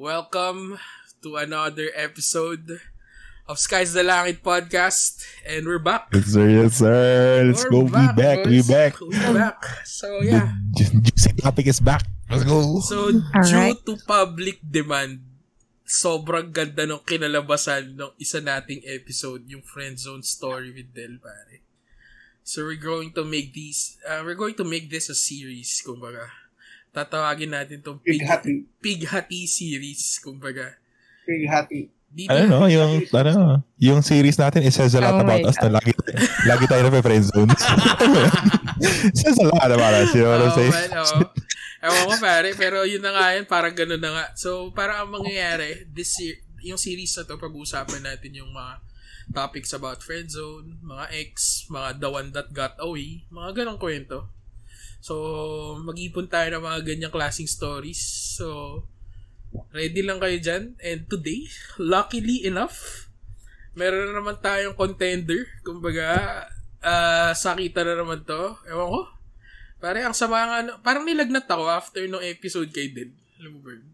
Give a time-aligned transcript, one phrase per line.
[0.00, 0.80] Welcome
[1.20, 2.80] to another episode
[3.44, 5.20] of Skies the Langit podcast.
[5.44, 6.08] And we're back.
[6.16, 6.48] Yes, sir.
[6.48, 7.44] Yes, sir.
[7.44, 7.80] Let's We're go.
[7.92, 8.38] We back.
[8.48, 8.96] We back.
[9.04, 9.60] We back.
[9.84, 10.48] So, yeah.
[10.72, 12.08] The ju- juicy topic is back.
[12.32, 12.80] Let's go.
[12.80, 13.84] So, due Alright.
[13.84, 15.28] to public demand,
[15.84, 21.60] sobrang ganda ng kinalabasan ng isa nating episode, yung Friend Zone story with Del, pare.
[22.40, 26.32] So, we're going to make these, uh, we're going to make this a series, kumbaga.
[26.92, 28.68] Tatawagin natin tong Pig, Pighati.
[28.78, 30.76] Pighati series, kumbaga.
[31.24, 31.88] Pighati.
[32.12, 35.56] Dito, Ano no, yung ano, yung series natin it says a lot Oh about us
[35.64, 35.96] na lagi
[36.44, 37.48] lagi tayo na friend zone.
[39.08, 40.76] it says a lot about us, you know what I'm saying?
[40.92, 41.24] oo.
[41.82, 44.26] Ewan ko pare, pero yun na nga yan, parang ganun na nga.
[44.38, 48.78] So, parang ang mangyayari, this year, yung series na to, pag-uusapan natin yung mga
[49.34, 54.30] topics about friend zone, mga ex, mga the one that got away, mga ganong kwento.
[55.02, 55.14] So,
[55.82, 57.98] mag-ipon tayo ng mga ganyang klaseng stories.
[58.38, 58.86] So,
[59.74, 60.78] ready lang kayo dyan.
[60.78, 63.10] And today, luckily enough,
[63.74, 65.42] meron na naman tayong contender.
[65.66, 66.46] Kumbaga,
[66.82, 68.54] ah sakita na naman to.
[68.70, 69.02] Ewan ko.
[69.82, 73.91] Pare, ang sama nga, ano, parang nilagnat ako after nung episode kay ba yun?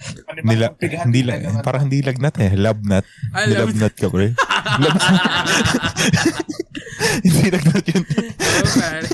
[0.00, 0.72] Ano Nila,
[1.04, 1.60] hindi lang, naman?
[1.60, 2.50] parang hindi lagnat eh.
[2.54, 3.04] Labnat.
[3.30, 4.32] Ah, lab- Nilabnat ka, pre.
[4.80, 5.00] Lab-
[7.24, 8.04] hindi lagnat yun.
[8.04, 9.08] Oo, pare.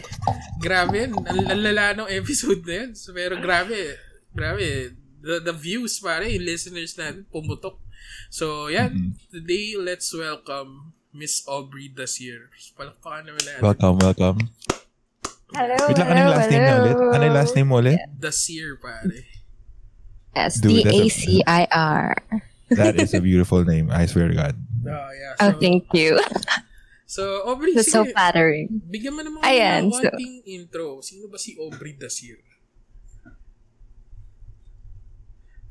[0.58, 1.12] Grabe yun.
[1.20, 2.90] Ang ang lala nung episode na yun.
[2.94, 3.98] So, pero grabe.
[4.30, 4.94] Grabe.
[5.18, 7.80] The, the views, pare, yung listeners natin, pumutok.
[8.28, 8.94] So, yan.
[8.94, 9.10] Mhm.
[9.32, 12.48] Today, let's welcome Miss Aubrey Dasir.
[12.74, 13.60] Palakpakan naman natin.
[13.60, 14.38] Welcome, welcome.
[15.48, 16.96] Hello, Wait lang, ano yung last name niya ulit?
[16.98, 17.96] Ano yung last name mo ulit?
[18.12, 19.35] Dasir, pare.
[20.60, 22.16] Dude, that's a- S-D-A-C-I-R.
[22.68, 23.90] That is a beautiful name.
[23.94, 24.58] I swear to God.
[24.90, 25.34] Oh, yeah.
[25.38, 26.18] Oh, thank you.
[27.06, 28.82] so Aubrey, That's so flattering.
[28.90, 30.98] bigyan mo naman Ayan, ng so- konting intro.
[30.98, 32.42] Sino ba si Aubrey Dasir?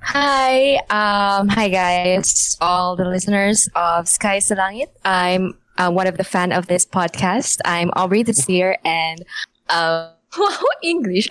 [0.02, 4.94] Hi, um, hi guys, all the listeners of Sky sa Langit.
[5.04, 7.60] I'm uh, one of the fan of this podcast.
[7.66, 9.26] I'm Aubrey this year and
[9.68, 10.14] uh,
[10.84, 11.28] English.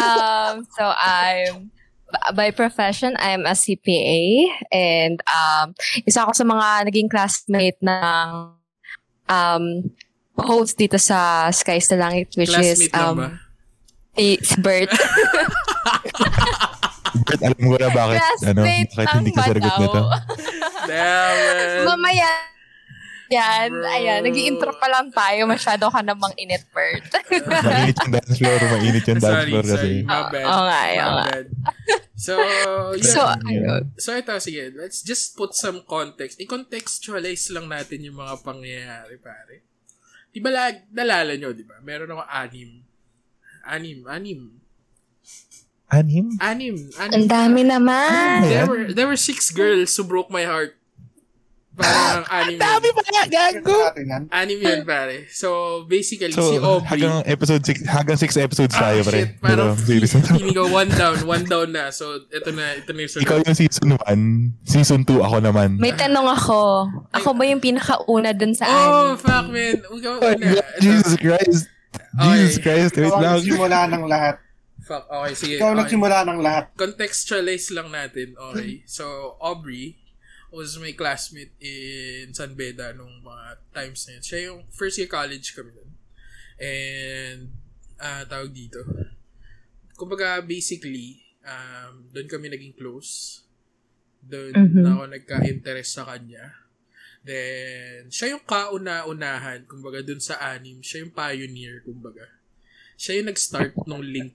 [0.00, 1.70] um, so I'm
[2.34, 5.74] by profession I'm a CPA and um,
[6.04, 8.28] isa ako sa mga naging classmate ng
[9.28, 9.64] um,
[10.38, 13.04] host dito sa Sky sa Langit which is Classmate ba?
[13.12, 13.38] um,
[14.16, 14.92] si Bert.
[17.12, 19.82] But alam mo na bakit, ano, Classmate bakit lang hindi ka saragot daw?
[19.84, 20.02] nito?
[20.88, 21.84] Damn, man.
[21.92, 22.51] Mamaya.
[23.32, 23.68] Yan.
[23.72, 23.88] Bro.
[23.88, 24.20] Ayan.
[24.22, 25.48] Nag-intro pa lang tayo.
[25.48, 27.08] Masyado ka namang init, Bert.
[27.64, 29.72] Mainit yung dance floor, mainit yung dance sorry, floor kasi.
[29.72, 29.98] sorry.
[30.04, 30.44] My bad.
[30.44, 31.26] Oo nga, oo nga.
[31.32, 31.46] bad.
[32.22, 33.02] So, yeah.
[33.02, 33.20] so,
[33.98, 34.22] So, ayun.
[34.22, 34.70] ito, sige.
[34.78, 36.38] Let's just put some context.
[36.38, 39.66] I-contextualize lang natin yung mga pangyayari, pare.
[40.30, 41.82] Di ba, lag, nalala nyo, di ba?
[41.82, 42.70] Meron ako anim.
[43.66, 44.40] Anim, anim.
[45.92, 46.26] Anim?
[46.40, 47.14] Anim, anim.
[47.20, 48.46] Ang dami naman.
[48.46, 50.78] There were, there were six girls who broke my heart.
[51.72, 52.94] Parang anim Dami yun.
[52.94, 53.72] pa nga, gago!
[53.88, 54.22] Natin yan.
[54.28, 55.24] Anim yun, pare.
[55.28, 55.48] So,
[55.84, 56.84] basically, So, si Aubrey.
[56.86, 59.08] hanggang episode 6, hanggang 6 episodes Ah, tayo, shit.
[59.08, 59.20] pre.
[59.40, 60.12] Parang feeling
[60.52, 61.88] ko one down, one down na.
[61.88, 63.24] So, ito na, ito na yung sunod.
[63.24, 65.68] Ikaw yung season 1, season 2 ako naman.
[65.76, 66.60] May tanong ako.
[67.10, 69.16] Ako ba yung pinakauna dun sa Oh, anim?
[69.16, 69.76] fuck, man.
[69.80, 70.46] Ikaw, Oh, una.
[70.76, 71.72] Jesus Christ.
[72.20, 72.92] Jesus Christ.
[72.94, 73.34] Wait Ikaw ang lang.
[73.38, 74.36] nagsimula ng lahat.
[74.82, 75.54] Fuck, okay, sige.
[75.56, 75.82] Ikaw ang okay.
[75.86, 76.64] nagsimula ng lahat.
[76.74, 78.82] Contextualize lang natin, okay.
[78.84, 79.06] So,
[79.38, 80.01] Aubrey
[80.52, 84.22] was my classmate in San Beda nung mga times na yun.
[84.22, 85.90] Siya yung first year college kami nun.
[86.60, 87.40] And,
[87.96, 88.84] ah tawag dito.
[89.96, 93.42] Kumbaga, basically, um, doon kami naging close.
[94.22, 94.82] Doon Mhm.
[94.84, 96.54] na ako nagka-interest sa kanya.
[97.22, 100.82] Then, siya yung kauna-unahan, kumbaga, doon sa anim.
[100.82, 102.26] Siya yung pioneer, kumbaga.
[102.98, 104.34] Siya yung nag-start nung link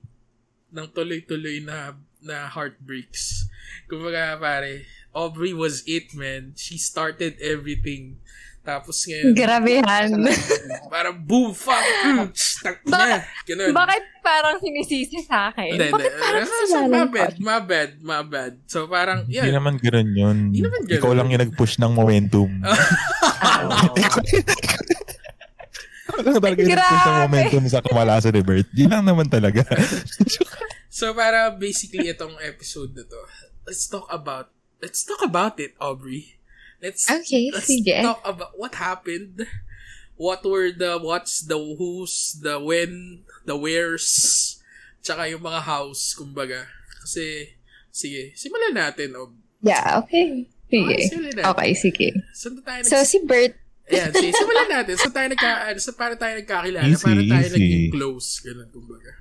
[0.71, 3.47] ng tuloy-tuloy na na heartbreaks.
[3.91, 6.53] Kumbaga, pare, Aubrey was it, man.
[6.53, 8.21] She started everything.
[8.61, 10.11] Tapos ngayon, Grabehan.
[10.93, 13.23] parang boom, fuck, mm, tak na.
[13.47, 13.71] Ganun.
[13.71, 15.71] Bakit parang sinisisi sa akin?
[15.71, 16.19] Hindi, Bakit hindi.
[16.19, 18.53] parang So, my bad, my bad, my bad.
[18.67, 19.55] So, parang, Hindi yeah.
[19.55, 20.37] naman ganun yun.
[20.51, 20.99] Hindi naman ganun.
[20.99, 22.51] Ikaw lang yung nag-push ng momentum.
[26.11, 28.67] Ikaw lang talaga yung nag-push ng momentum sa kamalasan ni Bert.
[28.75, 29.63] Yun lang naman talaga.
[30.91, 33.19] So, para basically itong episode na to,
[33.63, 34.51] let's talk about,
[34.81, 36.37] let's talk about it, Aubrey.
[36.81, 37.97] Let's, Okay, let's sige.
[38.01, 39.47] talk about what happened.
[40.17, 44.57] What were the what's, the who's, the when, the where's,
[45.05, 46.65] tsaka yung mga house, kumbaga.
[47.05, 47.53] Kasi,
[47.93, 49.33] sige, simulan natin, Ob.
[49.61, 50.49] Yeah, okay.
[50.67, 50.95] Okay, Sige.
[51.13, 51.49] simulan natin.
[51.53, 52.07] Okay, sige.
[52.33, 53.55] Saan tayo So, si Bert,
[53.87, 54.93] Ayan, sige, simulan natin.
[54.99, 56.89] Saan tayo nagka, saan para tayo nagkakilala?
[56.91, 57.55] Easy, para tayo easy.
[57.55, 58.27] naging close.
[58.41, 59.11] Ganun, kumbaga.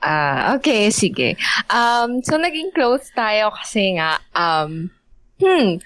[0.00, 1.36] Ah, okay, sige.
[1.68, 4.88] Um, so naging close tayo kasi nga, um,
[5.36, 5.76] hmm,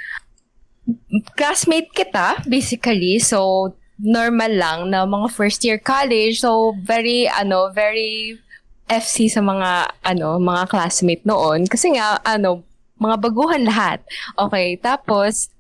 [1.35, 3.19] classmate kita, basically.
[3.19, 6.43] So, normal lang na mga first year college.
[6.43, 8.39] So, very, ano, very
[8.87, 11.67] FC sa mga, ano, mga classmate noon.
[11.67, 12.63] Kasi nga, ano,
[13.01, 14.05] mga baguhan lahat.
[14.39, 15.51] Okay, tapos,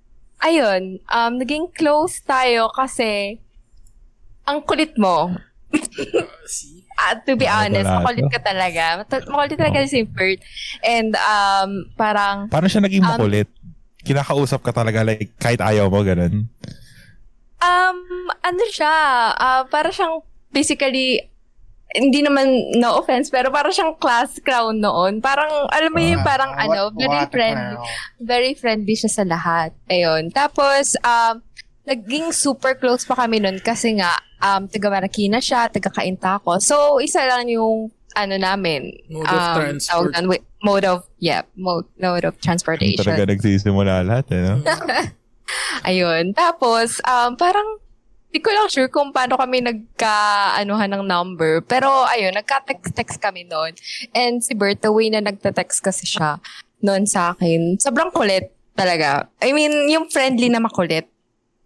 [0.44, 3.40] ayun, um, naging close tayo kasi
[4.44, 5.32] ang kulit mo.
[5.72, 6.83] Uh, see?
[6.96, 9.02] Ah, to be honest, makulit ka talaga.
[9.26, 10.38] Makulit talaga si Bert.
[10.80, 13.48] And um, parang, Paano siya naging Um, makulit?
[14.00, 16.46] Kinakausap ka talaga like kahit ayaw mo, ganun.
[17.58, 17.98] um,
[18.38, 18.94] ano siya,
[19.32, 20.20] ah, para siyang
[20.50, 21.24] basically,
[21.90, 25.18] hindi naman no offense, pero para siyang class clown noon.
[25.18, 27.76] Parang, alam mo yung parang Ah, ano, what- very what friendly.
[28.20, 29.70] very friendly siya sa lahat.
[29.86, 30.28] Ayun.
[30.28, 31.38] Tapos, um,
[31.84, 36.60] naging super close pa kami nun kasi nga, um, taga Marikina siya, taga Kainta ako.
[36.60, 40.12] So, isa lang yung, ano namin, Mode of um, transport.
[40.14, 43.02] tawag wait, mode of, yeah, mode, mode of transportation.
[43.02, 44.54] Talaga nagsisimula lahat, eh, no?
[45.88, 46.32] Ayun.
[46.32, 47.82] Tapos, um, parang,
[48.32, 51.60] di ko lang sure kung paano kami nagka-anuhan ng number.
[51.68, 53.76] Pero, ayun, nagka-text-text kami noon.
[54.16, 56.40] And si Bert, the way na nagta-text kasi siya
[56.80, 59.30] noon sa akin, sobrang kulit talaga.
[59.38, 61.13] I mean, yung friendly na makulit.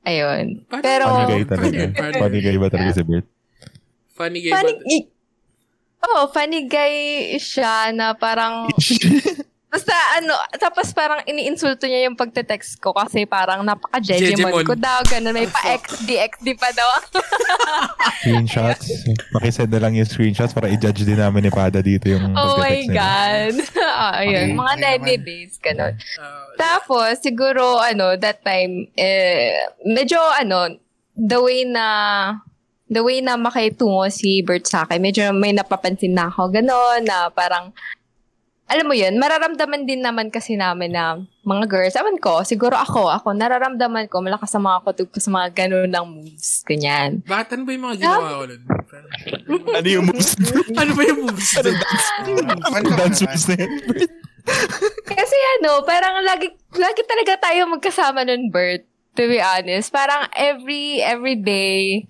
[0.03, 0.65] Ayun.
[0.65, 1.79] Paano- Pero, Funny guy talaga.
[1.93, 3.27] Funny- funny- guy ba talaga si Bert?
[4.11, 4.53] Funny game.
[4.53, 5.09] funny, but-
[6.05, 6.95] oh, funny guy
[7.37, 8.67] siya na parang,
[9.69, 14.65] basta ano, tapos parang iniinsulto niya yung pagte-text ko kasi parang napaka-Jejemon Jejemon.
[14.65, 16.89] ko daw, ganun, may pa-XD, XD pa daw.
[18.19, 18.89] Screenshots.
[19.31, 22.81] Pakisend na lang yung screenshots para i-judge din namin ni Pada dito yung Oh my.
[22.89, 23.55] God.
[23.83, 25.23] ah, ayun, Okay, mga okay nene naman.
[25.23, 25.95] days, ganun.
[26.17, 29.53] uh, Tapos, siguro, ano, that time, eh,
[29.85, 30.81] medyo, ano,
[31.13, 31.87] the way na,
[32.87, 37.29] the way na makitungo si Bert sa akin, medyo may napapansin na ako, gano'n, na
[37.29, 37.71] parang,
[38.69, 43.09] alam mo yun, mararamdaman din naman kasi namin na mga girls, awan ko, siguro ako,
[43.09, 47.25] ako, nararamdaman ko, malakas ang mga kutub ko sa mga gano'n lang moves, ganyan.
[47.25, 48.63] bakit ano ba yung mga ginawa ko nun?
[49.79, 50.37] Ano yung moves?
[50.81, 51.51] ano ba yung moves?
[51.57, 51.69] Ano
[52.29, 53.71] Yung ka dance moves na yan?
[55.13, 58.85] Kasi ano, parang lagi, lagi talaga tayo magkasama nun, Bert.
[59.17, 59.91] To be honest.
[59.93, 62.07] Parang every, every day,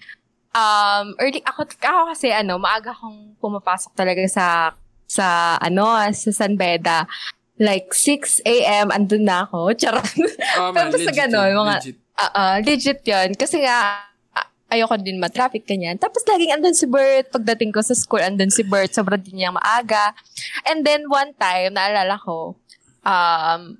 [0.54, 4.74] um, early, ako, ako kasi ano, maaga akong pumapasok talaga sa,
[5.08, 7.08] sa, ano, sa San Beda.
[7.58, 9.72] Like, 6 a.m., andun na ako.
[9.80, 10.04] Charot.
[10.60, 11.96] Oh, man, Tapos sa ganun, mga- legit.
[12.18, 13.28] Ah, ah, legit yun.
[13.34, 14.04] Kasi nga,
[14.36, 15.98] ah, ayoko din ma-traffic, ganyan.
[15.98, 17.32] Tapos laging andun si Bert.
[17.32, 18.94] Pagdating ko sa school, andun si Bert.
[18.94, 20.14] Sobrang din niya maaga.
[20.68, 22.54] And then one time, naalala ko,
[23.02, 23.78] um,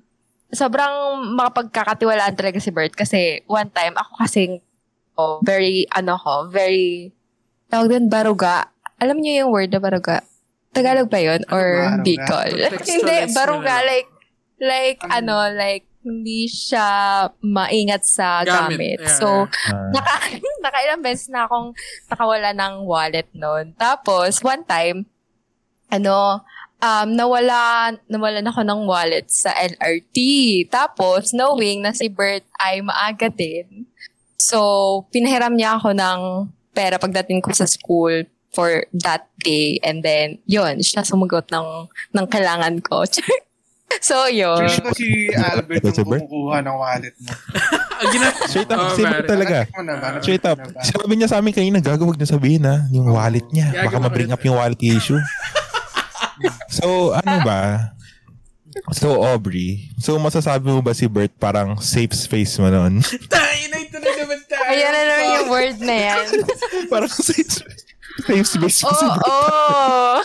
[0.49, 2.95] sobrang makapagkakatiwalaan talaga si Bert.
[2.95, 4.53] Kasi one time, ako kasing
[5.19, 7.11] oh, very, ano ko, very,
[7.67, 8.71] tawag din, baruga.
[9.03, 10.23] Alam niyo yung word na baruga?
[10.69, 11.41] Tagalog ba yun?
[11.49, 11.65] Or
[11.97, 12.03] Baruga?
[12.05, 12.51] Bicol?
[12.93, 14.09] Hindi, baruga, like,
[14.61, 15.37] like, Ano?
[15.41, 16.87] ano, like, hindi siya
[17.43, 18.71] maingat sa Gamit.
[18.71, 18.99] gamit.
[19.03, 19.27] Yeah, so,
[19.67, 20.15] Ah, naka,
[20.65, 21.75] nakailang beses na akong
[22.07, 23.75] nakawala ng wallet noon.
[23.75, 25.03] Tapos, one time,
[25.91, 26.39] ano,
[26.79, 30.17] um, nawala, nawalan ako ng wallet sa LRT.
[30.71, 33.83] Tapos, knowing na si Bert ay maaga din,
[34.39, 36.19] so, pinahiram niya ako ng
[36.71, 39.77] pera pagdating ko sa school for that day.
[39.79, 43.05] And then, yun, siya sumagot ng, ng kailangan ko.
[44.01, 44.65] so, yun.
[44.65, 47.31] Feeling ko si Albert yung kumukuha ng wallet mo.
[47.99, 49.27] Ah, gina- Straight up, Oh, si Bert pare.
[49.27, 49.57] talaga.
[49.75, 50.55] Narinig Straight up.
[50.79, 53.75] Sabi niya sa amin kanina, gago wag na sabihin ha, yung wallet niya.
[53.75, 55.19] Baka ma-bring up yung wallet issue.
[56.71, 57.91] so, ano ba?
[58.95, 63.03] So, Aubrey, so masasabi mo ba si Bert parang safe space mo noon?
[63.27, 64.63] Tayo na ito na naman tayo.
[64.71, 66.23] Ayan na naman yung word na yan.
[66.87, 67.68] parang safe space.
[68.19, 70.17] Safe space mo Oo, oh,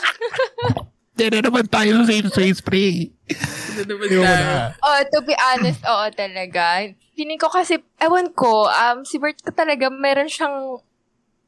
[1.14, 3.14] Diyan na naman tayo sa safe space, pre.
[3.30, 4.22] Ito na naman tayo.
[4.22, 4.74] na.
[4.82, 6.90] oh, to be honest, oo talaga.
[7.14, 10.82] Feeling ko kasi, ewan ko, um, si Bert ko talaga, meron siyang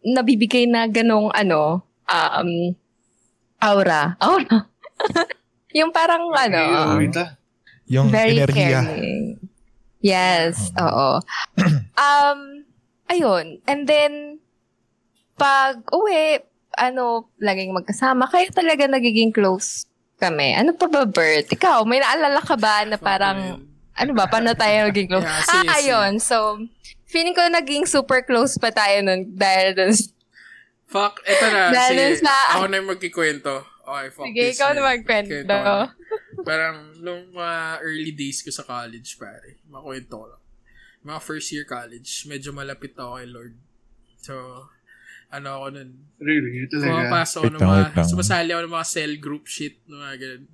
[0.06, 2.50] nabibigay na ganong, ano, um,
[3.58, 4.14] aura.
[4.22, 4.70] Aura.
[5.78, 7.34] yung parang, ano, ah.
[7.86, 8.82] Yung very enerhiya.
[8.82, 9.38] caring.
[10.02, 11.22] Yes, oo.
[12.06, 12.38] um,
[13.10, 13.62] ayun.
[13.66, 14.38] And then,
[15.36, 16.40] pag uwi,
[16.76, 18.28] ano, laging magkasama.
[18.28, 19.84] Kaya talaga nagiging close
[20.16, 20.56] kami.
[20.56, 21.52] Ano pa ba, Bert?
[21.52, 23.60] Ikaw, may naalala ka ba na parang,
[23.96, 25.24] ano ba, paano tayo naging close?
[25.24, 25.76] Yeah, ah, sige, sige.
[25.76, 26.12] ayun.
[26.20, 26.36] So,
[27.08, 29.92] feeling ko naging super close pa tayo nun dahil dun.
[30.86, 31.74] Fuck, eto na.
[31.74, 33.52] Dahil Sige, sa- ako na yung magkikwento.
[33.86, 35.34] Okay, fuck Sige, ikaw na magkwento.
[36.46, 40.42] Parang, nung mga early days ko sa college, pare, makwento ko lang.
[41.06, 43.54] Mga first year college, medyo malapit ako kay Lord.
[44.22, 44.34] So,
[45.28, 46.86] ano ako nun, Really, talaga.
[46.86, 50.44] pumapasok ako ng mga, sumasali ako ng mga cell group shit, ng mga ganun.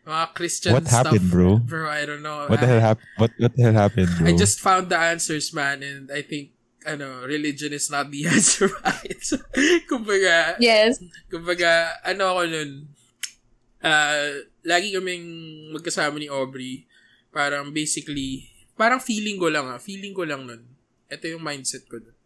[0.00, 0.96] Mga Christian What stuff.
[1.06, 1.60] happened, bro?
[1.60, 2.48] Bro, I don't know.
[2.48, 3.10] What the hell happened?
[3.16, 4.26] What, what the hell happened, bro?
[4.26, 6.52] I just found the answers, man, and I think,
[6.82, 9.20] ano, religion is not the answer, right?
[9.84, 11.00] Kumbaga, Yes.
[11.28, 12.70] kumbaga, ano ako nun,
[13.80, 14.32] ah,
[14.64, 15.24] lagi kaming
[15.72, 16.84] magkasama ni Aubrey,
[17.30, 20.64] parang basically, parang feeling ko lang ah, feeling ko lang nun.
[21.06, 22.16] Ito yung mindset ko nun.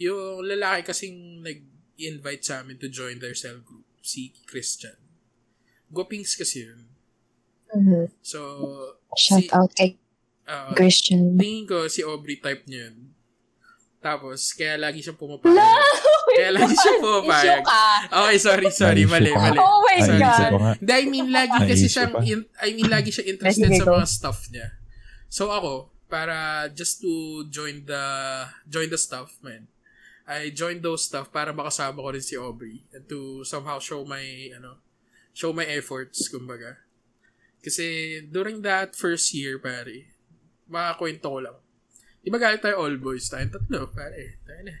[0.00, 4.96] Yung lalaki kasing nag-invite sa amin to join their cell group, si Christian.
[5.92, 6.88] Gopings kasi yun.
[7.70, 8.08] Mhm.
[8.24, 8.40] So,
[9.14, 10.00] Shout si, out kay
[10.48, 11.36] ah, Christian.
[11.38, 13.14] tingin ko si Aubrey type niya yun.
[14.00, 15.60] Tapos, kaya lagi siyang pumapayag.
[15.60, 15.68] No!
[16.30, 17.60] Kaya lagi siyang pumapayag.
[17.60, 17.84] Issue ka.
[18.08, 19.02] Okay, sorry, sorry.
[19.04, 19.58] Mali, mali.
[19.60, 20.38] Oh my sorry, God.
[20.40, 20.56] sorry.
[20.80, 24.48] Hindi, I mean, lagi kasi siyang, in- I mean, lagi siya interested sa mga stuff
[24.48, 24.72] niya.
[25.28, 28.00] So ako, para just to join the,
[28.64, 29.68] join the stuff, man,
[30.30, 34.22] I joined those stuff para makasama ko rin si Aubrey and to somehow show my,
[34.54, 34.78] ano,
[35.34, 36.78] show my efforts, kumbaga.
[37.58, 40.06] Kasi during that first year, pare,
[40.70, 41.58] makakwento ko lang.
[42.22, 43.26] Di ba galing tayo all boys?
[43.26, 44.38] Tayo tatlo, pare.
[44.46, 44.76] Tayo na.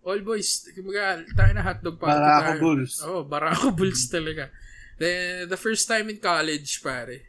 [0.00, 2.60] All boys, kumbaga, tayo na hotdog party Barako tayo.
[2.64, 2.94] Bulls.
[3.04, 4.48] Oh, Barako Bulls talaga.
[4.96, 7.20] Then, the first time in college, pare,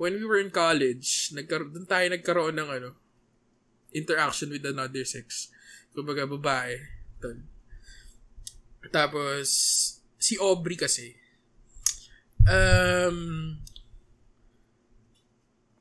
[0.00, 2.90] when we were in college, nagkar- doon tayo nagkaroon ng ano,
[3.92, 5.52] interaction with another sex.
[5.94, 6.74] Kumbaga, babae.
[7.22, 7.38] Tol.
[8.90, 9.48] Tapos,
[10.18, 11.14] si Aubrey kasi,
[12.44, 13.54] um,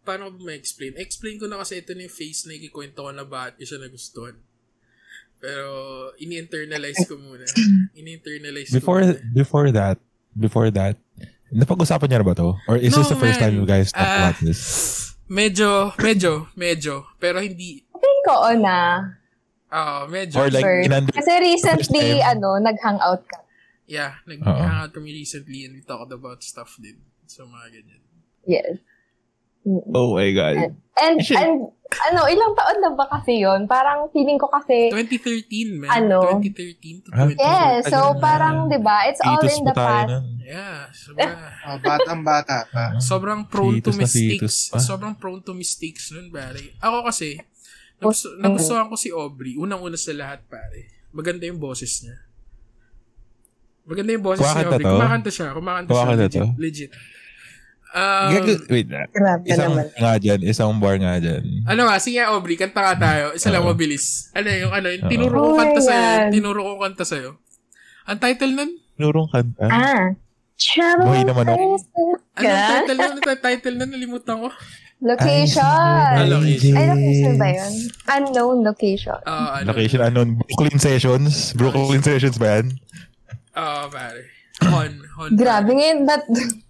[0.03, 0.95] paano ko ba ma-explain?
[0.95, 3.79] Explain ko na kasi ito na yung face na ikikwento ko na bakit ko siya
[3.81, 4.35] nagustuhan.
[5.39, 5.67] Pero,
[6.17, 7.43] ini-internalize ko muna.
[7.99, 9.33] Ini-internalize before ko muna.
[9.35, 9.97] before that,
[10.31, 10.95] before that,
[11.51, 12.55] napag-usapan niya na ba to?
[12.65, 13.43] Or is this No, the first man.
[13.51, 14.17] time you guys talk Ah.
[14.31, 14.61] about this?
[15.27, 17.03] Medyo, medyo, medyo.
[17.17, 19.07] Pero hindi, Think ko na.
[19.73, 20.37] Ah medyo.
[20.37, 20.85] Or like, First.
[20.85, 22.29] inand- Kasi recently, time.
[22.31, 23.41] ano, nag-hangout ka.
[23.83, 27.01] yeah, nag-hangout kami recently and we talked about stuff din.
[27.25, 28.01] So, mga ganyan.
[28.45, 28.77] Yes.
[29.89, 30.55] Oh my God.
[30.93, 31.55] And, Actually- and,
[32.03, 35.89] ano, ilang taon na ba kasi yon Parang feeling ko kasi, 2013, man.
[35.89, 36.35] Ano?
[36.37, 37.39] 2013 to Ah, 2014.
[37.39, 40.11] yeah, so parang, di ba, it's all in the past.
[40.43, 41.31] Yeah, sobra.
[41.65, 42.99] Oh, batang bata pa.
[42.99, 44.67] sobrang prone to mistakes.
[44.75, 46.75] Sobrang prone to mistakes nun, pare.
[46.77, 47.39] Ako kasi,
[48.03, 49.55] nagusto, nagustuhan ko si Aubrey.
[49.55, 50.91] Unang-una sa lahat, pare.
[51.15, 52.19] Maganda yung boses niya.
[53.83, 54.83] Maganda yung boses ni Kumakanta Aubrey.
[54.83, 54.91] to?
[54.91, 55.47] Kumakanta siya.
[55.55, 55.95] Kumakanta siya.
[55.95, 56.39] Kumakanta Legit.
[56.39, 56.47] to?
[56.59, 56.91] legit.
[57.93, 58.29] Um,
[58.73, 59.05] wait na.
[59.45, 59.85] Isang naman.
[59.93, 61.45] nga dyan, isang bar nga dyan.
[61.69, 63.37] ano nga, sige Aubrey, kanta ka tayo.
[63.37, 63.69] Isa lang Oo.
[63.69, 64.33] mabilis.
[64.33, 66.33] Ano yung ano, yung tinuro ko Oh my kanta sa'yo.
[66.33, 67.31] Tinuro ko kanta sa'yo.
[68.09, 68.71] Ang title nun?
[68.97, 69.65] Nurong kanta.
[69.69, 70.17] Ah.
[70.57, 71.65] Travel Buhay naman ako.
[72.33, 72.65] Ano Ka?
[72.81, 73.13] title nun?
[73.13, 73.89] Ano title nun?
[73.93, 74.49] Nalimutan ko.
[75.03, 75.67] Location.
[75.67, 76.79] Ah, location.
[76.79, 77.73] Ay, location ba yun?
[78.07, 79.19] Unknown location.
[79.27, 79.75] Ah, ano?
[79.75, 80.39] Location unknown.
[80.39, 81.51] Brooklyn Sessions.
[81.59, 82.79] Brooklyn Sessions ba yan?
[83.51, 84.31] Ah, pare.
[84.63, 85.03] Hon.
[85.19, 85.29] Hon.
[85.35, 86.23] Grabe ngayon, but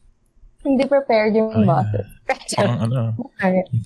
[0.68, 1.62] hindi prepared yung Ay.
[1.62, 2.08] boses.
[2.58, 3.14] Pang ano.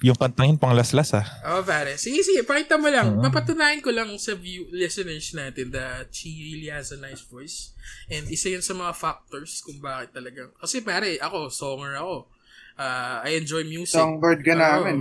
[0.06, 1.28] Yung kantangin pang laslas ah.
[1.44, 2.00] Oh, pare.
[2.00, 2.48] Sige, sige.
[2.48, 3.20] Pakita mo lang.
[3.20, 3.24] Oo.
[3.28, 7.76] Papatunayan ko lang sa view, listeners natin that she really has a nice voice.
[8.08, 10.56] And isa yun sa mga factors kung bakit talagang...
[10.56, 12.32] Kasi pare, ako, songer ako.
[12.78, 13.98] Ah, I enjoy music.
[13.98, 14.62] Songbird ka Oo.
[14.62, 14.98] namin.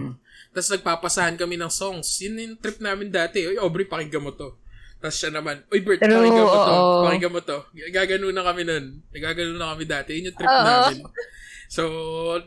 [0.51, 2.09] Tapos nagpapasahan kami ng songs.
[2.25, 3.45] Yun yung trip namin dati.
[3.45, 4.57] Oy, Aubrey, pakinggan mo to.
[4.97, 6.73] Tapos siya naman, Uy, Bert, True, pakinggan mo to.
[6.73, 7.03] oo.
[7.05, 7.59] Pakinggan mo to.
[7.93, 8.85] Gagano na kami nun.
[9.13, 10.11] Nagagano na kami dati.
[10.17, 10.65] Yun yung trip Oo.
[10.65, 10.97] namin.
[11.69, 11.83] So,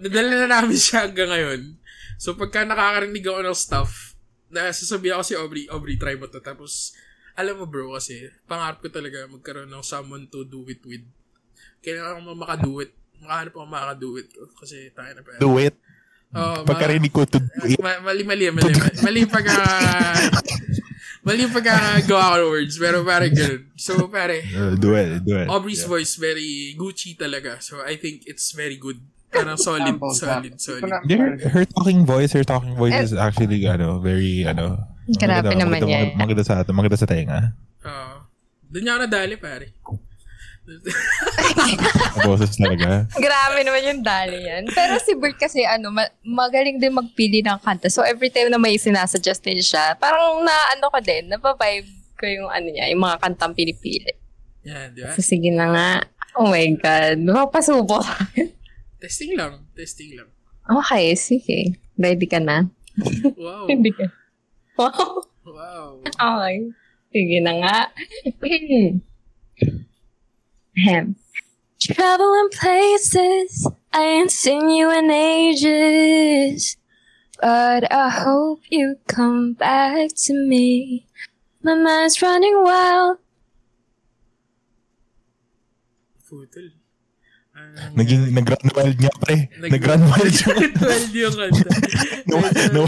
[0.01, 1.77] nadala na namin siya hanggang ngayon.
[2.17, 4.17] So, pagka nakakarinig ako ng stuff,
[4.49, 6.41] nasasabi ako si Aubrey, Aubrey, try mo to.
[6.41, 6.97] Tapos,
[7.37, 11.05] alam mo bro, kasi pangarap ko talaga magkaroon ng someone to do it with.
[11.79, 12.91] Kailangan ko makado it.
[13.19, 14.47] Makahanap ako makado it ko.
[14.55, 15.37] Kasi tayo na pa.
[15.37, 15.75] Do it.
[16.29, 17.81] Oh, Pagkarinig ko to do it.
[17.81, 18.69] Ma- mali, mali, mali,
[19.01, 19.57] mali, pagka,
[21.25, 23.65] mali yung pagkagawa ko words, pero parang ganun.
[23.73, 25.25] So, pare, Uh, do it.
[25.25, 25.49] Do it.
[25.49, 25.89] Aubrey's Yeah.
[25.89, 27.57] voice very Gucci talaga.
[27.59, 29.01] So, I think it's very good.
[29.29, 30.89] Parang solid, solid, solid.
[31.05, 35.85] Her, her talking voice, her talking voice is actually, ano, very, ano, Grabe naman maganda,
[35.85, 36.05] yan.
[36.13, 37.39] maganda, maganda sa, maganda sa tenga.
[37.81, 38.21] Uh,
[38.69, 39.65] doon niya ako nadali, pare.
[40.69, 43.09] Ang boses talaga.
[43.17, 44.69] Grabe naman yung dali yan.
[44.69, 47.89] Pero si Bert kasi ano, ma- magaling din magpili ng kanta.
[47.89, 52.25] So every time na may sinasuggest din siya, parang na ano ko din, napavibe ko
[52.27, 54.13] yung ano niya, yung mga kantang pinipili.
[54.67, 55.15] Yan, di ba?
[55.15, 55.89] So sige na nga.
[56.37, 57.17] Oh my God.
[57.25, 58.03] Mapasubo.
[59.01, 59.65] Testing lang.
[59.73, 60.29] Testing lang.
[60.69, 61.79] okay, sige.
[61.97, 62.69] Ready ka na?
[63.35, 63.65] Wow.
[63.71, 64.05] Hindi ka.
[64.77, 65.23] Wow.
[65.47, 65.89] wow.
[66.05, 66.71] Okay.
[67.09, 67.77] Sige na nga.
[70.75, 71.15] him.
[71.79, 76.75] Traveling places, I ain't seen you in ages.
[77.41, 81.07] But I hope you come back to me.
[81.63, 83.17] My mind's running wild.
[86.27, 86.71] Putol.
[87.55, 89.47] Um, Naging nag-run wild niya pre.
[89.57, 90.35] Nag-run wild.
[90.83, 91.69] wild yung kanta.
[92.27, 92.37] no,
[92.75, 92.83] no.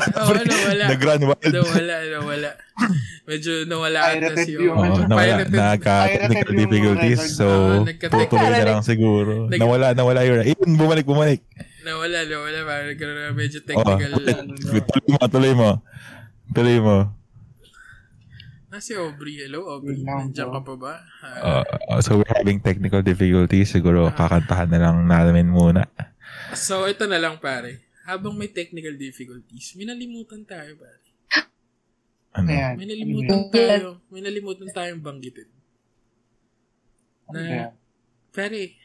[0.88, 1.52] Nag-run wild.
[1.52, 2.52] Nawala, nawala.
[3.32, 5.48] Medyo nawala ata si yung Oo, ano, nawala.
[5.48, 7.22] Pirated yung difficulties.
[7.32, 7.48] So,
[7.88, 9.48] nagka- tutuloy na lang siguro.
[9.48, 10.44] Nag- Nawala, nawala yun.
[10.44, 11.40] Ayun, bumalik, bumalik.
[11.82, 12.60] Nawala, nawala.
[12.68, 12.92] Parang
[13.32, 14.12] medyo technical.
[14.92, 15.70] Tuloy mo, tuloy mo.
[16.52, 16.98] Tuloy mo.
[18.68, 19.36] Ah, si Aubrey.
[19.42, 20.00] Hello, Aubrey.
[20.00, 20.94] Nandiyan ka pa ba?
[21.20, 23.68] Ah, Uh, uh, so, we're having technical difficulties.
[23.68, 25.88] Siguro, kakantahan na lang namin muna.
[26.52, 27.84] so, ito na lang, pare.
[28.04, 31.01] Habang may technical difficulties, minalimutan tayo, pare.
[32.32, 32.48] Ano?
[32.48, 32.74] Ayan.
[32.80, 33.88] May nalimutan tayo.
[34.08, 35.50] May nalimutan tayong banggitin.
[37.32, 37.72] Na, Ayan.
[38.32, 38.76] pare,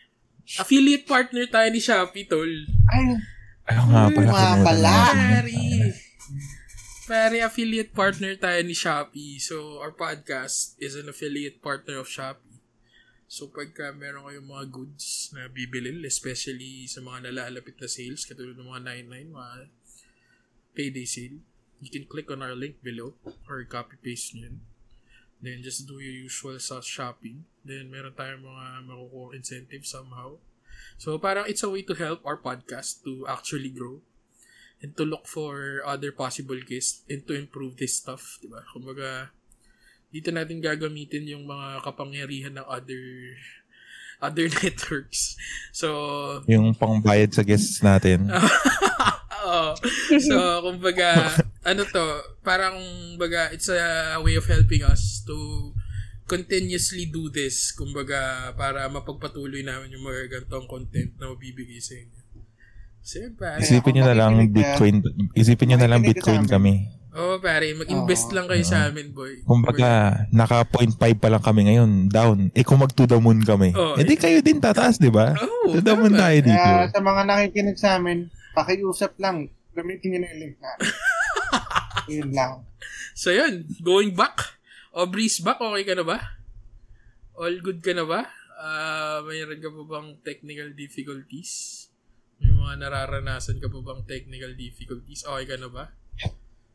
[0.59, 2.50] affiliate partner tayo ni Shopee, tol.
[2.91, 3.19] Ay,
[3.67, 4.31] Ayaw nga pala.
[4.31, 4.95] Nga pala.
[7.07, 9.38] pare, affiliate partner tayo ni Shopee.
[9.38, 12.59] So, our podcast is an affiliate partner of Shopee.
[13.26, 18.55] So, pagka meron kayong mga goods na bibilin, especially sa mga nalalapit na sales, katulad
[18.55, 19.55] ng mga 99, mga
[20.79, 21.43] payday sale,
[21.80, 23.14] you can click on our link below
[23.49, 24.56] or copy-paste nyo yun.
[25.37, 27.45] Then, just do your usual sa shopping.
[27.61, 30.40] Then, meron tayong mga makukuha incentive somehow.
[30.97, 34.00] So, parang it's a way to help our podcast to actually grow
[34.80, 38.64] and to look for other possible guests and to improve this stuff, di ba?
[38.73, 39.33] Kumbaga,
[40.09, 43.37] dito natin gagamitin yung mga kapangyarihan ng other
[44.21, 45.37] other networks.
[45.76, 48.33] So, Yung pangbayad sa guests natin.
[49.47, 49.73] Oo.
[50.19, 50.37] So,
[50.67, 51.31] kumbaga,
[51.62, 52.05] ano to,
[52.43, 52.76] parang,
[53.15, 55.37] baga, it's a way of helping us to
[56.26, 62.21] continuously do this, kumbaga, para mapagpatuloy namin yung mga gantong content na mabibigay sa inyo.
[63.07, 63.62] So, yun, pare.
[63.62, 64.35] Isipin nyo na lang.
[64.50, 64.99] Bitcoin.
[65.38, 66.91] Isipin nyo na lang Bitcoin kami.
[67.17, 68.35] Oo, pare, mag-invest Oo.
[68.37, 69.41] lang kayo sa amin, boy.
[69.47, 72.50] Kumbaga, naka 0.5 pa lang kami ngayon, down.
[72.53, 75.33] Eh kung mag to the moon kami, Oh, eh di kayo din tataas, di ba?
[75.33, 76.59] Oo, to the moon tayo dito.
[76.61, 79.52] kaya sa mga nakikinig sa amin, pakiusap lang.
[79.76, 80.88] Gamitin nyo na yung link natin.
[82.16, 82.52] Yun lang.
[83.12, 83.69] So, yun.
[83.84, 84.56] Going back.
[84.97, 85.60] Aubrey's back.
[85.60, 86.19] Okay ka na ba?
[87.36, 88.25] All good ka na ba?
[88.56, 91.84] Ah, mayroon ka pa bang technical difficulties?
[92.40, 95.28] May mga nararanasan ka pa bang technical difficulties?
[95.28, 95.92] Okay ka na ba?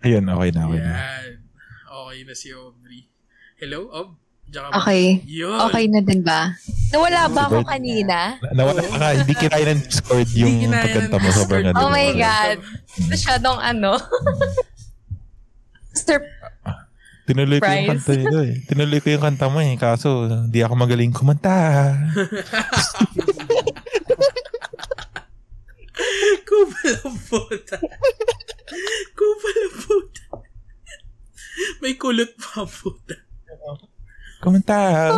[0.05, 0.93] Ayun, okay na, okay na.
[0.93, 1.33] Yan.
[1.85, 3.09] Okay na si Aubrey.
[3.57, 4.17] Hello, Ob?
[4.51, 5.23] Okay.
[5.23, 5.59] Yun.
[5.71, 6.51] Okay na din ba?
[6.91, 7.71] Nawala ba ako Bird.
[7.71, 8.35] kanina?
[8.35, 11.27] Na- Nawala ka, hindi kinaya ng Discord yung pagkanta mo.
[11.31, 11.71] Sobrang.
[11.79, 12.11] Oh my.
[12.11, 12.59] God.
[13.07, 13.95] Masyadong ano.
[15.95, 16.19] Sir,
[17.23, 18.59] Tinuloy ko yung kanta nito eh.
[18.67, 19.79] Tinuloy ko yung kanta mo eh.
[19.79, 21.95] Kaso, hindi ako magaling kumanta.
[26.47, 27.77] Kupal ang puta.
[29.15, 30.23] Kupal ang puta.
[31.79, 33.15] May kulot pa puta.
[34.41, 35.13] Kumanta.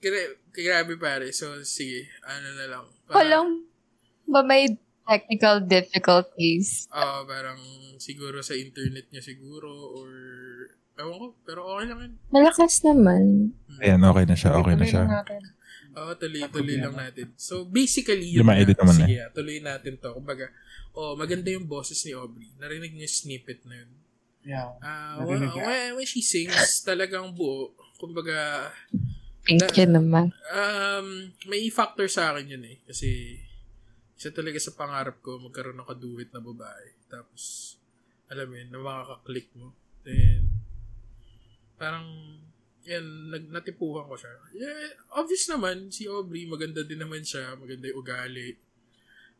[0.00, 1.32] Gra- grabe pare.
[1.32, 2.08] So, sige.
[2.28, 2.84] Ano na lang.
[3.10, 3.48] walang
[4.30, 4.78] ba may
[5.08, 6.86] technical difficulties?
[6.94, 7.58] Ah, parang
[7.98, 10.08] siguro sa internet niya siguro or
[11.00, 12.12] ewan ko, pero okay lang yun.
[12.30, 13.50] Malakas naman.
[13.80, 14.50] Ayan, okay na siya.
[14.60, 15.04] Okay na siya.
[15.90, 17.34] Oo, tuloy-tuloy lang natin.
[17.34, 18.62] So, basically, yun na.
[18.62, 20.14] naman Sige, ah, tuloy natin to.
[20.14, 20.46] Kumbaga,
[20.94, 22.54] oh, maganda yung boses ni Aubrey.
[22.62, 23.90] Narinig niyo snippet na yun.
[24.40, 24.72] Yeah.
[24.80, 27.76] Ah, Narinig when, when, when she sings, talagang buo.
[28.00, 28.72] Kumbaga,
[29.44, 30.32] Thank you naman.
[30.52, 32.76] um, may factor sa akin yun eh.
[32.88, 33.36] Kasi,
[34.16, 36.92] isa talaga sa pangarap ko, magkaroon ng kaduwit na babae.
[37.08, 37.74] Tapos,
[38.28, 39.72] alam mo yun, na makaka-click mo.
[40.04, 40.48] Then,
[41.76, 42.08] parang,
[42.84, 44.32] yan, nag, natipuhan ko siya.
[44.56, 48.56] Yeah, obvious naman, si Aubrey, maganda din naman siya, maganda yung ugali,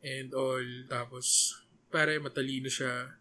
[0.04, 0.64] and all.
[0.88, 1.56] Tapos,
[1.88, 3.19] pare, matalino siya.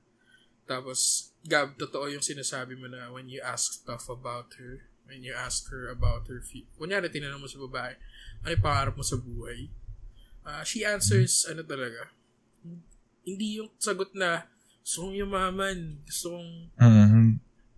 [0.70, 5.34] Tapos, Gab, totoo yung sinasabi mo na when you ask stuff about her, when you
[5.34, 6.70] ask her about her feet.
[6.78, 7.98] Kunyari, tinanong mo sa babae,
[8.46, 9.72] ano yung pangarap mo sa buhay?
[10.46, 12.14] Ah, she answers, ano talaga,
[13.26, 14.46] hindi yung sagot na,
[14.86, 17.26] gusto kong yumaman, gusto kong, Mhm.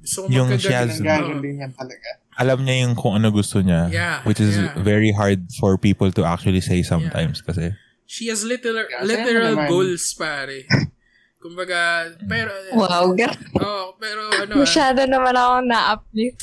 [0.04, 2.10] gusto kong Yung magkagaling." she has- talaga.
[2.42, 3.92] Alam niya yung kung ano gusto niya.
[3.92, 4.74] Yeah, which is yeah.
[4.80, 7.76] very hard for people to actually say sometimes kasi.
[8.08, 10.68] She has literal, Yeah, literal goals, pare.
[11.42, 13.18] Kumbaga, pero, Wow,
[13.58, 16.38] oh, pero ano, ah, masyado naman ako na-uplift.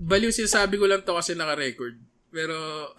[0.00, 2.00] baliw sinasabi ko lang to kasi naka-record.
[2.32, 2.56] Pero,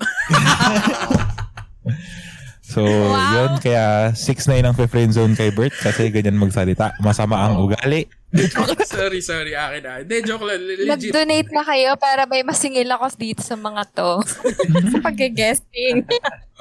[2.70, 3.34] So, Wow.
[3.34, 3.52] yun.
[3.66, 6.94] Kaya 6 na yun ang friend zone kay Bert kasi ganyan magsalita.
[7.02, 8.06] Masama ang ugali.
[8.86, 9.94] sorry, sorry, akin na.
[10.06, 10.62] Hindi, joke lang.
[10.62, 10.86] Legit.
[10.86, 14.22] Mag-donate na kayo para may masingil ako dito sa mga to.
[14.94, 16.06] sa pag-guesting.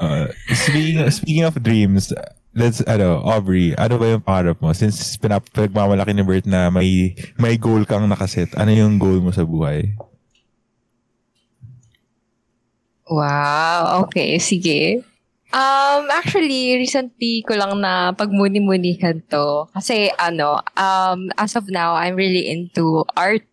[0.01, 2.09] Uh, speaking, speaking of dreams,
[2.59, 4.75] let's, ano, Aubrey, ano ba yung pangarap mo?
[4.75, 9.31] Since pinap pinagmamalaki ni Bert na may, may goal kang nakaset, ano yung goal mo
[9.31, 9.95] sa buhay?
[13.09, 15.07] Wow, okay, sige.
[15.49, 19.65] Um, actually, recently ko lang na pagmuni-munihan to.
[19.73, 23.49] Kasi, ano, um, as of now, I'm really into art.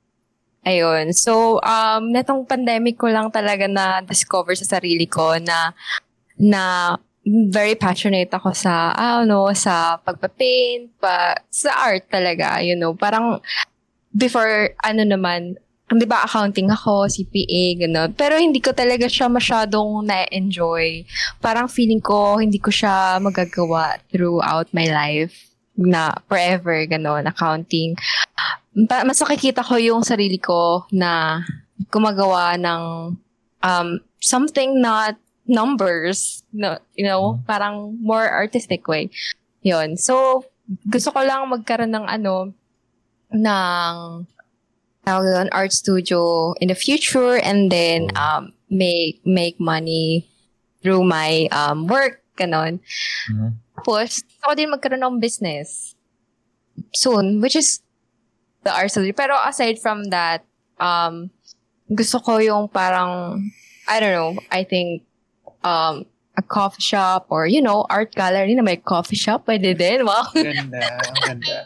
[0.68, 1.16] Ayun.
[1.16, 5.72] So, um, netong pandemic ko lang talaga na discover sa sarili ko na,
[6.36, 12.94] na very passionate ako sa, ano, sa pagpapaint, pa, sa art talaga, you know.
[12.94, 13.42] Parang,
[14.14, 15.58] before, ano naman,
[15.90, 18.10] di ba accounting ako, CPA, gano'n.
[18.18, 21.06] Pero hindi ko talaga siya masyadong na-enjoy.
[21.42, 27.94] Parang feeling ko, hindi ko siya magagawa throughout my life na forever, gano'n, accounting.
[28.74, 31.42] Mas nakikita ko yung sarili ko na
[31.90, 32.82] gumagawa ng
[33.62, 33.88] um,
[34.22, 39.10] something not numbers, no, you know, parang more artistic way.
[39.62, 39.98] Yun.
[39.98, 40.46] So,
[40.90, 42.54] gusto ko lang magkaroon ng ano,
[43.34, 43.94] ng
[45.06, 50.26] tawag doon, art studio in the future and then um, make make money
[50.82, 52.82] through my um, work, ganon.
[53.30, 53.62] Mhm.
[53.78, 55.94] Tapos, ako din magkaroon ng business
[56.94, 57.86] soon, which is
[58.66, 59.14] the art studio.
[59.14, 60.42] Pero aside from that,
[60.82, 61.30] um,
[61.90, 63.42] gusto ko yung parang,
[63.86, 65.06] I don't know, I think,
[65.66, 70.06] um, a coffee shop or, you know, art gallery na may coffee shop, pwede din.
[70.06, 70.30] Wow.
[70.32, 70.84] Ganda,
[71.24, 71.58] ganda.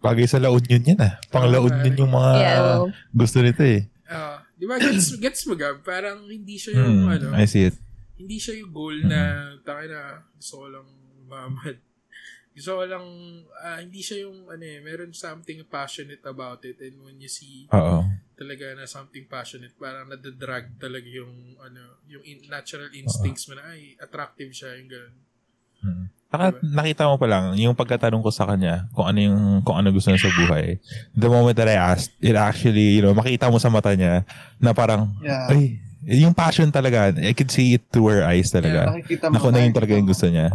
[0.00, 1.16] Bagay sa La Union yan ah.
[1.28, 2.84] Pang La Union yung mga Yeah.
[3.12, 3.84] gusto nito eh.
[4.04, 5.80] Ah, di ba, gets, gets mo, Gab?
[5.80, 7.76] Parang hindi siya yung, Hmm, ano, I see it.
[8.16, 9.20] hindi siya yung goal na,
[9.60, 10.00] taka na,
[10.34, 10.88] gusto ko lang
[11.24, 11.76] mamad.
[12.50, 13.06] Gusto ko lang,
[13.56, 17.70] ah, hindi siya yung, ano eh, meron something passionate about it and when you see
[17.70, 18.02] Oo.
[18.40, 23.68] Talaga na something passionate, parang nadadrag talaga yung, ano, yung in- natural instincts mo na,
[23.68, 25.14] ay, attractive siya, yung gano'n.
[25.84, 26.04] Mm.
[26.30, 29.92] Saka nakita mo pa lang, yung pagkatanong ko sa kanya, kung ano yung, kung ano
[29.92, 30.80] gusto niya sa buhay,
[31.12, 34.24] the moment that I asked, it actually, you know, makita mo sa mata niya
[34.56, 35.50] na parang, Yeah.
[35.52, 35.76] ay,
[36.06, 38.88] yung passion talaga, I could see it through her eyes talaga.
[38.88, 40.48] Nakikita Na kung ano yung talaga yung gusto niya.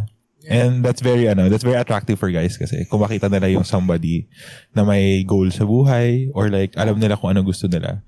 [0.47, 4.29] And that's very, ano, that's very attractive for guys kasi kung makita nila yung somebody
[4.77, 8.05] na may goal sa buhay or like, alam nila kung ano gusto nila.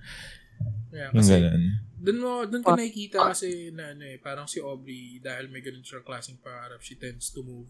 [0.94, 1.64] Yeah, Yung kasi, ganun.
[1.98, 5.82] Doon mo, doon ko nakikita kasi na ano eh, parang si Aubrey, dahil may ganun
[5.84, 7.70] siyang klaseng pangarap, she tends to move.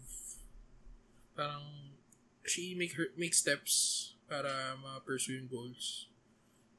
[1.32, 1.96] Parang,
[2.44, 6.12] she make her, make steps para ma-pursue yung goals.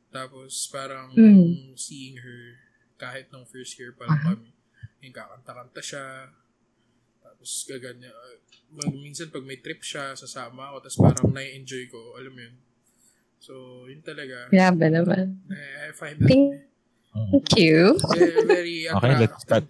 [0.10, 1.74] Tapos, parang, Mm.
[1.74, 2.58] seeing her,
[2.98, 4.50] kahit nung first year pa lang kami,
[5.02, 6.06] yung kakanta-kanta siya,
[7.40, 8.36] tapos gaganya, uh,
[8.76, 12.56] mag, minsan pag may trip siya, sasama ako, tapos parang na-enjoy ko, alam mo yun.
[13.40, 13.54] So,
[13.88, 14.52] yun talaga.
[14.52, 15.40] Grabe naman.
[15.48, 16.68] I, I find that Thank
[17.10, 17.96] Thank you.
[18.12, 19.66] very, very Okay, let's start.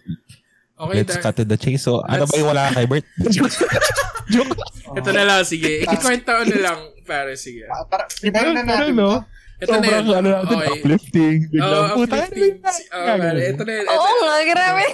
[0.80, 1.86] Okay, Let's cut to the chase.
[1.86, 3.06] So, ano ba yung wala kay Bert?
[4.32, 4.54] Joke.
[4.96, 5.86] ito na lang, sige.
[5.86, 7.68] Ikikwento ko na lang, pare, sige.
[7.70, 8.96] Ah, para, ibahin na natin.
[8.98, 9.22] no?
[9.60, 10.16] Ito na Sobrang yun.
[10.18, 10.72] ano natin, Okay.
[10.72, 11.36] uplifting.
[11.60, 12.54] Oh, puta, ano uplifting.
[12.96, 13.86] Oh, pare, ito na yun.
[13.86, 14.84] Oo nga, grabe.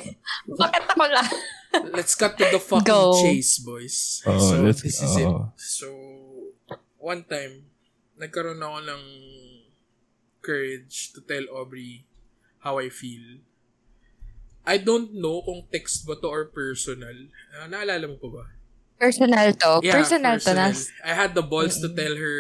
[0.53, 1.29] Bakit ako lang?
[1.93, 3.21] Let's cut to the fucking Go.
[3.23, 4.23] chase, boys.
[4.27, 5.27] Oh, so, let's- this is it.
[5.27, 5.53] oh.
[5.57, 5.89] So,
[6.99, 7.69] one time,
[8.17, 9.03] nagkaroon ako ng
[10.41, 12.07] courage to tell Aubrey
[12.61, 13.43] how I feel.
[14.67, 17.15] I don't know kung text ba to or personal.
[17.55, 18.45] Ah, naalala mo pa ba?
[18.99, 19.79] Personal to.
[19.85, 20.43] Yeah, personal, to.
[20.43, 20.73] personal.
[20.75, 22.39] Nas, I had the balls to tell her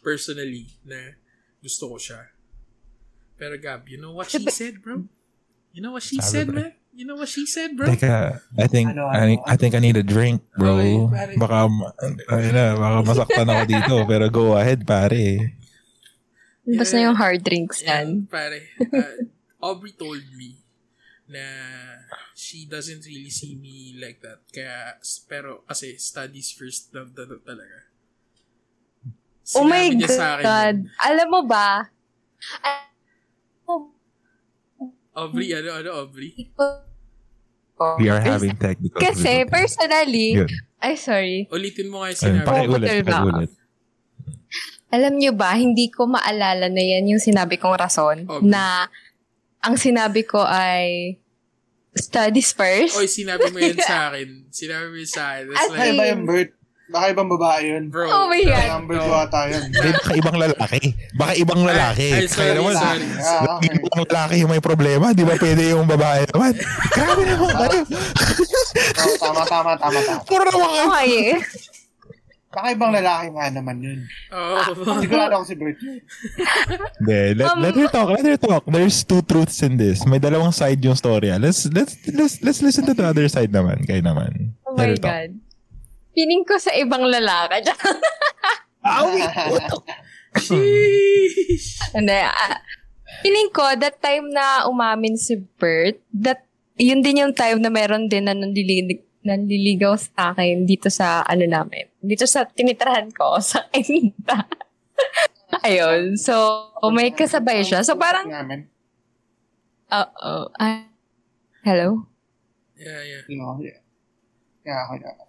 [0.00, 1.18] personally na
[1.60, 2.30] gusto ko siya.
[3.36, 5.04] Pero Gab, you know what she said, bro?
[5.76, 6.52] You know what she Sabi said, ba?
[6.56, 6.72] man?
[6.96, 7.92] You know what she said, bro?
[7.92, 10.80] Teka, I think, Ano, I, ano, I think I need a drink, bro.
[10.80, 11.32] Okay, pare.
[11.36, 11.92] Baka, ma-
[12.32, 13.94] ay na, baka masaktan ako dito.
[14.10, 15.52] Pero go ahead, pare.
[16.66, 18.24] basta yung hard drinks Yeah, yan.
[18.26, 18.64] pare.
[18.80, 19.28] Uh,
[19.60, 20.56] Aubrey told me
[21.28, 21.44] na
[22.32, 24.40] she doesn't really see me like that.
[24.48, 24.96] Kaya,
[25.28, 27.92] pero kasi studies first love na to talaga.
[29.54, 30.76] Oh my Sinabi sa akin God.
[31.02, 31.92] Alam mo ba?
[35.16, 36.52] Aubrey, ano, ano, Aubrey?
[37.96, 39.52] We are having technical Kasi, difficulties.
[39.52, 40.48] personally, Yun.
[40.78, 41.38] ay sorry.
[41.48, 42.46] Ulitin mo nga yung Ayun, sinabi.
[42.46, 43.50] pakiulit, pakiulit.
[44.86, 48.44] Alam nyo ba, hindi ko maalala na yan yung sinabi kong rason Okay.
[48.44, 48.88] na
[49.60, 51.18] ang sinabi ko ay
[51.92, 52.96] studies first.
[52.96, 54.48] Oy, sinabi mo yun sa akin.
[54.48, 55.44] Sinabi mo yun sa akin.
[55.48, 56.50] That's As like, yung Bert.
[56.86, 57.90] Baka ibang babae yun.
[57.90, 58.06] bro.
[58.06, 58.66] Oh my God.
[58.70, 59.62] Number two ata yun.
[59.74, 60.80] Hindi, baka ibang lalaki.
[61.12, 62.08] Baka ibang lalaki.
[62.08, 63.06] Ay, sorry, Kaya naman, sorry.
[63.18, 63.70] Ah, okay.
[63.74, 65.06] ibang lalaki yung may problema.
[65.10, 66.52] Di ba pwede yung babae naman?
[66.94, 67.80] Grabe naman kayo.
[68.96, 70.20] Oh, tama, tama, tama, tama.
[70.22, 70.84] Puro naman kayo.
[70.88, 71.26] Okay.
[72.48, 73.98] Baka ibang lalaki nga naman yun.
[74.32, 74.56] Oo.
[74.96, 75.76] Sigurado ako si Bert.
[76.96, 78.62] Hindi, let, Um, let her talk, let her talk.
[78.64, 80.06] There's two truths in this.
[80.06, 81.28] May dalawang side yung story.
[81.28, 81.36] ah.
[81.36, 83.84] Let's let's let's let's listen to the other side naman.
[83.84, 84.56] Kayo naman.
[84.64, 85.12] Oh Let my her talk.
[86.16, 87.68] Piling ko sa ibang lalaki.
[88.96, 89.20] Awi!
[90.40, 91.92] Sheesh.
[91.92, 92.16] Hindi.
[92.24, 92.56] ah,
[93.20, 96.44] Feeling ko, that time na umamin si Bert, that,
[96.76, 101.44] yun din yung time na meron din na nanlilig, nanliligaw sa akin dito sa, ano
[101.44, 104.44] namin, dito sa tinitrahan ko, sa Inta.
[105.64, 106.16] Ayun.
[106.16, 106.32] So,
[106.92, 107.84] may kasabay siya.
[107.84, 108.66] So, parang, Namin.
[109.88, 110.50] uh-oh.
[110.56, 110.88] Ah,
[111.62, 112.08] hello?
[112.76, 113.22] Yeah, yeah.
[113.32, 113.80] No, yeah.
[114.66, 115.25] Yeah, ako na.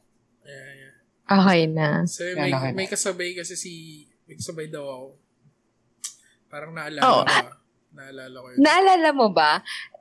[1.28, 2.08] Okay na.
[2.08, 3.72] So, Yan, may, okay may kasabay kasi si...
[4.28, 5.08] May kasabay daw ako.
[6.48, 7.24] Parang naalala Oo.
[7.24, 7.28] ko.
[7.28, 7.52] ah.
[7.98, 8.58] Naalala ko yun.
[8.64, 9.52] Naalala mo ba?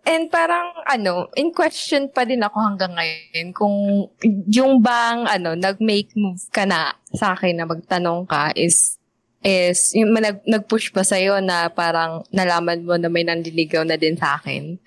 [0.07, 4.07] And parang, ano, in question pa din ako hanggang ngayon kung
[4.47, 9.03] yung bang, ano, nag-make move ka na sa akin na magtanong ka is,
[9.43, 14.15] is, yung nag, nag-push pa sa'yo na parang nalaman mo na may nandiligaw na din
[14.15, 14.79] sa akin.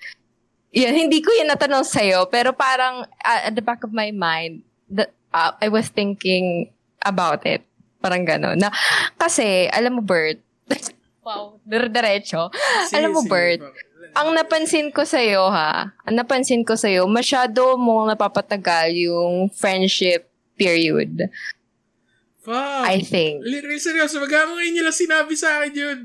[0.72, 4.64] Yun, hindi ko yun natanong sa'yo, pero parang uh, at the back of my mind,
[4.88, 6.70] the, uh, I was thinking
[7.02, 7.64] about it.
[8.00, 8.56] Parang gano'n.
[8.56, 8.72] Na,
[9.20, 10.40] kasi, alam mo, Bert,
[11.26, 11.60] wow.
[11.66, 13.60] Sige, alam mo, Bert,
[14.16, 19.52] ang napansin ko sa iyo ha, ang napansin ko sa iyo, masyado mong napapatagal yung
[19.52, 20.26] friendship
[20.58, 21.30] period.
[22.40, 22.84] Fuck.
[22.88, 23.44] I think.
[23.44, 24.16] Literally, seryoso.
[24.16, 25.98] Magkamo ngayon nila sinabi sa akin yun.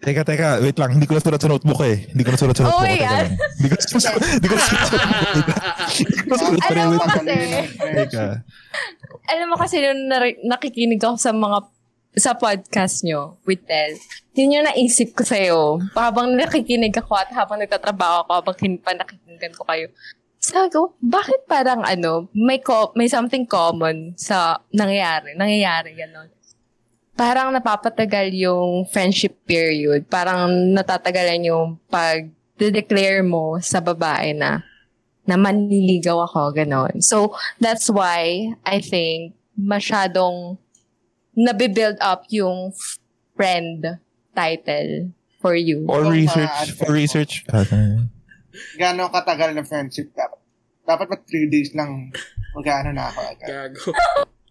[0.00, 0.96] Teka, teka, wait lang.
[0.96, 2.08] Hindi ko nasulat sa notebook eh.
[2.08, 2.80] Hindi ko nasulat sa notebook.
[2.80, 3.36] Oh, yan.
[3.36, 5.58] Hindi ko nasulat Hindi ko nasulat sa notebook.
[5.92, 7.10] Hindi ko nasulat sa Alam mo notebook.
[7.12, 8.26] kasi- Teka.
[9.28, 10.02] Alam mo kasi nung
[10.42, 11.58] nakikinig ako sa mga
[12.10, 13.94] sa podcast nyo with Tel,
[14.34, 15.78] yun yung naisip ko sa'yo.
[15.94, 19.86] Habang nakikinig ako at habang nagtatrabaho ako, habang kin- pa nakikinggan ko kayo.
[20.40, 26.39] Sabi ko, bakit parang ano, may, co- may something common sa nangyayari, nangyayari gano'n.
[27.20, 30.08] Parang napapatagal yung friendship period.
[30.08, 34.64] Parang natatagalan yung pag-declare mo sa babae na
[35.28, 37.04] na manliligaw ako, gano'n.
[37.04, 40.56] So, that's why I think masyadong
[41.36, 42.72] nabibuild up yung
[43.36, 44.00] friend
[44.32, 45.12] title
[45.44, 45.84] for you.
[45.84, 47.44] For Kung research, for research.
[47.52, 47.68] Ah,
[48.80, 50.40] Gano'ng katagal na friendship dapat?
[50.88, 52.08] Dapat ba three days lang
[52.56, 53.48] mag-ano na ako agad?
[53.76, 53.92] Gago.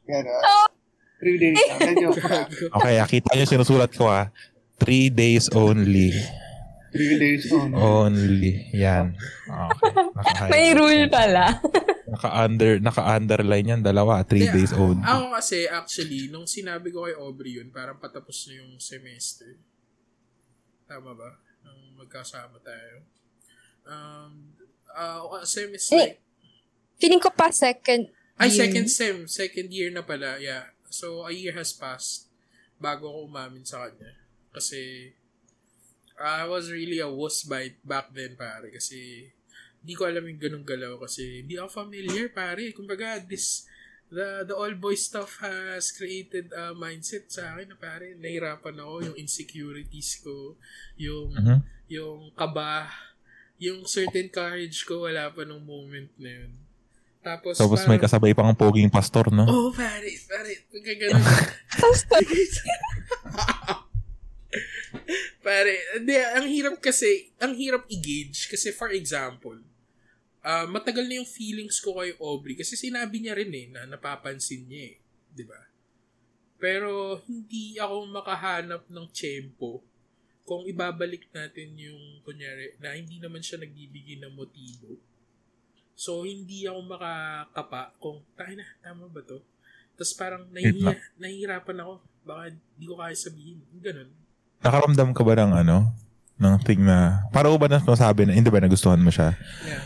[0.06, 0.46] Gano'n.
[1.20, 1.80] Three days lang.
[1.84, 2.66] Medyo Gago.
[2.74, 4.32] okay, ah, kita nyo sinusulat ko ah.
[4.80, 6.16] Three days only.
[6.90, 7.76] three days only.
[7.76, 8.54] Only.
[8.74, 9.14] Yan.
[9.46, 9.92] Okay.
[10.16, 11.60] Naka- May rule pala.
[12.10, 14.26] Naka-under, naka-underline yan, dalawa.
[14.26, 15.04] Three Hindi, days only.
[15.04, 19.54] Ako kasi, actually, nung sinabi ko kay Aubrey yun, parang patapos na yung semester.
[20.88, 21.38] Tama ba?
[21.62, 23.06] Nung magkasama tayo.
[23.86, 24.58] Um,
[24.90, 26.18] uh, semester, Eh,
[26.98, 28.60] Feeling ko pa second Ay, year.
[28.66, 29.18] second sem.
[29.24, 30.36] Second year na pala.
[30.36, 30.68] Yeah.
[30.90, 32.28] So, a year has passed
[32.82, 34.18] bago ako umamin sa kanya.
[34.52, 35.14] Kasi,
[36.20, 38.68] I was really a wuss bite back then, pare.
[38.74, 39.30] Kasi,
[39.80, 42.76] hindi ko alam yung ganung galaw kasi hindi ako familiar, pare.
[42.76, 43.64] Kumbaga, this,
[44.12, 48.94] the, the all boy stuff has created a mindset sa akin na pare, nahirapan ako,
[49.12, 50.60] yung insecurities ko,
[51.00, 51.60] yung, Mhm.
[51.88, 52.92] yung kaba,
[53.56, 56.52] yung certain courage ko, wala pa nung moment na yun.
[57.20, 59.44] Tapos, Tapos may parang- kasabay pang poging pastor, no?
[59.44, 60.54] Oh, pare, pare.
[60.72, 61.20] Pagka ganun.
[65.46, 68.48] pare, hindi, ang hirap kasi, ang hirap i-gauge.
[68.48, 69.60] Kasi for example,
[70.40, 72.56] ah matagal na yung feelings ko kay Aubrey.
[72.56, 74.98] Kasi sinabi niya rin eh, na napapansin niya eh.
[75.36, 75.60] Di ba?
[76.60, 79.80] Pero, hindi ako makahanap ng tiyempo
[80.44, 85.00] kung ibabalik natin yung, kunyari, na hindi naman siya nagbibigay ng motibo.
[86.00, 89.44] So, hindi ako makakapa kung, tayo na, tama ba to?
[90.00, 91.94] Tapos parang nahihiya, nahihirapan ako.
[92.24, 93.60] Baka hindi ko kaya sabihin.
[93.84, 94.08] Ganun.
[94.64, 95.92] Nakaramdam ka ba ng ano?
[96.40, 99.36] Ng thing na, parang ba na masabi na, hindi ba nagustuhan mo siya?
[99.68, 99.84] Yeah.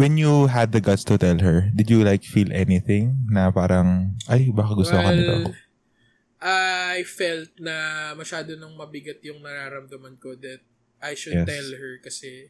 [0.00, 4.16] When you had the guts to tell her, did you like feel anything na parang,
[4.32, 5.52] ay, baka gusto ka nito?
[6.40, 10.64] I felt na masyado nang mabigat yung nararamdaman ko that
[11.04, 11.48] I should Yes.
[11.52, 12.48] tell her kasi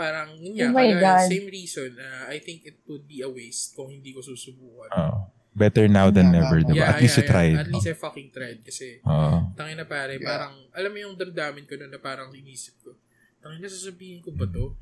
[0.00, 1.28] parang, yun nga, Oh God.
[1.28, 4.88] same reason, uh, I think it would be a waste kung hindi ko susubukan.
[4.90, 6.88] Oh, better now than Yeah, never, diba?
[6.88, 7.56] At least you tried.
[7.58, 9.52] At least I fucking tried kasi Oo.
[9.52, 10.24] Tangin na pare, Yeah.
[10.24, 12.96] parang, alam mo yung damdamin ko na, na parang inisip ko,
[13.38, 14.72] tangin na sasabihin ko ba to?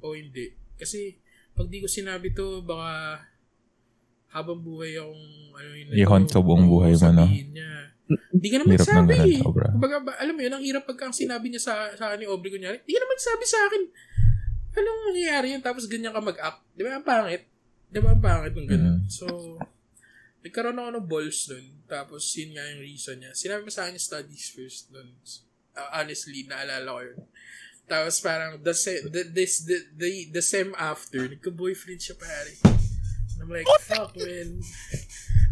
[0.00, 0.56] O hindi?
[0.80, 1.20] Kasi,
[1.52, 3.20] pag di ko sinabi to, baka
[4.32, 7.26] habang buhay akong, ano yun, na I-haunt to, ka buong buhay mo, no?
[7.28, 7.70] niya.
[8.32, 9.12] Hindi ka naman Hirap sabi.
[9.12, 9.66] ganun, sobra.
[9.72, 12.26] Kumbaga, ba, alam mo yun, ang hirap pagka ang sinabi niya sa, sa akin ni
[12.28, 13.82] Aubrey, kunyari, hindi ka naman sabi sa akin.
[14.72, 15.62] Anong nangyayari yun?
[15.62, 16.60] Tapos ganyan ka mag-act.
[16.72, 17.44] Di ba ang pangit?
[17.92, 18.98] Di ba ang pangit ng ganun?
[19.04, 19.10] Mhm.
[19.12, 19.26] So,
[20.40, 21.66] nagkaroon ako ng balls nun.
[21.84, 23.36] Tapos, yun nga yung reason niya.
[23.36, 25.12] Sinabi mo sa akin studies first nun.
[25.72, 27.20] Uh, honestly, naalala ko yun.
[27.84, 32.52] Tapos parang, the, se- the, this, the, the, the sem after, nagka-boyfriend siya pare.
[33.42, 34.62] I'm like, fuck, man.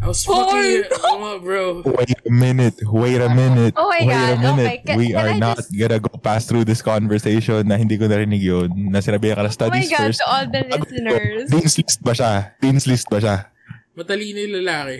[0.01, 1.85] I was fucking, oh, bro.
[1.85, 2.73] Wait a minute.
[2.89, 3.73] Wait a minute.
[3.77, 4.65] Oh my wait God, a minute.
[4.65, 4.77] okay.
[4.81, 8.01] Can- we can are I not just- gonna go pass through this conversation na hindi
[8.01, 8.69] ko narinig yun.
[8.89, 10.19] Na sinabi ka na Oh my studies God, first.
[10.19, 11.45] to all the listeners.
[11.53, 12.33] Dean's list ba siya?
[12.57, 13.35] Dean's list ba siya?
[13.93, 14.97] Matalino yung lalaki.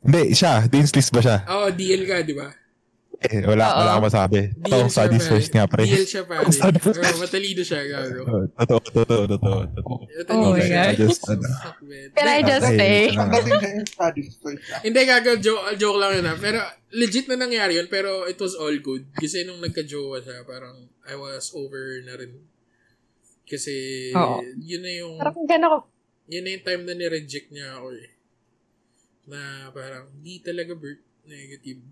[0.00, 0.52] Hindi, siya.
[0.64, 1.36] Dean's list ba siya?
[1.44, 2.48] Oo, oh, DL ka, di ba?
[3.18, 3.78] Eh, wala, Oo.
[3.82, 4.38] wala akong masabi.
[4.86, 5.82] Studies siya, first nga, pre.
[5.82, 6.46] DL siya, pare.
[6.46, 8.20] Oo, matalino siya, gago.
[8.22, 9.96] Oh, Totoo, totoo, totoo, totoo.
[10.30, 10.62] Oh my.
[10.62, 10.86] God.
[10.86, 11.42] I just, ano.
[12.14, 13.10] Can I just say?
[13.10, 13.26] Ah.
[13.26, 14.62] Pagdating sa yung studies first.
[14.70, 14.78] ah.
[14.86, 16.34] Hindi, gago, joke, joke lang yun ha.
[16.38, 16.62] Pero,
[16.94, 19.02] legit na nangyari yun, pero it was all good.
[19.12, 22.38] Kasi nung nagka-jowa siya, parang, I was over na rin.
[23.44, 23.74] Kasi,
[24.14, 24.46] Oo.
[24.56, 25.78] yun na yung, Parang gano'n ko.
[26.30, 28.14] yun na yung time na nireject niya ako eh.
[29.26, 29.40] Na
[29.74, 31.82] parang, di talaga Bert, negative.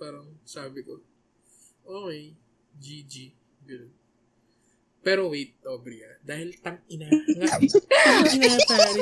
[0.00, 0.96] Parang, sabi ko,
[1.84, 2.32] okay,
[2.80, 3.36] GG.
[3.68, 3.92] Ganun.
[5.00, 6.16] Pero wait, Aubrey ah.
[6.20, 7.08] Dahil tang ina.
[7.08, 7.48] Nga,
[8.04, 9.00] tang ina pare.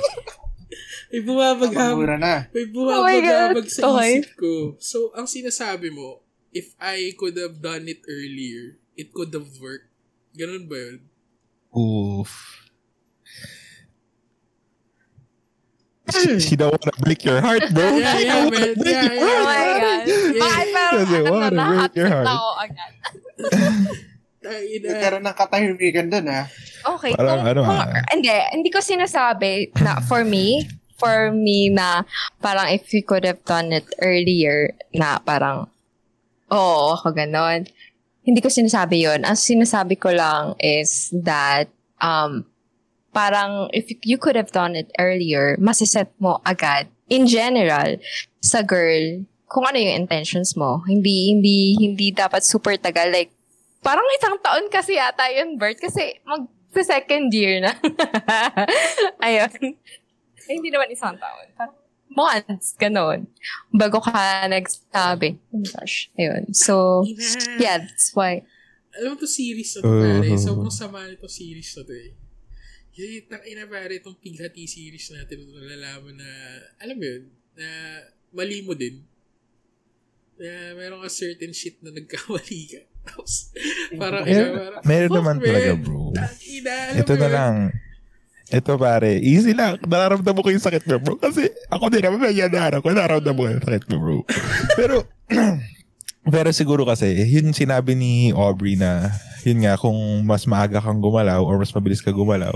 [1.08, 2.34] May bumabaghabag Mura na.
[2.52, 4.20] may Oh bumabagabag sa Okay.
[4.20, 4.74] isip ko.
[4.78, 9.88] So, ang sinasabi mo, if I could have done it earlier, it could have worked.
[10.34, 10.98] Ganun ba yun?
[11.72, 12.57] Oof.
[16.38, 17.84] She don't wanna break your heart, bro.
[17.94, 18.74] Yeah, She yeah, don't wanna man.
[18.74, 19.28] break Yeah, your yeah.
[19.28, 20.00] Oh my God.
[20.02, 20.38] Yeah.
[20.38, 22.24] Bakit parang Kasi ano wanna na, break your heart.
[22.24, 22.92] na ako agad.
[24.38, 24.86] Tangina.
[24.88, 26.44] Nagkaroon ng katahimikan dun ah.
[26.96, 27.12] Okay.
[27.12, 28.02] Parang kung, ano, kung- ah.
[28.08, 29.50] Hindi, hindi ko sinasabi
[29.82, 30.64] na for me,
[30.96, 32.06] for me na
[32.38, 35.66] parang if we could have done it earlier na parang,
[36.48, 37.66] oo, ako ganon.
[38.22, 41.66] Hindi ko sinasabi yon Ang sinasabi ko lang is that
[41.98, 42.44] um,
[43.12, 47.96] parang if you could have done it earlier, masiset mo agad, in general,
[48.40, 50.84] sa girl, kung ano yung intentions mo.
[50.84, 53.08] Hindi, hindi, hindi dapat super tagal.
[53.08, 53.32] Like,
[53.80, 55.80] parang isang taon kasi yata yun, Bert.
[55.80, 57.72] Kasi mag sa second year na.
[59.24, 59.72] Ayun.
[60.44, 61.48] Eh, hindi naman isang taon.
[61.56, 61.76] Parang
[62.12, 63.24] months, ganon.
[63.72, 65.40] Bago ka nagsabi.
[65.52, 66.12] Oh my gosh.
[66.20, 66.52] Ayun.
[66.52, 67.04] So,
[67.56, 68.44] yeah, that's why.
[69.00, 70.28] Alam mo to series na to, pare.
[70.28, 70.36] Uh-huh.
[70.36, 72.12] Sobrang sama nito series na to eh.
[72.98, 76.30] Yung tang ina pare, itong pighati series natin, nalalaman na,
[76.82, 77.22] alam mo yun,
[77.54, 77.66] na
[78.34, 79.06] mali mo din.
[80.34, 82.82] Na meron ka certain shit na nagkamali ka.
[83.08, 83.54] Tapos,
[83.94, 85.44] parang, ina, Meron, parang, meron naman man.
[85.46, 86.02] talaga, bro.
[86.10, 87.32] Tang ina, alam Ito na yun?
[87.32, 87.56] lang.
[88.48, 89.76] Ito pare, easy lang.
[89.84, 91.14] Nararamdaman ko yung sakit mo, bro.
[91.20, 92.90] Kasi ako din naman, may yanara ko.
[92.90, 94.16] Nararamdaman ko yung sakit mo, bro.
[94.80, 95.06] Pero,
[96.30, 99.12] pero siguro kasi, yun sinabi ni Aubrey na,
[99.44, 102.54] yun nga, kung mas maaga kang gumalaw or mas mabilis ka gumalaw,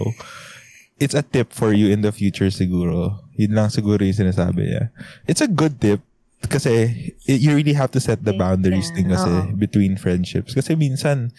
[0.98, 3.18] it's a tip for you in the future siguro.
[3.34, 4.84] Yun lang siguro yung sinasabi niya.
[5.26, 6.02] It's a good tip
[6.50, 6.90] kasi
[7.22, 9.54] it- you really have to set the boundaries din kasi Oo.
[9.54, 10.54] between friendships.
[10.54, 11.30] Kasi minsan,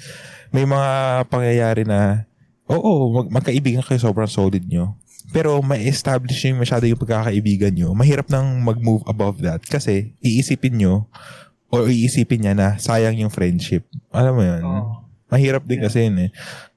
[0.55, 0.91] may mga
[1.27, 2.23] pangyayari na,
[2.67, 4.95] oo, mag- magkaibigan kayo sobrang solid nyo.
[5.33, 7.89] Pero may establish nyo yung masyado yung pagkakaibigan nyo.
[7.97, 11.09] Mahirap nang mag-move above that kasi iisipin nyo
[11.73, 13.81] o iisipin niya na sayang yung friendship.
[14.13, 14.61] Alam mo yun?
[14.61, 15.01] Oo.
[15.33, 16.31] Mahirap din kasi yun eh.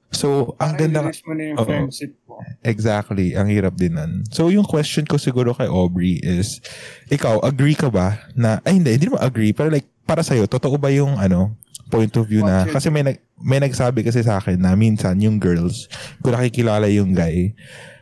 [0.08, 2.40] So, ang Parang ganda, mo na yung friendship mo.
[2.64, 4.24] exactly, ang hirap din nun.
[4.32, 6.64] So, yung question ko siguro kay Aubrey is,
[7.12, 10.80] ikaw, agree ka ba na, ay hindi, hindi naman agree, pero like, para sa'yo, totoo
[10.80, 11.52] ba yung, ano,
[11.92, 15.36] point of view na, kasi may, nag, may nagsabi kasi sa akin na minsan yung
[15.36, 15.90] girls,
[16.24, 17.52] kung nakikilala yung guy,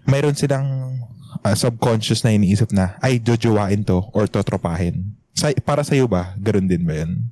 [0.07, 0.95] mayroon silang
[1.43, 5.19] ah, subconscious na iniisip na, ay, jojowain to or totropahin.
[5.35, 7.27] Sa, para sa'yo ba, ganun din ba yun?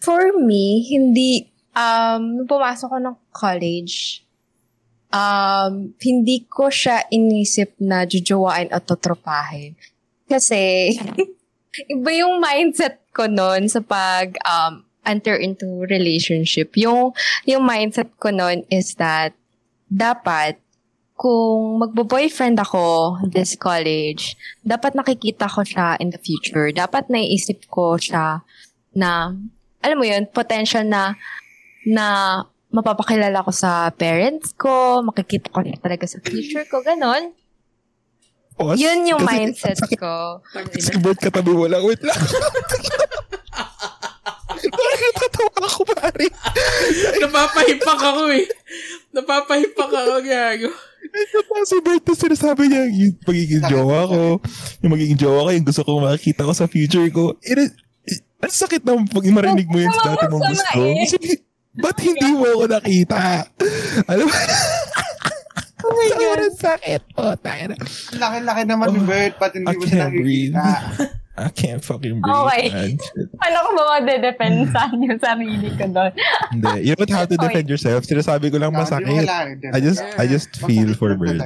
[0.00, 4.24] For me, hindi, um, nung pumasok ko ng college,
[5.12, 9.76] um, hindi ko siya inisip na jujuwain at totropahin.
[10.28, 10.94] Kasi,
[11.92, 16.76] iba yung mindset ko noon sa pag, um, enter into relationship.
[16.76, 17.16] Yung,
[17.48, 19.32] yung mindset ko noon is that,
[19.90, 20.60] dapat,
[21.20, 26.72] kung magbo-boyfriend ako this college, dapat nakikita ko siya in the future.
[26.72, 28.40] Dapat naiisip ko siya
[28.96, 29.36] na,
[29.84, 31.20] alam mo yun, potential na,
[31.84, 32.40] na
[32.72, 37.36] mapapakilala ko sa parents ko, makikita ko siya talaga sa future ko, ganon.
[38.56, 38.80] Pause.
[38.80, 40.40] Yun yung Kasi- mindset ko.
[40.56, 41.04] Tang Si ina.
[41.04, 41.84] Bert katabi mo lang.
[41.84, 42.16] Wait lang.
[44.60, 46.26] Bakit tatawa ako, pare?
[47.18, 48.44] Napapahipak ako eh.
[49.10, 50.70] Napapahipak ako, gago.
[51.00, 54.22] Ito pa si Bert na sinasabi niya, yung magiging jowa ko,
[54.84, 57.34] yung magiging jowa ko, yung gusto ko makikita ko sa future ko.
[57.40, 57.70] It is,
[58.04, 60.78] it, ang sakit naman pag marinig mo yun sa dati mong gusto.
[60.84, 61.40] eh.
[61.70, 63.16] Ba't hindi mo ako nakita?
[64.06, 64.34] Alam mo?
[65.80, 66.38] Oh my God.
[66.44, 67.02] Ang sakit.
[67.16, 67.76] Oh, tayo na.
[68.14, 70.64] Laki-laki naman ni Bert, ba't hindi I mo siya nakikita?
[71.40, 72.68] I can't fucking breathe, Okay.
[72.68, 73.00] man.
[73.40, 76.12] Paano ko ba madedepensan yung sarili ko doon?
[76.52, 76.72] Hindi.
[76.84, 78.04] You don't have to defend yourself.
[78.04, 79.24] Sinasabi ko lang masakit.
[79.72, 81.40] I just, I just feel for Bird.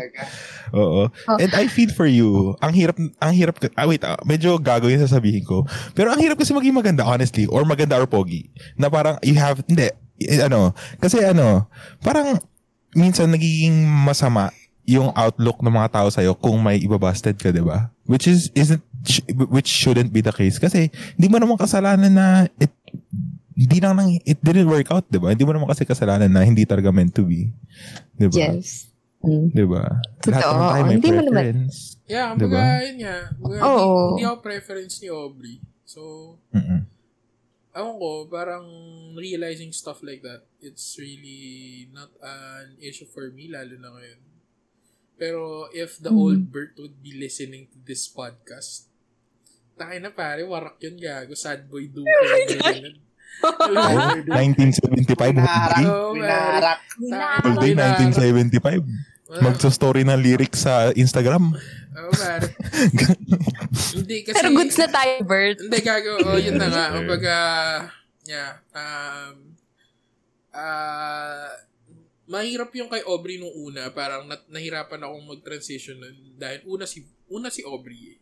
[0.75, 1.07] Oo.
[1.07, 1.37] Oh.
[1.39, 2.59] And I feel for you.
[2.59, 5.63] Ang hirap, ang hirap, ah, wait, ah, medyo gago yung sasabihin ko.
[5.95, 7.47] Pero ang hirap kasi maging maganda, honestly.
[7.47, 8.51] Or maganda or pogi.
[8.75, 11.71] Na parang you have, hindi, eh, ano, kasi ano,
[12.03, 12.43] parang
[12.99, 14.51] minsan nagiging masama
[14.85, 17.89] yung outlook ng mga tao sa'yo kung may ibabasted ka, di ba?
[18.05, 18.85] Which is, isn't,
[19.51, 20.57] which shouldn't be the case.
[20.59, 22.27] Kasi, hindi mo naman kasalanan na
[22.57, 22.73] it,
[23.55, 25.31] hindi lang nang, it didn't work out, di ba?
[25.31, 27.55] Hindi mo naman kasi kasalanan na hindi talaga meant to be.
[28.19, 28.35] Di ba?
[28.59, 28.91] Yes.
[29.25, 29.49] Mm.
[29.55, 29.89] Di ba?
[30.29, 30.53] Lahat Totoo.
[30.53, 31.77] naman tayo may Hindi mo naman- preference.
[32.05, 32.61] Yeah, Diba?
[32.61, 33.17] kumbaga, yun nga.
[33.41, 33.49] Oo.
[33.49, 35.57] hindi, hindi ako preference ni Aubrey.
[35.89, 36.01] So,
[36.53, 36.81] Mm-mm.
[37.75, 38.67] Ewan ko, parang
[39.19, 44.21] realizing stuff like that, it's really not an issue for me, lalo na ngayon.
[45.19, 48.87] Pero if the old Bert would be listening to this podcast,
[49.75, 52.03] tayo na pare, warak yun gago, sad boy do.
[52.63, 52.99] ganyan.
[53.43, 53.51] Oh,
[54.31, 55.83] 1975, Winaharak.
[55.83, 55.91] Hoodie.
[55.91, 56.81] Oh, Winaharak.
[57.43, 58.87] All day 1975.
[59.35, 61.51] Magsa-story ng lyrics sa Instagram.
[61.99, 62.55] Oo, pare.
[63.99, 64.37] Hindi kasi...
[64.39, 65.59] Pero goods na tayo, Bert.
[65.59, 66.13] Hindi, gago.
[66.23, 66.85] Oh, yun na nga.
[66.95, 67.37] Kumbaga,
[68.29, 68.63] yeah.
[68.71, 69.59] Um,
[70.55, 71.51] ah,
[72.31, 73.91] mahirap yung kay Aubrey nung una.
[73.91, 78.19] Parang nat- nahirapan akong mag-transition nun dahil una si una si Aubrey eh.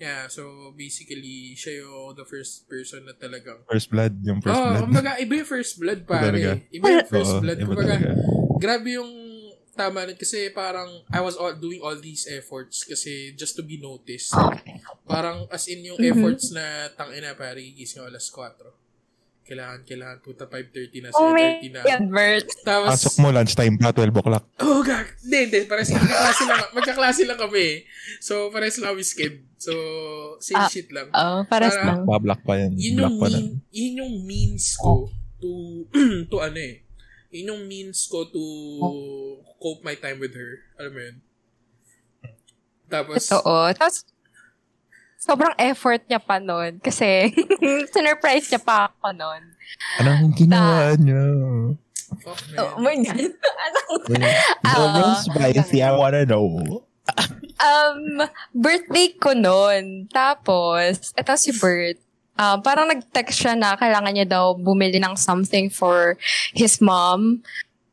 [0.00, 4.74] Yeah, so basically, siya yung the first person na talagang First blood, yung first oh,
[4.74, 4.82] blood.
[4.88, 6.66] kumbaga, iba yung first blood, pare.
[6.74, 7.58] Iba yung first Oo, blood.
[7.62, 7.94] Kumbaga,
[8.58, 9.12] grabe yung
[9.72, 13.80] tama nun kasi parang I was all, doing all these efforts kasi just to be
[13.80, 14.36] noticed.
[15.08, 18.81] Parang as in yung efforts na tangina pare, gising alas 4.
[19.42, 21.80] Kailangan, kailangan, puta 5.30 na, 7.30 Oh my na.
[21.82, 22.46] God, Bert.
[22.62, 24.44] Tapos, Pasok mo, lunchtime pa, 12 o'clock.
[24.58, 27.66] oh gag, hindi, hindi, parang sige, magkaklase lang, magkaklase lang kami.
[28.18, 29.34] So, parehas lang kami sked.
[29.56, 29.72] So,
[30.38, 31.10] same Ah, shit lang.
[31.10, 31.98] Oh, paras Para- lang.
[32.04, 32.72] Pa-block pa yan.
[32.74, 35.50] yun Block yung pa mean, yun yung means ko to
[36.30, 36.86] to ano eh.
[37.30, 38.44] Yun yung means ko to
[39.56, 40.52] cope my time with her.
[40.76, 41.16] Alam mo yun?
[42.86, 43.72] Tapos, Totoo.
[43.72, 44.04] Tapos,
[45.22, 46.82] sobrang effort niya pa nun.
[46.82, 47.30] Kasi,
[47.94, 49.42] sinurprise niya pa ako nun.
[50.02, 51.22] Anong ginawa niyo?
[52.20, 53.24] fuck Oh my God.
[53.24, 54.04] Anong-
[54.66, 55.16] Ah.
[55.16, 56.82] spicy, I wanna know.
[57.58, 57.98] um,
[58.52, 60.10] birthday ko nun.
[60.10, 61.96] Tapos, eto si Bert.
[62.34, 66.18] ah, parang nag-text siya na kailangan niya daw bumili ng something for
[66.52, 67.40] his mom.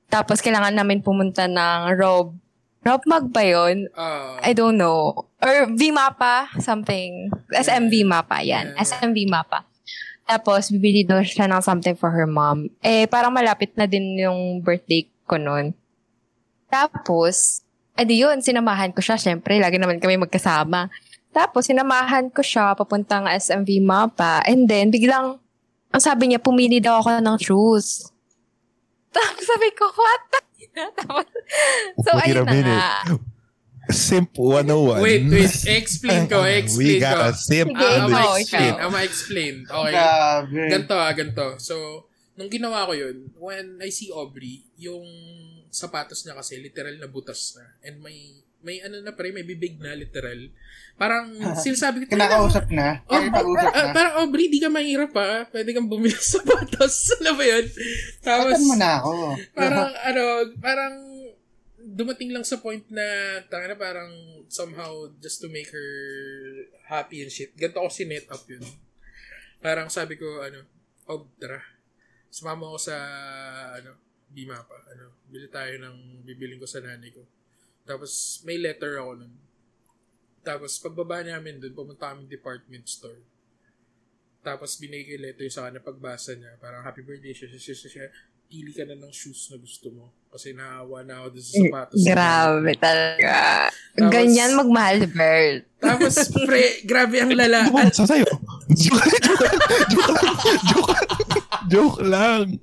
[0.10, 2.34] Tapos, kailangan namin pumunta ng Rob.
[2.80, 3.92] Rob Mag ba yun?
[3.92, 5.28] Ah, I don't know.
[5.44, 7.28] Or V-Mapa, something.
[7.52, 8.72] SM V-Mapa, yan.
[8.76, 8.84] Yeah.
[8.84, 9.68] SM V-Mapa.
[10.30, 12.70] Tapos, bibili daw siya ng something for her mom.
[12.86, 15.74] Eh, parang malapit na din yung birthday ko nun.
[16.70, 17.66] Tapos,
[17.98, 19.18] edi yun, sinamahan ko siya.
[19.18, 20.88] Siyempre, lagi naman kami magkasama.
[21.34, 24.46] Tapos, sinamahan ko siya papuntang SMV Mapa.
[24.46, 25.42] And then, biglang,
[25.90, 28.06] ang sabi niya, pumili daw ako ng shoes.
[29.16, 30.40] Tapos sabi ko, what the?
[30.74, 31.26] Tapos,
[32.00, 32.80] so, Wait a ayun na minute.
[32.80, 33.18] nga.
[33.90, 35.02] Simp 101.
[35.02, 35.50] wait, wait.
[35.66, 37.24] Explain ko, We explain got ko.
[37.26, 38.70] a simp Sige, Ah, on the explain.
[38.70, 38.84] ikaw.
[38.86, 39.54] I'ma explain.
[39.66, 39.92] Okay.
[39.92, 40.62] Grabe.
[40.70, 41.48] Ganto ah, ganto.
[41.58, 41.76] So,
[42.38, 45.04] nung ginawa ko yun, when I see Aubrey, yung
[45.68, 47.66] sapatos niya kasi literal na butas na.
[47.82, 50.52] And may, may ano na pre, may bibig na literal.
[51.00, 51.32] Parang,
[51.64, 53.04] sinasabi ko, Kinakausap na.
[53.08, 53.94] Oh, Kinakausap ah, na.
[53.96, 55.48] parang Aubrey, di ka mahirap pa.
[55.48, 57.16] Pwede kang bumili ng sapatos.
[57.24, 57.66] Alam mo yun?
[58.20, 59.12] Tapos, Patan mo na ako.
[59.56, 60.24] parang, ano,
[60.60, 60.94] parang,
[61.80, 64.12] dumating lang sa point na, tanga na parang,
[64.52, 65.90] somehow, just to make her
[66.92, 67.56] happy and shit.
[67.56, 68.64] Ganito ko sinet up yun.
[69.64, 70.68] Parang sabi ko, ano,
[71.08, 71.64] oh, tara.
[72.28, 72.96] Sumama ko sa,
[73.80, 74.78] ano, Bima pa.
[74.94, 77.26] Ano, bili tayo ng bibiling ko sa nanay ko.
[77.90, 78.12] Tapos,
[78.46, 79.34] may letter ako nun.
[80.46, 83.18] Tapos, pagbaba namin dun, pumunta kami department store.
[84.40, 86.54] Tapos, binigay yung letter sa akin na pagbasa niya.
[86.62, 87.50] Parang, happy birthday siya.
[87.50, 88.06] Siya, siya, siya.
[88.46, 90.10] Pili ka na ng shoes na gusto mo.
[90.30, 92.02] Kasi naawa na ako dun sa sapatos.
[92.02, 93.34] Grabe talaga.
[93.98, 95.66] Tapos- Ganyan magmahal, Bert.
[95.82, 96.14] Tapos,
[96.46, 97.68] pre, grabe ang lala.
[97.68, 98.30] Ba sa sa'yo?
[98.70, 99.10] Joke,
[99.90, 100.30] joke,
[100.70, 101.19] joke.
[101.70, 102.58] Joke lang.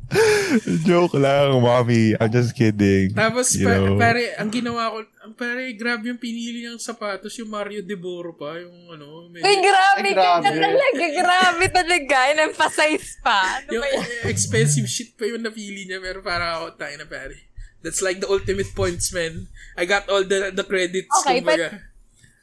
[0.82, 1.56] Joke lang.
[1.56, 2.12] Mommy.
[2.12, 3.14] I'm just kidding.
[3.14, 3.94] Tapos, You pa- know?
[3.96, 8.34] pare, ang ginawa ko, ang pare, grabe yung pinili niyang sapatos, yung Mario De Boro
[8.34, 10.42] pa, yung ano, medyo, Uy, grabe Ay, grabe.
[10.42, 11.04] na talaga.
[11.14, 12.16] Grabe talaga.
[12.30, 13.62] In-emphasize pa.
[13.62, 17.46] Ano yung eh, expensive shit pa yung napili niya, pero para ako, tayo na pare.
[17.80, 19.46] That's like the ultimate points, man.
[19.78, 21.78] I got all the the credits, Okay, kumbaga.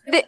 [0.07, 0.21] Di,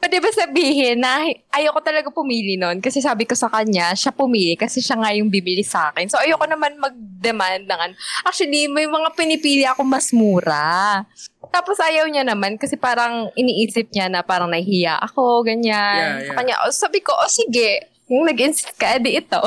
[0.00, 4.56] pwede ba sabihin na ayoko talaga pumili nun kasi sabi ko sa kanya, siya pumili
[4.56, 6.08] kasi siya nga yung bibili sa akin.
[6.08, 7.94] So ayoko naman mag-demand ng ano.
[8.24, 11.04] Actually, may mga pinipili ako mas mura.
[11.52, 15.68] Tapos ayaw niya naman kasi parang iniisip niya na parang nahihiya ako, ganyan.
[15.68, 16.28] Yeah, yeah.
[16.32, 19.42] Sa kanya, oh, sabi ko, oh sige, kung nag-insist ka, edi ito.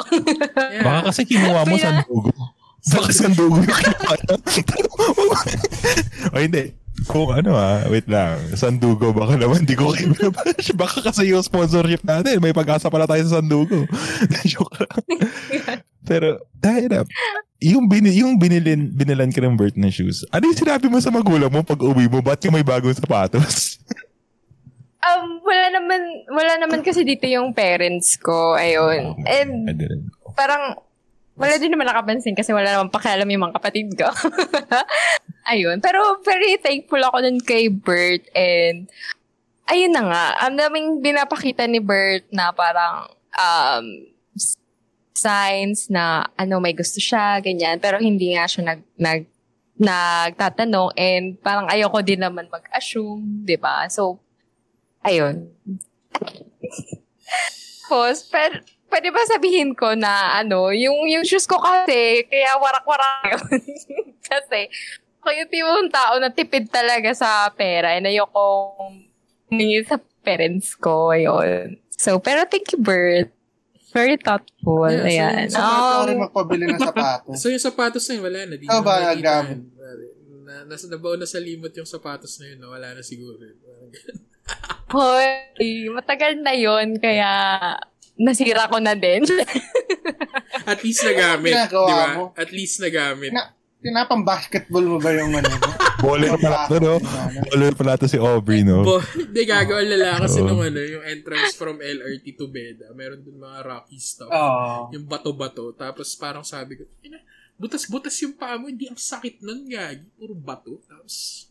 [0.53, 0.85] Yeah.
[0.85, 2.29] Baka kasi kinuha mo Kaya- sandugo.
[2.83, 4.35] Baka sandugo yung kinuha niya.
[6.35, 6.82] o hindi.
[7.07, 8.39] Kung ano ah, wait lang.
[8.55, 10.71] Sandugo baka naman di ko kinabash.
[10.75, 12.39] Baka kasi yung sponsorship natin.
[12.39, 13.87] May pag-asa pala tayo sa sandugo.
[14.51, 15.03] Joke lang.
[16.09, 17.07] Pero, dahil na,
[17.63, 21.15] yung, bini, yung binilin, binilan ka ng Bert na shoes, ano yung sinabi mo sa
[21.15, 22.19] magulang mo pag uwi mo?
[22.19, 23.79] Ba't ka may bagong sapatos?
[25.07, 28.55] um, wala naman, wala naman kasi dito yung parents ko.
[28.59, 29.15] Ayun.
[29.23, 29.71] And
[30.35, 30.79] parang
[31.33, 34.09] wala din naman nakapansin kasi wala naman pakialam yung mga kapatid ko.
[35.53, 35.81] ayun.
[35.81, 38.89] Pero very thankful ako dun kay Bert and
[39.69, 40.25] ayun na nga.
[40.45, 43.85] Ang daming binapakita ni Bert na parang um,
[45.13, 47.81] signs na ano may gusto siya, ganyan.
[47.81, 49.21] Pero hindi nga siya nag, nag
[49.73, 53.89] nagtatanong and parang ayoko din naman mag-assume, 'di ba?
[53.89, 54.21] So
[55.01, 55.49] ayun.
[57.93, 58.57] Tapos, pero,
[58.93, 63.41] pwede ba sabihin ko na, ano, yung, yung shoes ko kasi, kaya warak-warak yun.
[64.21, 64.69] kasi,
[65.17, 69.01] ako yung tipong tao na tipid talaga sa pera and ayokong
[69.49, 71.81] hingin sa parents ko, ayun.
[71.89, 73.33] So, pero thank you, Bert.
[73.89, 74.89] Very thoughtful.
[74.89, 75.57] Yeah, so- Ayan.
[75.57, 77.37] Mga Um, rin magpabili ng sapatos.
[77.41, 78.55] So yung sapatos na yun, wala na.
[78.57, 79.53] Di na ba, pare.
[80.43, 82.73] Na, nasa nabaw na sa limot yung sapatos na yun, no?
[82.73, 83.37] wala na siguro.
[84.93, 87.29] Hoy, matagal na yon kaya
[88.17, 89.25] nasira ko na din.
[90.71, 92.07] At least nagamit, di ba?
[92.15, 92.23] mo.
[92.37, 93.33] At least nagamit.
[93.33, 93.51] Na,
[93.83, 95.51] tinapang basketball mo ba yung ano?
[95.99, 96.95] Bowler pala to, no?
[97.51, 98.83] Bowler pala to si Aubrey, no?
[98.83, 100.47] Bo, hindi gagawin nila kasi Oo.
[100.47, 104.31] nung ano, yung entrance from LRT to Beda, meron dun mga rocky stuff.
[104.31, 104.91] Oo.
[104.95, 105.75] Yung bato-bato.
[105.75, 107.19] Tapos parang sabi ko, "Ina,
[107.59, 110.07] butas-butas yung paa mo, hindi ang sakit nun, gagi.
[110.15, 110.79] Puro bato.
[110.87, 111.47] Tapos,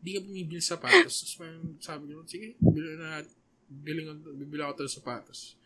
[0.00, 1.14] hindi ka bumibili sa sapatos.
[1.22, 3.34] Tapos parang sabi ko, sige, bili na natin.
[3.66, 4.00] Bili,
[4.38, 5.58] bibili ako ng sapatos.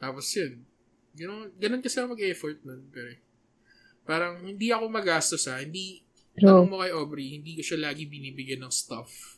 [0.00, 0.64] Tapos yun.
[1.12, 2.82] Ganun, ganun kasi ako mag-effort nun.
[2.88, 3.12] Pero,
[4.02, 5.60] parang hindi ako magastos ha.
[5.60, 6.00] Hindi,
[6.34, 9.36] tanong mo kay Aubrey, hindi ko siya lagi binibigyan ng stuff.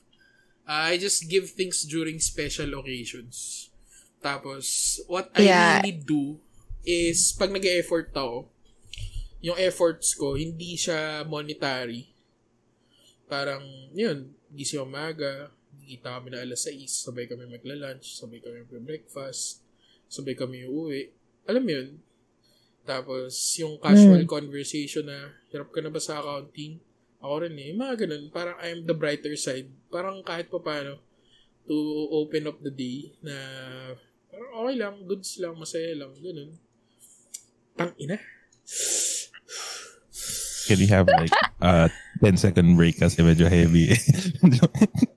[0.63, 3.67] Uh, I just give things during special occasions.
[4.23, 5.83] Tapos, what I Yeah.
[5.83, 6.39] really do
[6.87, 8.47] is, pag nag-effort ako,
[9.43, 12.07] yung efforts ko, hindi siya monetary.
[13.27, 15.51] Parang, yun, gising umaga,
[15.83, 19.62] kita kami na alas 6, sabay kami magla-lunch, sabay kami mag-breakfast,
[20.13, 21.09] sabay kami uuwi.
[21.49, 21.89] Alam mo yun?
[22.85, 26.77] Tapos, yung casual conversation na, hirap ka na ba sa accounting?
[27.25, 27.73] Ako rin eh.
[27.73, 28.25] Mga ganun.
[28.29, 29.73] Parang I'm the brighter side.
[29.89, 31.01] Parang kahit pa paano
[31.63, 31.77] to
[32.11, 33.35] open up the day na
[34.27, 36.51] parang okay lang, goods lang, masaya lang, ganun.
[37.79, 38.19] Tang ina.
[40.67, 41.91] Can we have like a
[42.23, 43.95] 10 second break kasi medyo heavy.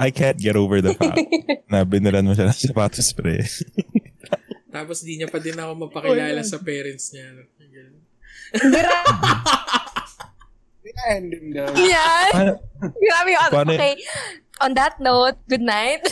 [0.00, 1.20] I can't get over the fact
[1.70, 3.44] na binilan mo siya ng sapatos pre.
[4.74, 7.36] Tapos di niya pa din ako mapakilala sa parents niya.
[10.90, 11.70] Na ending daw.
[11.76, 12.58] Yan.
[12.82, 13.94] Grabe yung Okay.
[14.60, 16.04] On that note, good night.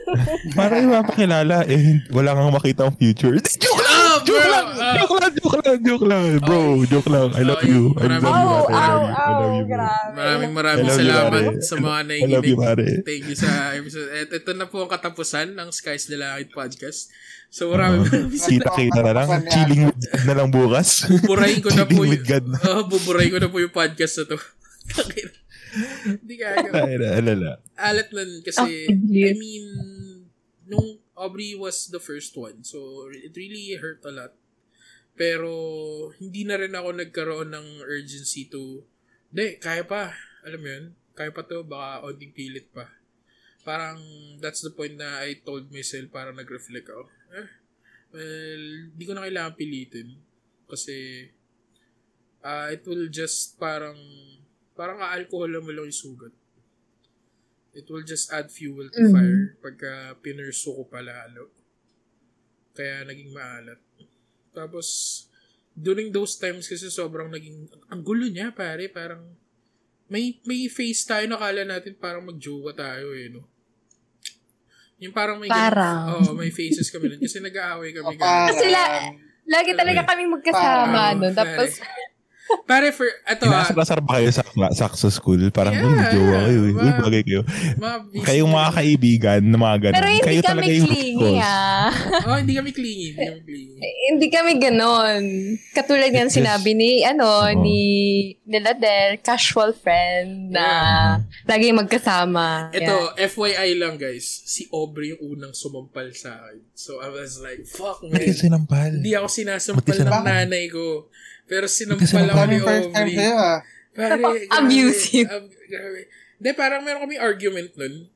[0.56, 3.36] paano yung mapakilala eh wala kang makita ang future?
[3.60, 3.96] Joke lang!
[4.00, 4.24] Ah, bro!
[4.24, 4.66] Joke lang!
[4.66, 4.94] Ah.
[4.96, 5.32] Joke lang!
[5.36, 5.78] Joke lang!
[5.84, 6.22] Joke lang!
[6.40, 7.28] Bro, joke lang.
[7.36, 7.92] I love you.
[8.00, 8.32] I love you.
[8.32, 8.72] oh, you.
[8.72, 9.64] I love you.
[9.68, 10.16] grabe.
[10.16, 12.88] Maraming I maraming you, salamat sa mga I love you, pare.
[13.04, 14.08] Thank you sa episode.
[14.16, 17.12] Et, ito na po ang katapusan ng Skies the Langit podcast.
[17.50, 19.28] So maraming maraming Kita-kita na lang.
[19.50, 20.88] Chilling with God na lang bukas.
[21.04, 22.56] Buburahin ko na po Chilling yung, with God na.
[22.64, 24.38] oh, buburahin ko na po yung podcast na to.
[26.20, 26.74] Hindi gagawin.
[26.74, 27.50] Ay, na- alala.
[27.78, 29.66] Alat nun kasi, Oh, I mean,
[30.66, 34.32] nung Aubrey was the first one, so it really hurt a lot.
[35.18, 35.52] Pero,
[36.16, 38.80] hindi na rin ako nagkaroon ng urgency to,
[39.28, 40.16] hindi, kaya pa.
[40.48, 40.86] Alam mo yun?
[41.12, 42.88] Kaya pa to, baka onting pilit pa.
[43.60, 44.00] Parang,
[44.40, 47.04] that's the point na I told myself, parang nag-reflect ako.
[47.36, 47.48] Eh,
[48.16, 48.64] well,
[48.96, 50.16] di ko na kailangan pilitin.
[50.64, 51.28] Kasi,
[52.40, 54.00] ah it will just parang,
[54.80, 56.32] parang alcohol mo lang yung sugat.
[57.70, 59.12] It will just add fuel to Mhm.
[59.12, 61.52] fire pagka pinurso ko palalo.
[62.72, 63.76] Kaya naging maalat.
[64.50, 64.88] Tapos,
[65.76, 69.20] during those times kasi sobrang naging, ang gulo niya pare, parang,
[70.08, 73.44] may may face tayo na kala natin parang magjowa tayo eh, no?
[74.98, 76.24] Yung parang may Parang.
[76.24, 77.20] Oo, may faces kami nun.
[77.20, 78.16] Kasi nag-aaway kami.
[78.20, 79.14] Parang, Kasi la-
[79.50, 81.32] Lagi talaga kaming magkasama Parang, nun.
[81.32, 81.70] Tapos,
[82.66, 85.38] Pare, for, ito ah, Inasar-asar ba kayo sa, sa, sa school?
[85.50, 85.86] Parang, Yeah.
[85.86, 86.58] uy, jowa kayo.
[86.60, 87.40] Uy, bagay kayo.
[87.76, 89.96] mga busy- Kayong mga kaibigan na mga ganun.
[89.96, 91.88] Pero hindi kayo kami talaga yung clingy, ah.
[92.26, 93.08] Oh, hindi kami clingy.
[93.10, 93.74] Hindi kami clingy.
[94.10, 95.22] Hindi kami ganon.
[95.72, 97.54] Katulad just- sinabi ni, ano, Oo.
[97.58, 97.80] ni
[98.44, 100.66] nila Del, casual friend na
[101.46, 102.70] laging magkasama.
[102.70, 106.58] Ito, FYI lang guys, si Aubrey yung unang sumampal sa akin.
[106.74, 108.18] So I was like, fuck man.
[108.30, 108.98] Sinampal?
[108.98, 111.06] Hindi ako sinasampal ng nanay ko.
[111.50, 113.16] Pero sinampal ako ni Parang first time Aubrey.
[113.18, 113.58] sa'yo ah.
[113.90, 114.22] Pare.
[114.56, 115.26] Abusive.
[116.38, 118.06] Hindi, parang meron kami argument nun.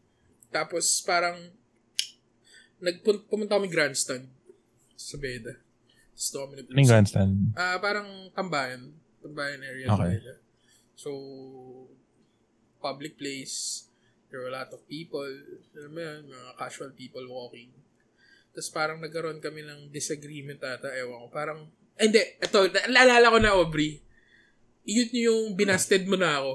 [0.48, 1.34] Tapos parang
[2.78, 4.30] nagpun- pumunta kami grandstand
[4.94, 5.58] sa Beda.
[6.14, 7.32] Doon kami nag- Ano yung grandstand?
[7.52, 8.94] Ah, parang tambayan.
[9.18, 9.98] Tambayan area Okay.
[9.98, 10.34] sa Beda.
[10.94, 11.10] So,
[12.78, 13.88] public place.
[14.28, 15.26] There were a lot of people.
[15.74, 17.70] Alam mo yun, mga casual people walking.
[18.50, 20.86] Tapos parang nagkaroon kami ng disagreement ata.
[20.92, 21.28] Ewan ko.
[21.28, 21.60] Parang,
[21.98, 22.20] hindi.
[22.42, 24.02] Ito, naalala ko na, Aubrey.
[24.84, 26.52] Yun yung binasted mo na ako.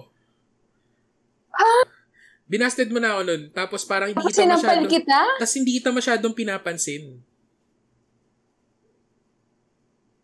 [2.49, 3.43] Binasted mo na ako nun.
[3.53, 4.89] Tapos parang hindi kita masyadong...
[4.89, 5.19] kita?
[5.37, 7.21] Tapos hindi kita masyadong pinapansin.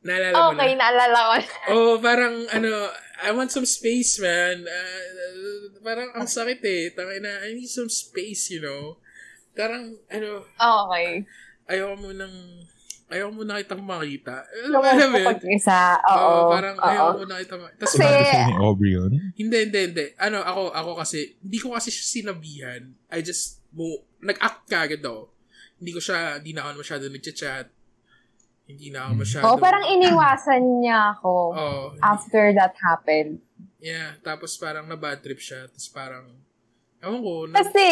[0.05, 0.57] Naalala mo na?
[0.57, 1.35] Okay, naalala ko.
[1.73, 2.71] Oh, parang ano,
[3.25, 4.65] I want some space, man.
[4.65, 6.93] Uh, parang ang sakit eh.
[6.93, 9.01] Tangay na, I need some space, you know.
[9.57, 11.25] Parang, ano, Okay.
[11.69, 12.33] ayaw mo nang,
[13.05, 14.41] ayaw mo na kitang makita.
[14.65, 15.37] Alam mo, alam mo yun?
[15.53, 16.17] isa, oo.
[16.17, 16.85] Oo, parang oo.
[16.89, 17.85] ayaw mo na kitang makita.
[17.85, 19.11] Tapos, Kasi- ni Aubrey yun?
[19.37, 20.05] hindi, hindi, hindi.
[20.17, 22.81] Ano, ako, ako kasi, hindi ko kasi siya sinabihan.
[23.13, 23.85] I just, mo,
[24.21, 25.29] nag-act ka agad ako.
[25.77, 27.67] Hindi ko siya, hindi na ako masyado nag-chat.
[28.65, 29.43] Hindi na ako masyado.
[29.45, 33.37] Oo, parang iniwasan niya ako Oo, after that happened.
[33.77, 35.69] Yeah, tapos parang na bad trip siya.
[35.69, 36.25] Tapos parang,
[37.05, 37.85] ewan ko, na, Kasi,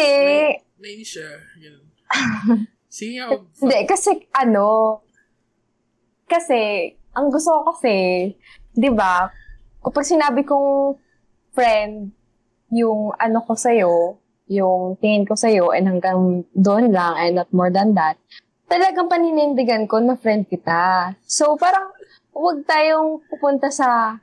[0.58, 1.30] na, nainis siya.
[1.62, 1.86] Ganun.
[2.94, 5.02] Sige nga, oh, hindi, kasi ano,
[6.30, 8.30] kasi, ang gusto ko kasi,
[8.70, 9.26] di ba,
[9.82, 10.94] kapag sinabi kong
[11.50, 12.14] friend,
[12.70, 17.74] yung ano ko sa'yo, yung tingin ko sa'yo, and hanggang doon lang, and not more
[17.74, 18.14] than that,
[18.70, 21.18] talagang paninindigan ko na friend kita.
[21.26, 21.90] So, parang,
[22.30, 24.22] huwag tayong pupunta sa,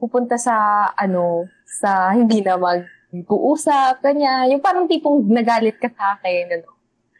[0.00, 4.48] pupunta sa, ano, sa hindi na mag-uusap, kanya.
[4.48, 6.77] Yung parang tipong nagalit ka sa akin, ano.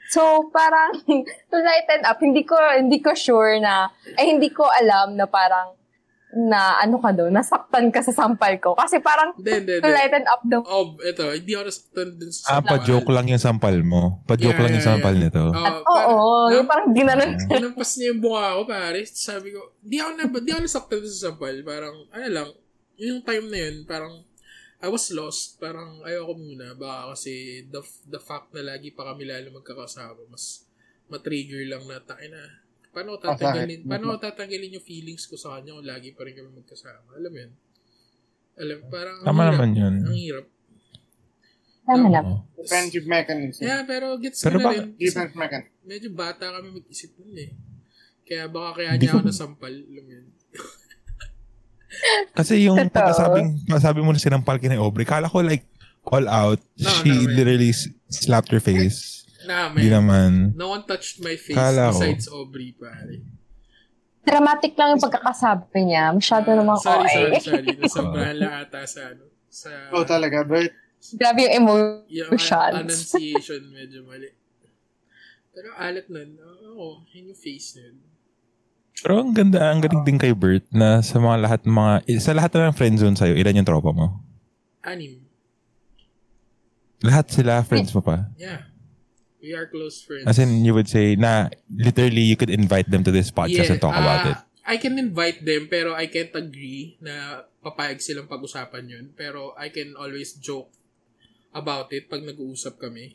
[0.09, 1.05] So, parang,
[1.51, 5.77] to lighten up, hindi ko, hindi ko sure na, ay hindi ko alam na parang,
[6.29, 8.77] na ano ka doon, nasaktan ka sa sampal ko.
[8.77, 9.97] Kasi parang, Hindi, hindi, to hindi.
[9.97, 13.77] lighten up the Oh, ito, hindi ako nasaktan dun sa Ah, pa-joke lang yung sampal
[13.81, 14.21] mo.
[14.25, 15.23] Pa-joke Yeah, lang yung yeah, sampal yeah.
[15.25, 15.45] nito.
[15.45, 17.45] Oo, Oo, parang- yung parang ginanon ka.
[17.49, 19.01] Tinampas niya yung bunga ko, pare.
[19.09, 21.55] Sabi ko, di ako na, di ako nasaktan sa sampal.
[21.65, 22.49] Parang, ano lang,
[22.99, 24.13] yung time na yun, parang,
[24.79, 25.59] I was lost.
[25.59, 26.73] Parang, ayoko muna.
[26.73, 30.63] Baka kasi, the, the fact na lagi pa kami lalo magkakasama, mas,
[31.09, 32.43] matrigger lang na, tayo na,
[32.89, 33.91] paano ko tatanggalin, Masakit.
[33.91, 37.11] paano ko tatanggalin yung feelings ko sa kanya kung lagi pa rin kami magkasama.
[37.17, 37.53] Alam mo yun?
[38.55, 39.53] Alam, parang, ang Tama hirap.
[39.53, 39.95] naman yun.
[40.05, 40.47] Ang hirap.
[41.83, 42.07] Tama.
[42.13, 42.37] Oo.
[42.55, 43.63] Defensive mechanism.
[43.65, 44.93] Yeah, pero gets Pero ko na rin.
[44.95, 45.73] Defense mechanism.
[45.89, 47.51] Medyo bata kami mag-isip nun eh.
[48.23, 49.73] Kaya baka kaya niya ako ko- nasampal.
[49.73, 50.27] Alam mo yun.
[52.33, 52.93] Kasi yung Totoo.
[52.93, 55.65] pagkasabing, sabi mo na sinampal kina Aubrey, kala ko like,
[56.05, 57.73] all out, No, she no, literally
[58.09, 59.25] slapped her face.
[59.45, 59.85] Nah, man.
[59.85, 60.31] naman.
[60.55, 61.99] No one touched my face Kala ko.
[61.99, 63.21] besides Aubrey, pare.
[64.23, 66.13] Dramatic lang yung pagkakasabi niya.
[66.13, 67.13] Masyado namang sorry, OA.
[67.13, 67.69] sorry, sorry.
[67.81, 69.25] Nasobrahan lang ata sa ano.
[69.49, 70.73] Sa, Oh, talaga, Bert.
[71.15, 72.53] Grabe yung emo- yung emotions.
[72.53, 74.29] an- annunciation medyo mali.
[75.51, 76.37] Pero alat nun,
[76.69, 77.97] oo, yun yung face nun.
[79.03, 82.35] Pero ang ganda, ang galing din kay Bert na sa mga lahat ng mga, sa
[82.35, 84.23] lahat ng friendzone sa'yo, ilan yung tropa mo?
[84.83, 85.23] Anim.
[87.07, 88.27] Lahat sila friends mo pa.
[88.35, 88.67] Yeah.
[89.39, 90.27] We are close friends.
[90.27, 93.79] As in, you would say na literally you could invite them to this podcast and
[93.79, 94.39] talk about ah, it.
[94.67, 99.05] I can invite them pero I can't agree na papayag silang pag-usapan yun.
[99.15, 100.75] Pero I can always joke
[101.55, 103.15] about it pag nag-uusap kami.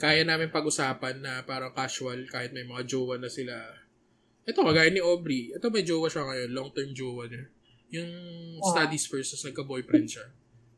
[0.00, 3.54] Kaya namin pag-usapan na parang casual kahit may mga jowa na sila.
[4.44, 5.56] Ito, kagaya ni Aubrey.
[5.56, 6.50] Ito may jowa siya ngayon.
[6.52, 7.44] Long-term jowa niya.
[7.94, 8.10] Yung
[8.60, 10.26] studies first, tapos nagka-boyfriend siya.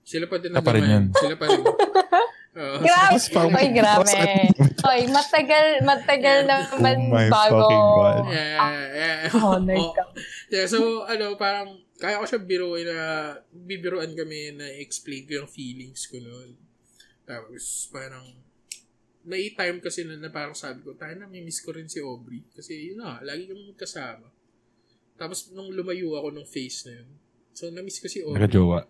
[0.06, 0.86] Sila pa din rin naman.
[0.86, 1.04] yan.
[1.10, 1.62] Sila pa rin.
[2.56, 2.76] Oo.
[2.80, 3.20] Grabe.
[3.52, 4.16] Oy, grabe.
[4.80, 7.58] Oy, matagal, matagal naman Oh my bago.
[7.60, 8.24] fucking God.
[8.32, 8.48] Yeah,
[8.96, 9.18] yeah.
[9.36, 9.76] Oh my.
[9.76, 10.10] God.
[10.48, 13.00] Yeah, so, ano, parang, kaya ko siya biruin na,
[13.52, 16.56] bibiruan kami na explain ko yung feelings ko noon.
[17.28, 18.24] Tapos, parang,
[19.26, 22.46] nai-time kasi na, na parang sabi ko, tayo na, miss ko rin si Aubrey.
[22.54, 24.30] Kasi, yun na, lagi kami magkasama.
[25.18, 27.08] Tapos, nung lumayo ako nung face na yun,
[27.50, 28.38] so, na-miss ko si Aubrey.
[28.38, 28.86] Nakajowa.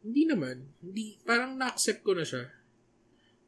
[0.00, 0.56] Hindi naman.
[0.80, 2.48] Hindi, parang na-accept ko na siya.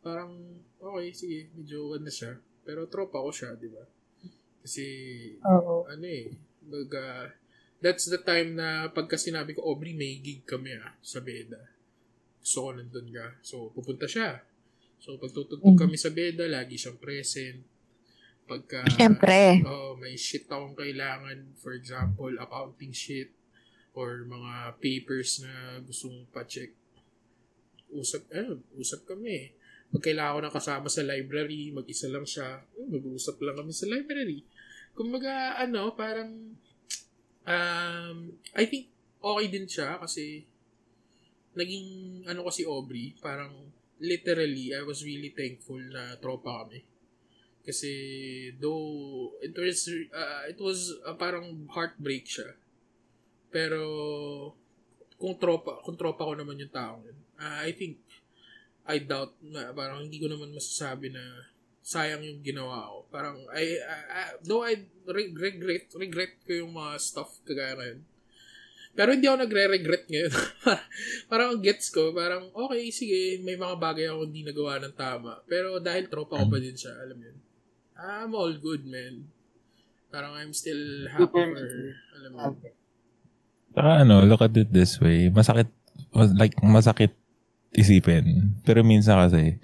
[0.04, 0.36] Parang,
[0.76, 2.36] okay, sige, medyo ano na siya.
[2.62, 3.84] Pero tropa ko siya, di ba?
[4.60, 4.84] Kasi,
[5.40, 5.88] Oo.
[5.88, 7.32] ano eh, baga,
[7.80, 11.58] that's the time na pagka sinabi ko, Aubrey, may gig kami ah, sa Beda.
[12.44, 13.26] Gusto ko nandun ka.
[13.40, 14.44] So, pupunta siya.
[14.98, 15.80] So, pagtutugtog Mm.
[15.80, 17.62] kami sa Beda, lagi siyang present.
[18.46, 19.58] Pagka, Siyempre.
[19.66, 23.34] oh, may shit akong kailangan, for example, accounting shit,
[23.90, 26.70] or mga papers na gustong pa-check.
[27.90, 29.50] Usap, eh, usap kami.
[29.90, 33.90] Pag kailangan ko ng kasama sa library, mag-isa lang siya, eh, mag-uusap lang kami sa
[33.90, 34.46] library.
[34.94, 36.54] Kumbaga, ano, parang,
[37.42, 38.16] um,
[38.54, 40.46] I think, okay din siya kasi,
[41.54, 46.84] naging, ano kasi Aubrey, parang, literally, I was really thankful na tropa kami.
[47.66, 47.90] Kasi,
[48.62, 52.54] though, it was, uh, it was uh, parang heartbreak siya.
[53.50, 53.82] Pero,
[55.18, 57.98] kung tropa, kung tropa ko naman yung taong yun, uh, I think,
[58.86, 61.50] I doubt na parang hindi ko naman masasabi na
[61.82, 62.98] sayang yung ginawa ko.
[63.10, 68.00] Parang, I, I, I- though I re- regret, regret ko yung mga stuff kagaya ngayon.
[68.96, 70.32] Pero hindi ako nagre-regret ngayon.
[71.30, 75.44] parang ang gets ko, parang okay, sige, may mga bagay ako hindi nagawa ng tama.
[75.44, 77.38] Pero dahil tropa ko pa din siya, alam mo yun.
[77.96, 79.28] I'm all good, man.
[80.08, 81.68] Parang I'm still happy for,
[82.16, 82.56] alam mo yun.
[83.76, 85.28] Saka ano, look at it this way.
[85.28, 85.68] Masakit,
[86.16, 87.12] like, masakit
[87.76, 88.56] isipin.
[88.64, 89.60] Pero minsan kasi,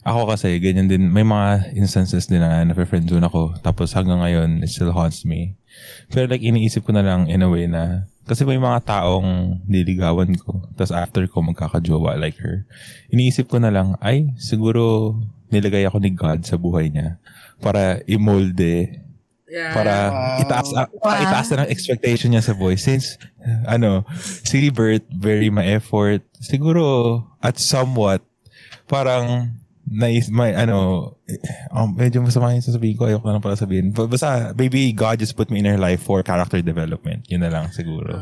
[0.00, 3.60] ako kasi, ganyan din, may mga instances din na na-friendzone ako.
[3.60, 5.60] Tapos hanggang ngayon, it still haunts me.
[6.08, 10.30] Pero like, iniisip ko na lang in a way na, kasi may mga taong niligawan
[10.38, 10.62] ko.
[10.78, 12.62] Tapos after ko magkakajowa like her.
[13.10, 15.18] Iniisip ko na lang, ay, siguro
[15.50, 17.18] nilagay ako ni God sa buhay niya
[17.58, 19.02] para imolde
[19.50, 19.74] Yeah.
[19.74, 20.42] para Wow.
[20.46, 21.26] itaas ah, para Wow.
[21.26, 23.18] itaas na ng expectation niya sa voice since
[23.66, 24.06] ano
[24.46, 28.22] si Bert very ma-effort siguro at somewhat
[28.86, 29.50] parang
[29.90, 31.34] nais may ano eh,
[31.70, 35.18] um, medyo masama yung sasabihin ko ayoko na lang pala sabihin B- basta maybe God
[35.18, 38.14] just put me in her life for character development yun na lang siguro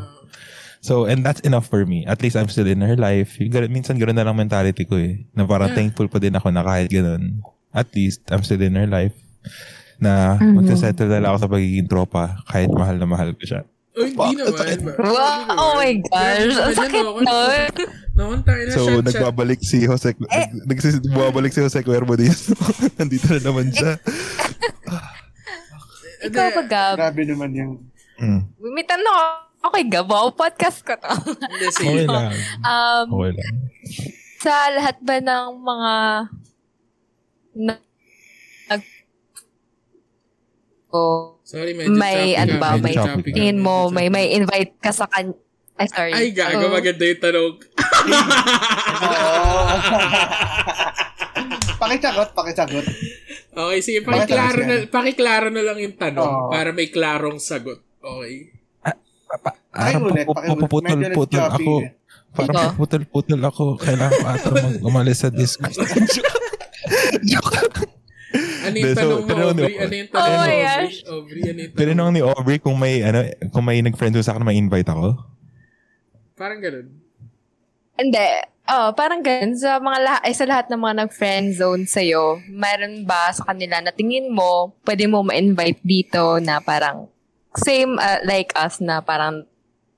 [0.81, 3.69] so and that's enough for me at least I'm still in her life Yung ganun-
[3.71, 5.77] minsan ganoon na lang mentality ko eh na parang Yeah.
[5.77, 9.13] thankful pa din ako na kahit ganun at least I'm still in her life
[9.99, 10.57] na Mhm.
[10.57, 13.61] magsasettle na lang ako sa pagiging tropa kahit mahal na mahal ko siya.
[13.99, 14.95] oh, hindi naman.
[14.95, 16.55] Wow, oh my gosh.
[16.55, 17.25] Ang sakit nun.
[18.19, 20.51] Noon tayo na So, nagbabalik si Jose, Eh.
[20.51, 22.51] nag, nagsis- bumabalik si Jose Cuervo dito.
[22.99, 23.95] Nandito na naman siya.
[26.19, 26.95] Hindi, Ikaw ba, Gab?
[26.99, 27.71] Grabe naman yung...
[28.19, 28.43] Mm.
[28.75, 29.31] May tanong ako.
[29.61, 30.07] Okay, Gab.
[30.07, 31.07] Wow, podcast ko to.
[31.79, 32.35] Okay lang.
[32.59, 33.55] Um, Okay lang.
[34.39, 35.93] sa lahat ba ng mga
[37.55, 37.73] na,
[38.69, 38.83] nag,
[40.91, 42.93] oh, Sorry, medyo may ano ba, may
[43.25, 45.33] tingin mo, may may invite ka sa kan
[45.75, 46.11] ay sorry.
[46.13, 46.71] Ay, gago, Oh.
[46.71, 47.53] maganda yung tanong.
[51.79, 52.85] pakisagot, pakisagot.
[53.49, 54.91] okay, sige, pakiklaro na, kasi?
[54.91, 56.49] pakiklaro na lang yung tanong Oo.
[56.51, 57.79] para may klarong sagot.
[57.99, 58.51] Okay.
[59.29, 60.25] Pupu- pakiulit.
[60.25, 61.73] Medyo puputol-putol ako.
[61.79, 61.89] eh.
[62.29, 63.63] Parang puputol-putol ako.
[63.77, 65.73] Kailangan ko ata mag- umalis sa Discord.
[67.23, 67.57] Joke.
[68.59, 69.73] Ano yung tanong mo, Aubrey?
[69.77, 70.61] Ano yung tanong Oh mo, Aubrey?
[71.41, 74.47] ano yung tanong Tinanong ni Aubrey kung may, ano, kung may nag-friend sa akin na
[74.47, 75.15] may invite ako.
[76.35, 77.08] Parang ganun.
[77.99, 78.29] Hindi.
[78.69, 79.59] Oh, parang ganun.
[79.59, 83.83] Sa mga lahat, ay sa lahat ng mga nag-friend zone sa'yo, meron ba sa kanila
[83.83, 87.11] na tingin mo, pwede mo ma-invite dito na parang
[87.59, 89.43] same uh, like us na parang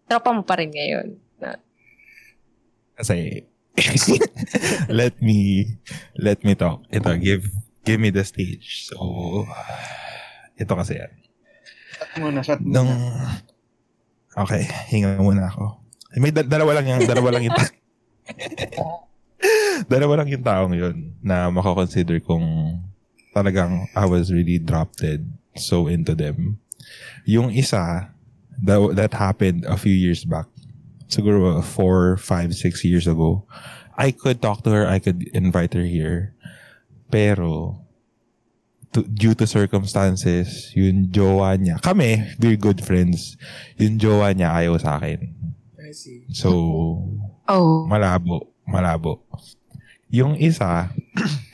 [0.10, 1.08] tropa mo pa rin ngayon.
[1.38, 1.60] Na,
[2.98, 3.44] Kasi,
[4.90, 5.68] let me,
[6.16, 6.82] let me talk.
[6.90, 7.46] Ito, give,
[7.84, 8.88] give me the stage.
[8.88, 8.98] So,
[10.56, 11.12] ito kasi yan.
[11.92, 12.72] Shot muna, shot muna.
[12.72, 12.92] Nung,
[14.32, 15.76] okay, hinga muna ako.
[16.20, 17.56] May da- dalawa lang yung, dalawa lang yung,
[19.92, 22.78] dalawa lang yung taong yun na makakonsider kung
[23.34, 25.26] talagang I was really dropped dead
[25.56, 26.60] so into them.
[27.26, 28.12] Yung isa,
[28.64, 30.46] that, that happened a few years back.
[31.08, 33.44] Siguro four, five, six years ago.
[33.98, 36.34] I could talk to her, I could invite her here.
[37.12, 37.82] Pero,
[38.94, 43.36] to, due to circumstances, yung jowa niya, kami, we're good friends.
[43.76, 45.36] Yung jowa niya ayaw sa akin.
[45.76, 46.24] I see.
[46.32, 47.04] So,
[47.52, 49.20] oh, malabo, malabo.
[50.12, 50.92] Yung isa,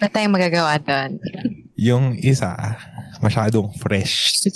[0.01, 1.21] na tayong magagawa doon.
[1.77, 2.53] yung isa,
[3.21, 4.45] masyadong fresh.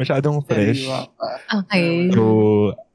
[0.00, 0.84] masyadong fresh.
[1.48, 2.08] Okay.
[2.12, 2.24] So,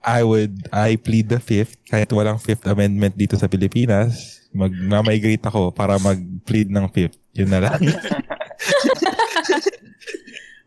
[0.01, 5.73] I would, I plead the fifth, kahit walang fifth amendment dito sa Pilipinas, mag-migrate ako
[5.73, 7.17] para mag-plead ng fifth.
[7.33, 7.81] Yun na lang.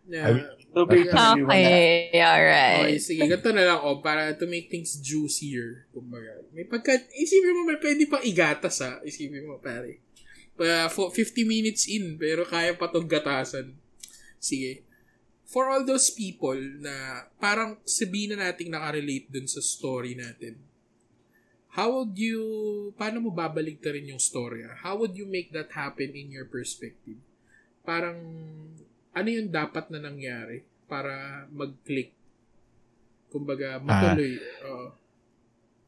[0.08, 0.32] Yeah.
[0.32, 1.48] Tubig na sariwa na.
[1.48, 3.00] Okay, Okay, alright.
[3.00, 3.20] sige.
[3.24, 5.88] Ganito na lang, oh, para to make things juicier.
[5.90, 6.44] Kumbaga.
[6.52, 9.00] May pagka, isipin mo, may pwede pang igatas, ha?
[9.02, 9.98] Isipin mo, pare.
[10.54, 13.74] Pa, fo- 50 minutes in, pero kaya pa tong gatasan.
[14.38, 14.84] Sige.
[15.48, 20.60] for all those people na parang sabihin na nating nakarelate dun sa story natin,
[21.72, 22.36] how would you,
[23.00, 24.60] paano mo babalik rin yung story?
[24.84, 27.16] How would you make that happen in your perspective?
[27.80, 28.20] Parang,
[29.18, 31.12] ano yung dapat na nangyari para
[31.50, 32.14] mag-click?
[33.28, 34.40] Kumbaga, matuloy.
[34.64, 34.88] Oo.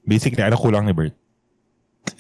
[0.03, 1.14] Basically, ano kulang ni Bert?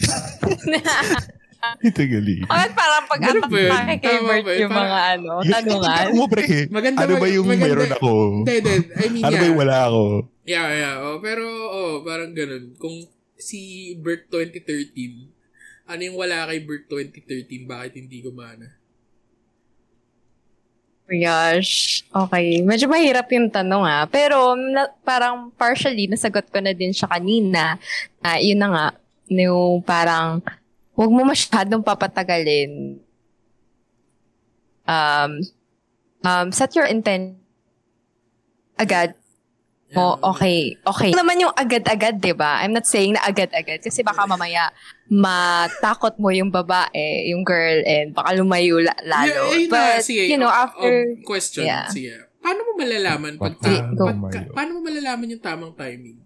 [1.60, 2.40] Ito gali.
[2.40, 4.00] Bakit parang pag Ganun ba yun?
[4.00, 4.60] kay Bert ba yun?
[4.64, 6.06] yung mga ano, tanungan?
[6.16, 6.44] mo, pre.
[6.72, 8.12] Maganda ano ba- ba yung maganda- meron ako?
[8.40, 8.74] Hindi, hindi.
[8.96, 9.40] I mean, Ano yeah.
[9.40, 10.02] ba yung wala ako?
[10.48, 10.94] Yeah, yeah.
[11.04, 12.72] Oh, pero, oh, parang ganun.
[12.80, 12.96] Kung
[13.36, 13.60] si
[14.00, 15.28] Bert 2013,
[15.84, 18.79] ano yung wala kay Bert 2013, bakit hindi gumana?
[21.10, 22.06] Gosh.
[22.06, 22.62] Okay.
[22.62, 24.06] Medyo mahirap yung tanong ah.
[24.06, 27.82] Pero na, parang partially nasagot ko na din siya kanina.
[28.22, 28.88] Ah, yun na nga.
[29.26, 30.38] Yung parang
[30.94, 33.02] huwag mo masyadong papatagalin.
[34.86, 35.42] Um,
[36.22, 37.34] um, set your intent
[38.78, 39.18] agad.
[39.90, 40.78] Oh, okay.
[40.86, 41.10] Okay.
[41.10, 42.62] Naman yung agad-agad, 'di ba?
[42.62, 44.70] I'm not saying na agad-agad kasi baka mamaya
[45.10, 49.50] matakot mo yung babae, yung girl and baka lumayo la- lalo.
[49.50, 50.30] Yeah, na, But sige.
[50.30, 51.90] you know, Oh, after oh, question, yeah.
[51.90, 52.14] sige.
[52.38, 54.06] Paano mo malalaman pag, Sige, go.
[54.06, 56.22] pagka- paano mo malalaman yung tamang timing?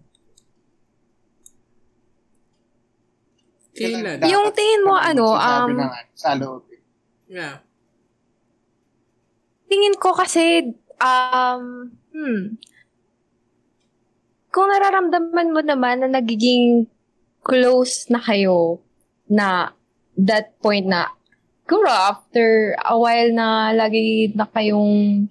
[3.75, 4.21] Kailan?
[4.21, 6.63] Dapat Yung tingin mo, ano, um, na sa loob.
[7.25, 7.65] Yeah.
[9.65, 12.53] tingin ko kasi um hmm
[14.55, 16.87] kung nararamdaman mo naman na nagiging
[17.43, 18.79] close na kayo
[19.27, 19.75] na
[20.15, 21.11] that point na
[21.67, 25.27] siguro after a while na lagi na kayong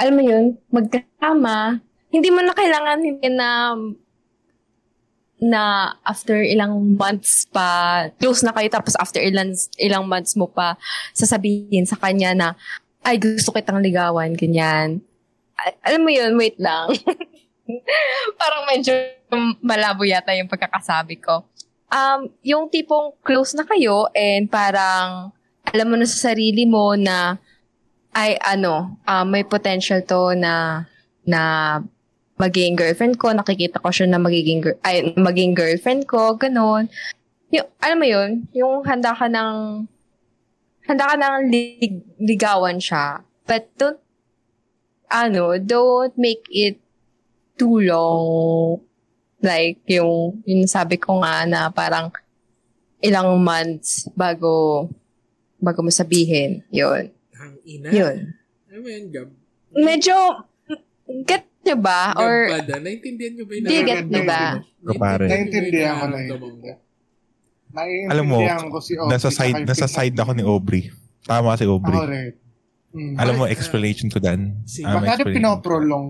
[0.00, 3.76] alam mo yun, magkasama, hindi mo na kailangan hindi na
[5.40, 10.80] na after ilang months pa, close na kayo, tapos after ilang, ilang months mo pa
[11.12, 12.48] sasabihin sa kanya na,
[13.04, 15.04] ay, gusto kitang ligawan, ganyan.
[15.56, 16.92] Al- alam mo yun, wait lang.
[18.40, 18.92] Parang medyo
[19.62, 21.46] malabo yata yung pagkakasabi ko.
[21.90, 25.34] Um, yung tipong close na kayo and parang
[25.66, 27.38] alam mo na sa sarili mo na
[28.14, 30.86] ay ano, ah, may potential to na
[31.26, 31.42] na
[32.40, 36.88] maging girlfriend ko, nakikita ko siya na magiging ay maging girlfriend ko, ganun.
[37.52, 39.84] Yung alam mo yun, yung handa ka ng
[40.88, 43.22] handa ka ng lig- ligawan siya.
[43.44, 44.00] But don't
[45.10, 46.78] ano, don't make it
[47.60, 48.80] too long.
[49.40, 52.08] Like, yung, yung sabi ko nga na parang
[53.00, 54.84] ilang months bago
[55.56, 56.64] bago mo sabihin.
[56.70, 57.12] Yun.
[57.36, 57.88] Ang ina.
[57.88, 58.16] Yun.
[58.70, 59.28] Ba yun, Gab?
[59.70, 60.16] Medyo,
[61.24, 62.12] get nyo ba?
[62.12, 62.76] Gab Or, pa da.
[62.80, 64.42] Naintindihan nyo ba yung Di, get nyo ba?
[64.56, 64.88] mo?
[64.88, 65.24] Kapare.
[65.28, 66.78] Naiintindihan ko, naiintindihan.
[67.70, 68.08] mo?
[68.10, 68.38] Alam mo,
[68.72, 70.82] ko si Oki, nasa side, nasa side ako ni Aubrey.
[71.22, 72.00] Tama si Ako Aubrey.
[72.08, 72.32] rin.
[72.90, 73.14] Mm.
[73.14, 73.54] Alam mo, Bakit?
[73.54, 74.58] explanation ko dan.
[74.66, 75.36] Si- Um, na explanation.
[75.38, 76.08] pinoprolong.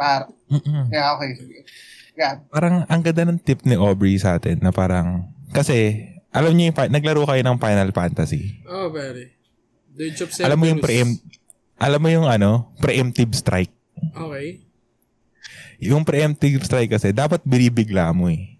[0.00, 0.88] Para, Mm-mm.
[0.88, 1.36] yeah, okay.
[1.36, 1.68] sige.
[2.16, 2.40] Yeah.
[2.48, 6.76] Parang ang ganda ng tip ni Aubrey sa atin na parang, kasi, alam niyo yung,
[6.80, 8.64] fi- naglaro kayo ng Final Fantasy.
[8.64, 9.36] Oh, pare.
[9.92, 11.20] Dirge of Alam mo yung preempt,
[11.76, 13.74] alam mo yung ano, preemptive strike.
[14.16, 14.64] Okay.
[15.84, 18.56] Yung preemptive strike kasi, dapat binibigla mo eh.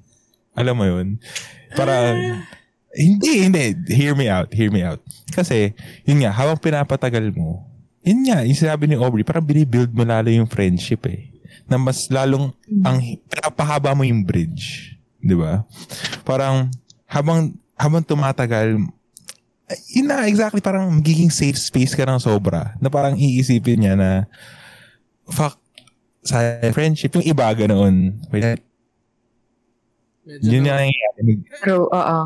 [0.53, 1.17] Alam mo yun?
[1.73, 2.13] Para,
[2.93, 3.73] hindi, hindi.
[3.89, 5.01] Hear me out, hear me out.
[5.33, 5.73] Kasi,
[6.05, 7.65] yun nga, habang pinapatagal mo,
[8.05, 11.30] yun nga, yung sinabi ni Aubrey, parang binibuild mo lalo yung friendship eh.
[11.71, 12.51] Na mas lalong,
[12.83, 12.99] ang,
[13.31, 14.99] pinapahaba mo yung bridge.
[15.23, 15.63] Di ba?
[16.27, 16.67] Parang,
[17.07, 18.83] habang, habang tumatagal,
[19.87, 22.75] yun na, exactly, parang magiging safe space ka ng sobra.
[22.83, 24.27] Na parang iisipin niya na,
[25.31, 25.55] fuck,
[26.21, 28.19] sa friendship, yung iba ganoon.
[28.29, 28.61] Wait,
[30.27, 31.33] Medyo yun na- nangyayari.
[31.63, 32.21] true, oo.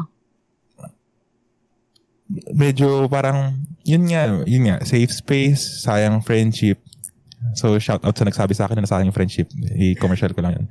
[2.57, 6.81] Medyo parang, yun nga, yun nga, safe space, sayang friendship.
[7.53, 9.53] So, shout out sa nagsabi sa akin na sayang friendship.
[9.77, 10.67] I-commercial ko lang yun.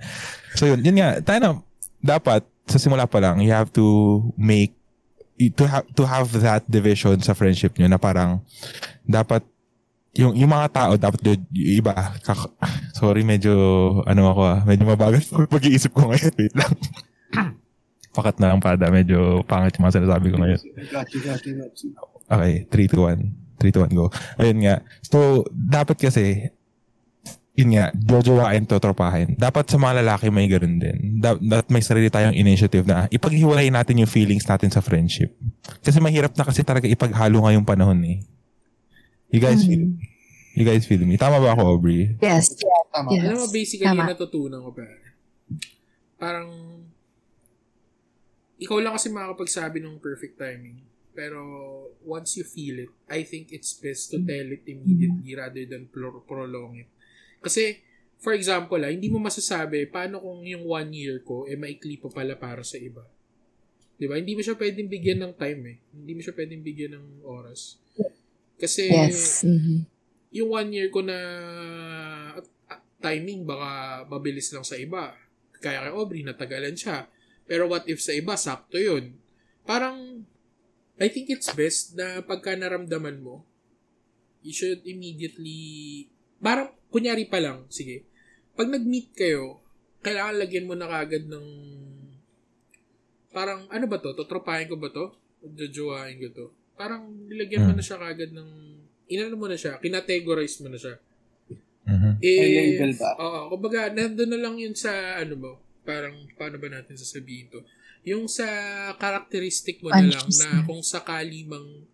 [0.57, 1.49] So, yun, yun nga, tayo na,
[2.01, 3.86] dapat, sa simula pa lang, you have to
[4.34, 4.74] make,
[5.38, 8.41] to have, to have that division sa friendship nyo na parang,
[9.05, 9.45] dapat,
[10.13, 12.53] yung, yung mga tao, dapat yung iba, kak-
[12.99, 13.53] sorry, medyo,
[14.05, 16.34] ano ako ah, medyo mabagal yung pag-iisip ko ngayon.
[16.39, 16.74] Wait lang.
[18.17, 20.61] Pakat na lang pada, medyo pangit yung mga sinasabi ko ngayon.
[20.93, 21.91] Got you, got you, got you.
[22.30, 23.43] Okay, 3 to 1.
[23.57, 24.05] 3 to 1 go.
[24.38, 24.76] Ayun nga.
[25.01, 26.53] So, dapat kasi,
[27.54, 29.38] yun nga, jojowain to tropahin.
[29.38, 31.22] Dapat sa mga lalaki may ganun din.
[31.22, 35.38] Da- dapat may sarili tayong initiative na ipaghiwalay natin yung feelings natin sa friendship.
[35.86, 38.18] Kasi mahirap na kasi talaga ipaghalo ngayong panahon eh.
[39.30, 39.93] You guys feel
[40.54, 41.18] You guys feel me?
[41.18, 42.14] Tama ba ako, Aubrey?
[42.22, 42.54] Yes.
[42.93, 43.10] Tama.
[43.10, 43.26] Yes.
[43.26, 44.06] Alam mo, basically, Tama.
[44.06, 44.86] natutunan ko pa.
[46.22, 46.49] Parang,
[48.62, 50.86] ikaw lang kasi makakapagsabi ng perfect timing.
[51.18, 51.41] Pero
[52.06, 56.22] once you feel it, I think it's best to tell it immediately rather than pro-
[56.22, 56.89] prolong it.
[57.44, 57.84] Kasi,
[58.18, 62.08] for example, ah, hindi mo masasabi paano kung yung one year ko, eh maikli pa
[62.08, 63.04] pala para sa iba.
[64.00, 64.16] Di ba?
[64.16, 65.78] Hindi mo siya pwedeng bigyan ng time eh.
[65.91, 67.78] Hindi mo siya pwedeng bigyan ng oras.
[68.58, 69.44] Kasi, Yes.
[69.44, 69.86] mhm.
[70.34, 71.18] yung one year ko na
[73.04, 75.12] timing baka mabilis lang sa iba.
[75.60, 77.12] Kaya kay Aubrey, natagalan siya.
[77.44, 79.20] Pero what if sa iba, sakto yun.
[79.68, 80.24] Parang,
[80.96, 83.44] I think it's best na pagka naramdaman mo,
[84.44, 86.08] you should immediately,
[86.39, 88.06] parang, kunyari pa lang, sige,
[88.54, 89.58] pag nag-meet kayo,
[90.06, 91.48] kailangan lagyan mo na kagad ng,
[93.34, 94.14] parang, ano ba to?
[94.14, 95.10] Totropahin ko ba to?
[95.41, 96.46] Jojowain ko to?
[96.78, 97.80] Parang, nilagyan mo Hmm.
[97.82, 98.50] na siya kagad ng,
[99.10, 100.96] inano mo na siya, kinategorize mo na siya.
[101.84, 102.12] Mhm.
[102.24, 103.10] Eh, label ba?
[103.20, 105.52] Oo, kumbaga, nandun na lang yun sa, ano mo,
[105.84, 107.60] parang, paano ba natin sasabihin to?
[108.06, 108.46] Yung sa
[108.96, 110.66] characteristic mo na lang, na na.
[110.68, 111.88] kung sakali mang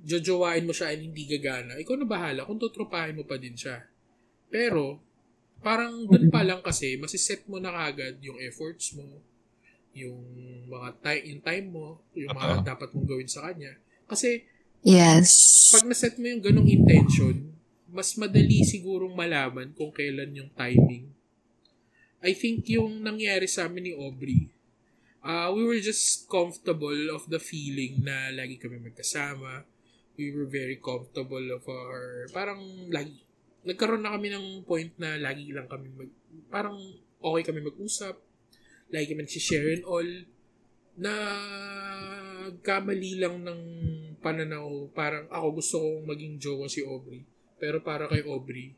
[0.00, 3.82] jojowain mo siya at hindi gagana, ikaw na bahala kung tutropahin mo pa din siya.
[4.48, 5.00] Pero,
[5.60, 9.20] parang dun pa lang kasi, masiset mo na kagad yung efforts mo,
[9.96, 10.20] yung
[10.68, 12.68] mga time, yung time mo, yung mga Totoo.
[12.68, 13.72] dapat mong gawin sa kanya.
[14.08, 14.44] Kasi,
[14.78, 15.74] Yes.
[15.74, 17.50] pag naset mo yung ganong intention,
[17.90, 21.10] mas madali sigurong malaman kung kailan yung timing.
[22.22, 24.46] I think yung nangyari sa amin ni Aubrey,
[25.22, 29.66] uh, we were just comfortable of the feeling na lagi kami magkasama.
[30.18, 33.18] We were very comfortable of our, parang lagi,
[33.66, 36.10] nagkaroon na kami ng point na lagi lang kami mag,
[36.52, 36.78] parang
[37.18, 38.14] okay kami mag-usap,
[38.92, 40.10] lagi kami nagsishare and all,
[40.98, 41.14] na
[42.62, 43.60] kamali lang ng
[44.18, 47.22] pananaw, parang ako gusto kong maging jowa si Aubrey.
[47.58, 48.74] Pero para kay Aubrey,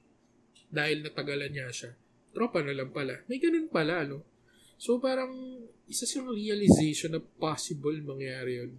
[0.68, 1.90] dahil natagalan niya siya,
[2.36, 3.24] tropa na lang pala.
[3.26, 4.24] May ganun pala, no?
[4.80, 5.32] So parang
[5.84, 8.72] isa siyang realization na possible mangyari yun.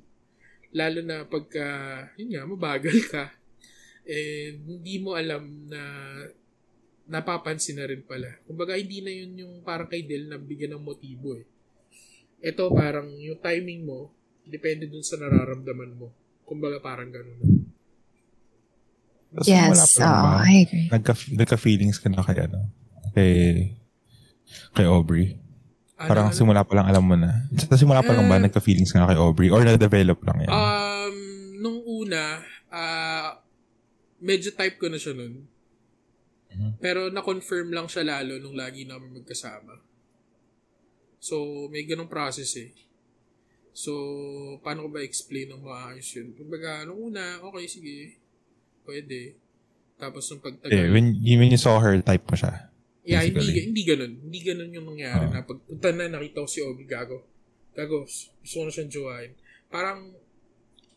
[0.72, 1.68] Lalo na pagka,
[2.16, 3.41] yun nga, mabagal ka.
[4.02, 5.82] And hindi mo alam na
[7.06, 8.40] napapansin na rin pala.
[8.48, 11.46] Kumbaga, hindi na yun yung parang kay Del na bigyan ng motibo eh.
[12.42, 14.10] Ito parang yung timing mo,
[14.42, 16.08] depende dun sa nararamdaman mo.
[16.48, 17.48] Kumbaga parang ganun na.
[19.32, 19.96] Tapos Yes.
[19.96, 20.44] Oo, ba?
[20.44, 20.88] I agree.
[20.92, 22.68] Nagka, nagka-feelings ka na kay ano?
[23.12, 23.32] Kay,
[24.76, 25.40] kay Aubrey?
[25.96, 27.46] Parang Ano- simula pa lang alam mo na.
[27.56, 29.48] Sa simula pa lang ba Eh, nagka-feelings ka na kay Aubrey?
[29.54, 30.50] Or na-develop lang yan?
[30.52, 31.16] Um,
[31.62, 33.11] nung una, ah,
[34.22, 35.50] medyo type ko na siya nun.
[36.52, 36.72] Mhm.
[36.78, 39.82] Pero na-confirm lang siya lalo nung lagi namin magkasama.
[41.22, 42.74] So, may ganong process eh.
[43.72, 43.92] So,
[44.60, 46.36] paano ko ba explain ng maayos yun?
[46.36, 48.20] Kumbaga, nung una, okay, sige.
[48.84, 49.38] Pwede.
[49.96, 52.74] Tapos nung eh, pagtagal, when, when you saw her, type mo siya.
[53.02, 53.66] Yeah, hindi, Basically.
[53.70, 54.14] hindi ganun.
[54.18, 55.34] Hindi ganun yung nangyari Oo.
[55.34, 57.26] na pagpunta na nakita ko si Obi Gago.
[57.74, 59.32] Gago, gusto ko na siyang jowain.
[59.72, 60.00] Parang,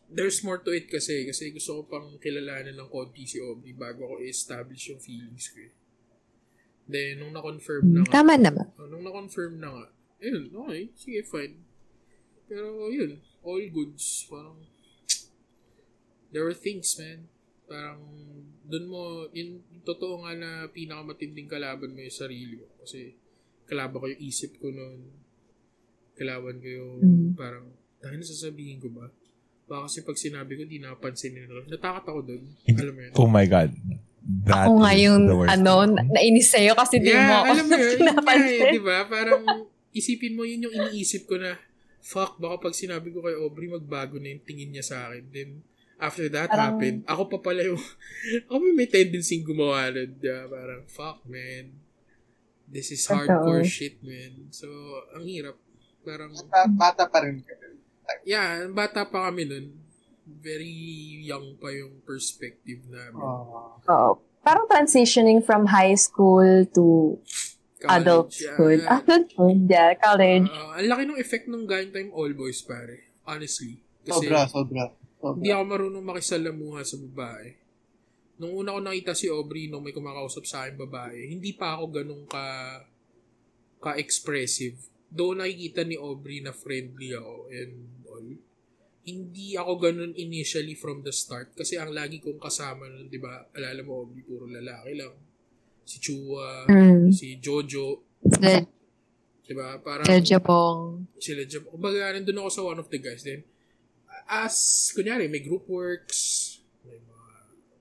[0.07, 1.25] there's more to it kasi.
[1.25, 5.59] Kasi gusto ko pang kilalanin ng konti si Obi bago ko i-establish yung feelings ko
[5.61, 5.73] eh.
[6.85, 8.69] Then, nung na-confirm na nga, Tama naman.
[8.77, 9.85] oh, nung na-confirm na nga,
[10.21, 11.57] ayun, okay, sige, fine.
[12.45, 14.29] Pero, yun, all goods.
[14.29, 14.61] Parang,
[16.29, 17.25] there were things, man.
[17.65, 18.05] Parang,
[18.61, 22.69] dun mo, yun, totoo nga na pinakamatinding kalaban mo yung sarili mo.
[22.77, 23.17] Kasi,
[23.65, 25.09] kalaban ko yung isip ko noon.
[26.13, 27.29] Kalaban ko yung, Mm.
[27.33, 27.65] parang,
[27.97, 29.09] dahil nasasabihin ko ba?
[29.65, 31.65] Baka kasi pag sinabi ko, di napansin nila.
[31.65, 32.41] Natakot ako dun.
[32.63, 33.11] Hindi- Alam mo yun?
[33.17, 33.71] Oh my God.
[34.45, 37.77] That Ako nga yung, ano, na- nainis sa'yo kasi di mo ako alam mo yun,
[37.77, 38.61] yun nga eh, pinapansin.
[38.73, 38.97] di ba?
[39.05, 39.41] Parang,
[39.91, 41.57] isipin mo, yun yung iniisip ko na,
[42.01, 45.23] fuck, baka pag sinabi ko kay Aubrey, magbago na yung tingin niya sa akin.
[45.29, 45.49] Then,
[45.97, 47.81] after that Parang- happened, ako pa pala yung,
[48.49, 50.13] ako may tendency gumawa nun.
[50.17, 50.45] ba?
[50.45, 51.73] Parang, fuck, man.
[52.65, 54.49] This is hardcore shit, man.
[54.49, 54.65] So,
[55.13, 55.57] ang hirap.
[56.01, 57.53] Parang, Bata, bata pa rin ka.
[58.23, 59.65] Yeah, bata pa kami nun.
[60.25, 60.73] Very
[61.21, 63.21] young pa yung perspective namin.
[63.21, 63.77] Oh.
[63.85, 64.11] Oo.
[64.41, 67.17] Parang transitioning from high school to
[67.81, 68.79] College, adulthood.
[68.81, 68.97] yeah.
[68.97, 70.47] Adulthood, yeah, college.
[70.49, 73.09] Ah, ang laki ng effect nung gang time all boys, pare.
[73.25, 73.81] Honestly.
[74.05, 74.83] Kasi Sobra, sobra.
[75.17, 75.37] sobra.
[75.41, 77.57] hindi ako marunong makisalamuha sa babae.
[78.37, 81.83] Nung una ko nakita si Aubrey nung may kumakausap sa akin babae, hindi pa ako
[81.89, 82.45] ganun ka
[83.81, 84.77] ka-expressive.
[85.07, 87.73] Doon nakikita ni Aubrey na friendly ako and
[88.05, 88.27] all.
[89.05, 93.45] Hindi ako ganun initially from the start kasi ang lagi kong kasama nun, di ba,
[93.53, 95.13] alala mo Aubrey, puro lalaki lang.
[95.85, 97.13] Si Chua, Mm.
[97.13, 98.57] si Jojo, Sila,
[99.45, 99.77] di ba?
[99.77, 101.05] Parang sila Japong.
[101.21, 101.69] sila dyan.
[101.69, 103.21] Kumbaga, nandun ako sa one of the guys.
[103.21, 103.45] Then,
[104.25, 107.29] as, kunyari, may group works, may mga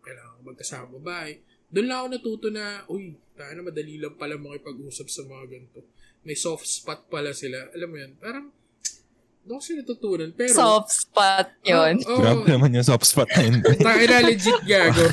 [0.04, 1.40] kailangan magkasama babae.
[1.72, 5.80] Doon lang ako natuto na, uy, tayo na madali lang pala makipag-usap sa mga ganito.
[6.24, 7.70] May soft spot pala sila.
[7.76, 8.48] Alam mo yan, parang,
[9.44, 10.30] doon ko siya natutunan.
[10.32, 12.00] Pero, Soft spot yun.
[12.08, 13.60] Oo, Grabe naman yung soft spot na yun.
[13.86, 15.04] Tayo na legit gago.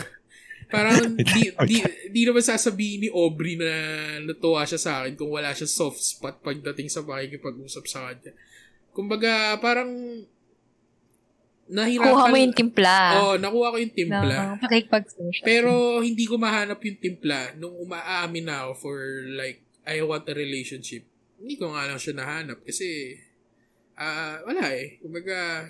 [0.71, 0.95] Parang
[1.35, 3.71] di, di, di naman sasabihin ni Aubrey na
[4.23, 8.31] natuwa siya sa akin kung wala siya soft spot pagdating sa pakikipag-usap sa kanya.
[8.95, 9.91] Kumbaga, parang
[11.67, 12.11] nahirapan.
[12.15, 12.95] Kuha mo yung timpla.
[13.19, 14.35] Oo, nakuha ko yung timpla.
[14.55, 15.43] Na pakikipag-social.
[15.43, 18.97] Pero hindi ko mahanap yung timpla nung umaamin na ako for
[19.35, 21.05] like, I want a relationship.
[21.41, 23.17] Hindi ko nga lang siya nahanap kasi
[23.97, 25.01] ah wala eh.
[25.01, 25.69] Kumbaga,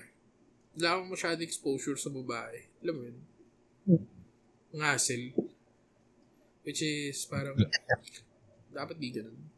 [0.75, 2.67] wala akong masyadong exposure sa babae.
[2.83, 3.17] Alam mo yun?
[4.75, 5.35] Ngasel.
[6.63, 7.57] Which is parang,
[8.71, 9.49] dapat di ganun.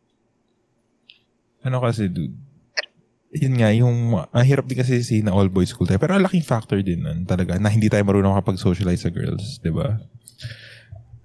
[1.64, 2.36] ano kasi, dude,
[3.34, 5.98] yun nga, yung, ang hirap din kasi si na all boys school tayo.
[5.98, 9.58] Pero ang laking factor din nun talaga na hindi tayo marunong kapag socialize sa girls,
[9.64, 9.98] di ba?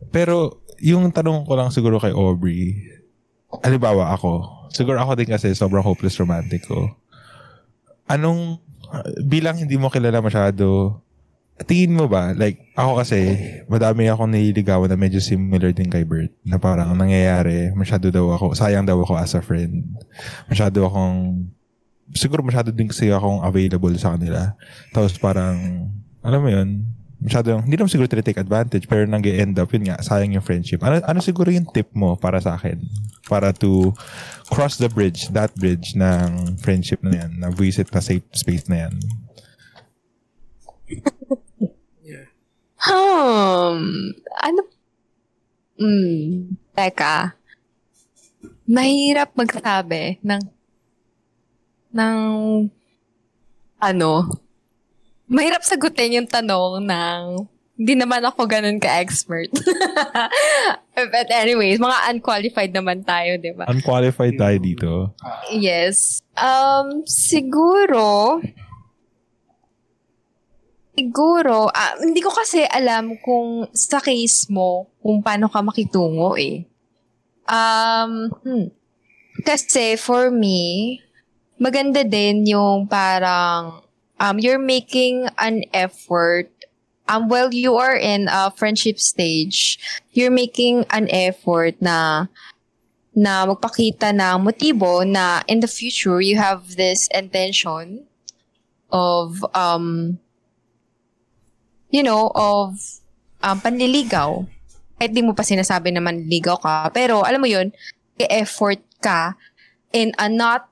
[0.08, 2.97] Pero, yung tanong ko lang siguro kay Aubrey,
[3.64, 6.92] alibawa ako, siguro ako din kasi sobrang hopeless romantic ko.
[8.08, 8.60] Anong,
[9.24, 11.00] bilang hindi mo kilala masyado,
[11.66, 13.18] tingin mo ba, like, ako kasi,
[13.66, 18.30] madami akong nililigawan na medyo similar din kay Bert, na parang ang nangyayari, masyado daw
[18.30, 19.82] ako, sayang daw ako as a friend.
[20.46, 21.48] Masyado akong,
[22.14, 24.54] siguro masyado din kasi akong available sa kanila.
[24.94, 25.88] Tapos parang,
[26.22, 26.86] alam mo yun,
[27.18, 30.78] masyado, hindi naman siguro take advantage, pero nag end up, yun nga, sayang yung friendship.
[30.86, 32.78] Ano, ano siguro yung tip mo para sa akin?
[33.28, 33.92] Para to
[34.48, 38.88] cross the bridge, that bridge ng friendship na yan, na visit na safe space na
[38.88, 38.94] yan.
[42.00, 42.28] Yeah.
[42.80, 44.16] Hmm.
[44.40, 44.62] Ano?
[45.76, 46.56] Hmm.
[46.72, 47.36] Teka.
[48.64, 50.42] Mahirap magsabi ng
[51.92, 52.18] ng
[53.76, 54.12] ano.
[55.28, 57.22] Mahirap sagutin yung tanong ng
[57.78, 59.54] hindi naman ako ganun ka-expert.
[61.14, 63.70] But anyways, mga unqualified naman tayo, di ba?
[63.70, 64.90] Unqualified tayo dito.
[65.54, 66.18] Yes.
[66.34, 68.42] Um, siguro,
[70.98, 76.66] siguro, ah, hindi ko kasi alam kung sa case mo, kung paano ka makitungo eh.
[77.46, 78.74] Um, hmm.
[79.46, 80.98] Kasi for me,
[81.62, 83.86] maganda din yung parang,
[84.18, 86.57] um, you're making an effort
[87.08, 89.80] um, while you are in a friendship stage,
[90.12, 92.28] you're making an effort na
[93.16, 98.06] na magpakita ng motibo na in the future you have this intention
[98.94, 100.16] of um
[101.90, 102.78] you know of
[103.42, 104.46] um, panliligaw.
[104.98, 107.74] Kahit di mo pa sinasabi na manliligaw ka pero alam mo yun
[108.18, 109.38] effort ka
[109.94, 110.66] in a not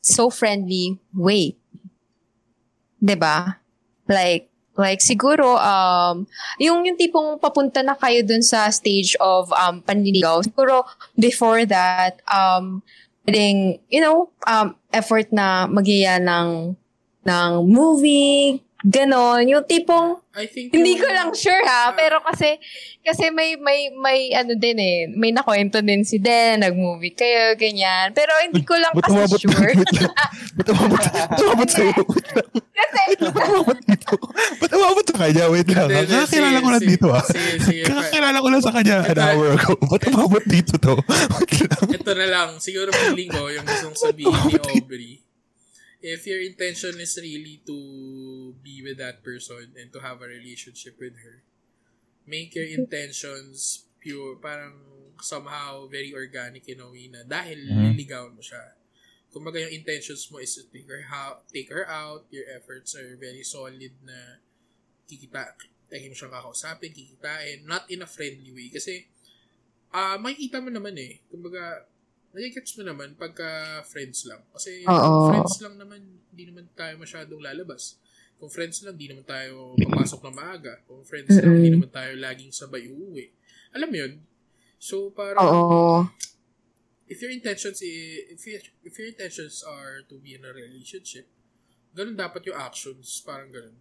[0.00, 1.56] so friendly way.
[3.00, 3.60] 'di ba
[4.04, 6.24] like Like, siguro, um,
[6.56, 10.86] yung, yung tipong papunta na kayo dun sa stage of um, panliligaw, siguro,
[11.18, 12.80] before that, um,
[13.26, 16.78] pwedeng, you know, um, effort na magyaya ng,
[17.26, 19.44] ng movie, ganon.
[19.44, 21.92] Yung tipong, I think hindi ko lang sure ha, Ah.
[21.92, 22.56] pero kasi,
[23.02, 28.14] kasi may, may, may, ano din eh, may nakwento din si Den, nag-movie kayo, ganyan.
[28.14, 29.72] Pero hindi ko lang Ba't kasi umabot sure.
[30.56, 31.00] Ba't umabot?
[31.34, 31.68] Umabot?
[31.68, 32.48] Wait lang.
[32.78, 34.12] kasi, umabot dito?
[34.60, 35.44] Ba't umabot sa kanya?
[35.50, 35.88] Wait lang.
[36.30, 37.24] Sige, ko lang dito ah.
[37.26, 37.82] Sige.
[37.90, 39.72] Kakakilala ko lang sa kanya an hour ago.
[39.90, 40.94] Ba't umabot dito to?
[41.42, 41.84] Wait lang.
[41.90, 45.12] Ito na lang, siguro feeling ko yung gustong sabihin ni Aubrey.
[46.00, 47.76] If your intention is really to
[48.64, 51.44] be with that person and to have a relationship with her,
[52.24, 54.80] make your intentions pure, parang
[55.20, 57.92] somehow very organic in a way na dahil Mhm.
[57.92, 58.80] liligawan mo siya.
[59.28, 63.14] Kumbaga yung intentions mo is to take her, out, take her out, your efforts are
[63.20, 64.40] very solid na
[65.04, 65.52] kikita,
[65.92, 68.72] lagi mo siyang kakausapin, kikitain, not in a friendly way.
[68.72, 69.04] Kasi,
[69.92, 71.20] ah makikita mo naman eh.
[71.28, 71.84] Kumbaga,
[72.30, 74.42] nagigets mo naman pagka friends lang.
[74.54, 75.30] Kasi, Oo.
[75.34, 75.98] friends lang naman,
[76.30, 77.98] hindi naman tayo masyadong lalabas.
[78.40, 80.72] Kung friends lang, hindi naman tayo papasok na maaga.
[80.88, 83.34] Kung friends lang, hindi naman tayo laging sabay uuwi.
[83.76, 84.12] Alam mo yun?
[84.80, 86.08] So, parang, oo.
[87.04, 91.26] if your intentions i- if your, if your intentions are to be in a relationship,
[91.92, 93.76] ganun dapat yung actions, parang ganun.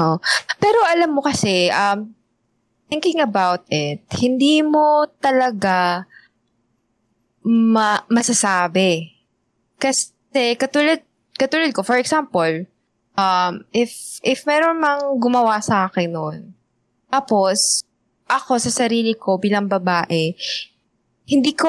[0.00, 0.16] Oo.
[0.56, 2.14] Pero alam mo kasi, um,
[2.88, 6.08] thinking about it, hindi mo talaga
[7.46, 9.12] ma- masasabi.
[9.78, 10.14] Kasi
[10.58, 11.02] katulad,
[11.36, 12.66] katulad ko, for example,
[13.18, 16.40] um, if, if meron mang gumawa sa akin noon,
[17.12, 17.84] tapos,
[18.24, 20.32] ako sa sarili ko bilang babae,
[21.28, 21.68] hindi ko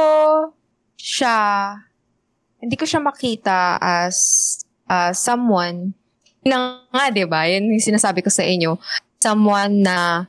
[0.95, 1.36] siya,
[2.64, 4.16] hindi ko siya makita as
[4.88, 5.91] uh, someone
[6.44, 7.48] na nga, di ba?
[7.48, 8.80] Yan yung sinasabi ko sa inyo.
[9.20, 10.28] Someone na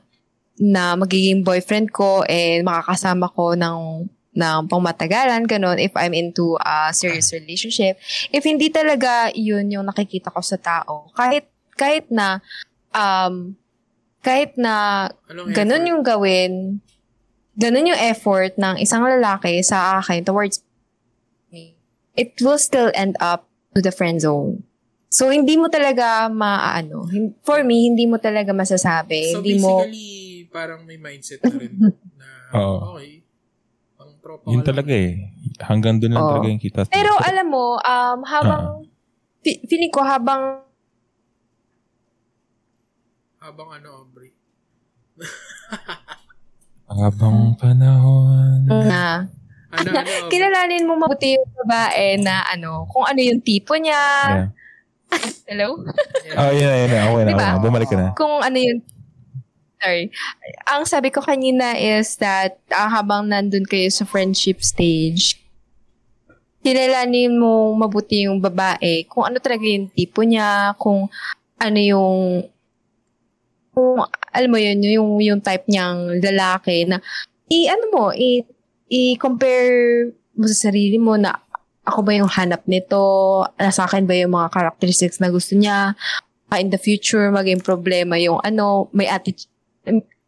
[0.55, 6.91] na magiging boyfriend ko and makakasama ko ng ng pangmatagalan, ganun, if I'm into a
[6.91, 7.95] serious relationship,
[8.29, 12.43] if hindi talaga yun yung nakikita ko sa tao, kahit, kahit na,
[12.91, 13.55] um,
[14.19, 15.89] kahit na Anong ganun effort?
[15.89, 16.51] yung gawin,
[17.53, 20.59] ganun yung effort ng isang lalaki sa akin towards
[21.47, 21.79] me,
[22.13, 24.67] it will still end up to the friend zone.
[25.07, 27.07] So, hindi mo talaga maano.
[27.07, 29.31] hin- For me, hindi mo talaga masasabi.
[29.31, 30.11] So hindi mo, basically,
[30.49, 31.71] parang may mindset na rin
[32.19, 32.99] na, Oo.
[32.99, 33.14] okay,
[34.25, 35.29] tropa Yun talaga eh.
[35.61, 36.29] Hanggang doon lang Oo.
[36.33, 36.81] talaga yung kita.
[36.89, 38.89] pero alam mo, um, habang,
[39.39, 40.65] fi- feeling ko habang,
[43.37, 44.33] Habang ano, Aubrey.
[46.85, 48.65] Habang panahon.
[48.65, 49.29] na,
[49.69, 50.29] Ano, ano, Aubrey?
[50.29, 54.01] kilalanin mo mabuti yung babae na ano, kung ano yung tipo niya.
[54.25, 54.49] Yeah.
[55.45, 55.77] Hello?
[56.33, 57.01] Oh, yun na, yun na.
[57.05, 57.37] Okay na, Diba?
[57.37, 57.61] okay na.
[57.61, 58.07] Bumalik ka na.
[58.13, 58.77] kung ano yun,
[59.85, 60.09] sorry.
[60.65, 65.37] Ang sabi ko kanina is that ah, habang nandun kayo sa friendship stage,
[66.65, 71.05] kilalanin mo mabuti yung babae, kung ano talaga yung tipo niya, kung
[71.61, 72.49] ano yung
[73.75, 74.01] kung
[74.33, 76.97] alam mo yun, yung, yung type niyang lalaki na
[77.51, 78.41] i ano mo, i,
[78.89, 81.37] i-compare mo sa sarili mo na
[81.85, 82.97] ako ba yung hanap nito,
[83.61, 85.93] nasa akin ba yung mga characteristics na gusto niya,
[86.49, 89.54] ah, in the future maging problema yung ano, may attitude.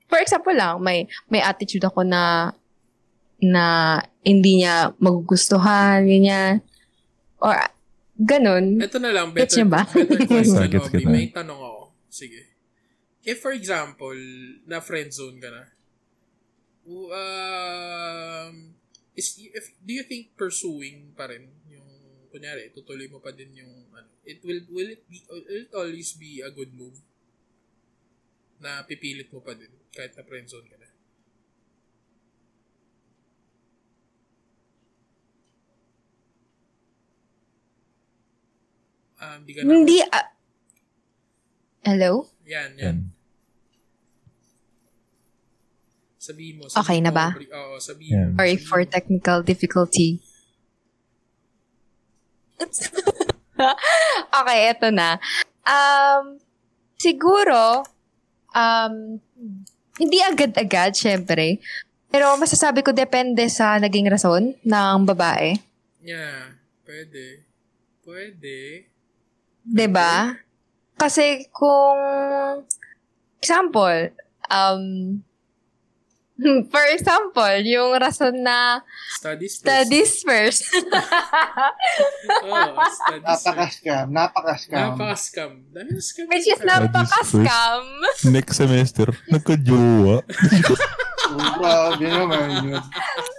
[0.08, 2.54] For example lang, may may attitude ako na
[3.38, 6.62] na hindi niya magugustuhan, ganyan.
[7.38, 7.54] Or
[8.18, 8.82] ganun.
[8.82, 9.82] Ito na lang, Gets better, niyo ba?
[9.86, 11.10] better question, Gets kita.
[11.10, 11.82] May tanong ako.
[12.10, 12.42] Sige.
[13.22, 14.18] If for example,
[14.66, 15.64] na friend zone ka na,
[16.88, 18.74] um,
[19.14, 21.86] is, if, do you think pursuing pa rin yung,
[22.32, 26.16] kunyari, tutuloy mo pa din yung, ano, it will, will it be, will it always
[26.16, 26.98] be a good move?
[28.58, 30.90] Na pipilit mo pa din, kahit na friend zone ka na.
[39.18, 40.28] Um, di ka na, Hindi ah,
[41.88, 42.28] Hello?
[42.44, 42.98] yan, yan.
[46.20, 46.68] Sabihin mo.
[46.68, 47.32] Okay na ba?
[47.32, 48.20] Oo, sabihin mo.
[48.20, 48.36] Yan.
[48.36, 48.92] Sorry Sabihin for mo.
[48.92, 50.20] technical difficulty.
[54.44, 55.16] okay, eto na.
[55.64, 56.36] Um,
[57.00, 57.88] siguro,
[58.54, 59.20] um,
[59.98, 61.60] hindi agad-agad, syempre.
[62.08, 65.60] Pero masasabi ko depende sa naging rason ng babae.
[66.00, 66.56] Yeah,
[66.88, 67.44] pwede.
[68.08, 68.88] Pwede.
[69.68, 70.32] 'Di ba?
[70.96, 72.00] Kasi kung
[73.44, 74.16] example,
[74.48, 75.20] um
[76.74, 78.82] for example, yung rason na
[79.18, 79.66] Studies first.
[79.66, 80.62] studies first.
[82.46, 83.46] Oo, studies first.
[83.46, 84.06] Napaka-scam.
[84.14, 84.88] Napaka-scam.
[84.94, 85.52] Napaka-scam.
[85.74, 86.26] Dami na scam.
[86.30, 87.84] Which is napaka-scam.
[88.30, 90.22] Next semester, nagka-jowa.
[91.28, 92.82] Oh, grabe naman yun.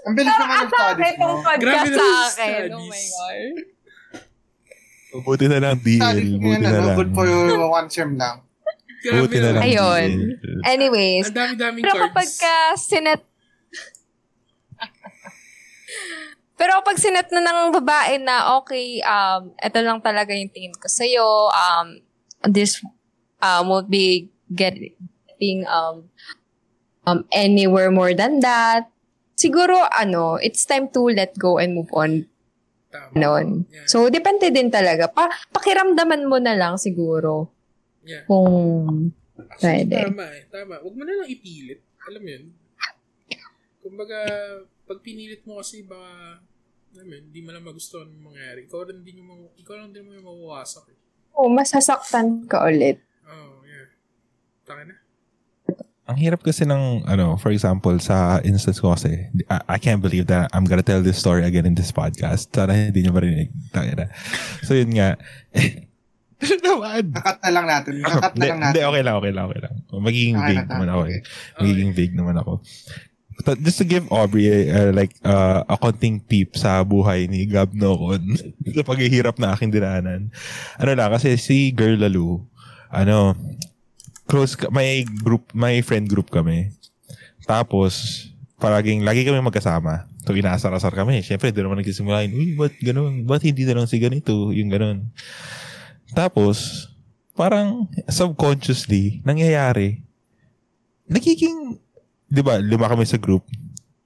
[0.05, 1.29] Ang bilis naman ng studies mo.
[1.57, 2.69] Grabe na sa yung akin.
[2.75, 3.55] Oh my God.
[5.25, 6.03] Buti na lang DL.
[6.03, 6.97] Studies mo na lang.
[6.99, 7.27] good for
[7.70, 8.45] one sem lang.
[8.99, 10.11] Grabe Buti na lang Ayun.
[10.66, 12.05] Anyways, Ang dami-daming pero cards.
[12.11, 13.23] kapag ka sinet
[16.59, 20.91] Pero kapag sinet na ng babae na, okay, um, ito lang talaga yung tingin ko
[20.91, 22.03] sa'yo, um,
[22.51, 22.83] this
[23.39, 26.11] um, won't be getting um,
[27.07, 28.91] um, anywhere more than that,
[29.39, 32.27] siguro, ano, it's time to let go and move on
[32.91, 33.15] Tama.
[33.15, 33.47] noon.
[33.70, 33.87] Yeah.
[33.87, 35.07] So, depende din talaga.
[35.15, 37.55] Pa pakiramdaman mo na lang siguro
[38.03, 38.25] Yeah.
[38.25, 39.97] kung Actually, Pwede.
[40.03, 40.43] tama eh.
[40.51, 40.75] Tama.
[40.83, 41.79] Huwag mo na lang ipilit.
[42.11, 42.45] Alam mo yun?
[43.79, 44.19] Kumbaga,
[44.83, 46.43] pag pinilit mo kasi baka,
[46.91, 48.66] alam mo yun, hindi mo lang magustuhan yung mangyari.
[48.66, 50.99] Ikaw rin din yung, mga- ikaw lang din mo yung mawawasak eh.
[51.39, 52.99] oh, masasaktan ka ulit.
[53.23, 53.87] Oh, yeah.
[54.66, 54.95] Taka na.
[56.09, 60.27] Ang hirap kasi ng, ano, for example, sa instance ko kasi, I, I can't believe
[60.27, 62.51] that I'm gonna tell this story again in this podcast.
[62.51, 63.55] Sana hindi nyo marinig.
[63.70, 64.11] Tangina.
[64.66, 65.15] So yun nga.
[66.39, 67.02] Ano naman?
[67.10, 67.93] Kakat na lang natin.
[67.98, 68.89] Kakat na Hindi, lang hindi, natin.
[68.89, 69.74] okay lang, okay lang, okay lang.
[69.90, 71.09] Magiging Okay vague na, naman ako eh.
[71.10, 71.20] Okay.
[71.59, 72.52] Magiging vague naman ako.
[73.39, 77.70] But just to give Aubrey uh, like uh, a konting tip sa buhay ni Gab
[77.70, 78.23] Nocon
[78.74, 80.31] sa paghihirap na aking dinaanan.
[80.78, 82.43] Ano lang, kasi si Girl Lalu,
[82.90, 83.39] ano,
[84.27, 86.70] close, ka- may group, may friend group kami.
[87.47, 88.27] Tapos,
[88.59, 90.06] palaging, lagi kami magkasama.
[90.27, 91.24] So, inasar-asar kami.
[91.24, 93.24] Siyempre, doon naman nagsisimula yun, uy, ba't ganun?
[93.24, 94.51] Ba't hindi na lang si ganito?
[94.52, 95.09] Yung ganun.
[96.12, 96.89] Tapos,
[97.36, 100.02] parang subconsciously, nangyayari,
[101.06, 101.78] nagiging,
[102.28, 103.44] di ba, lima kami sa group.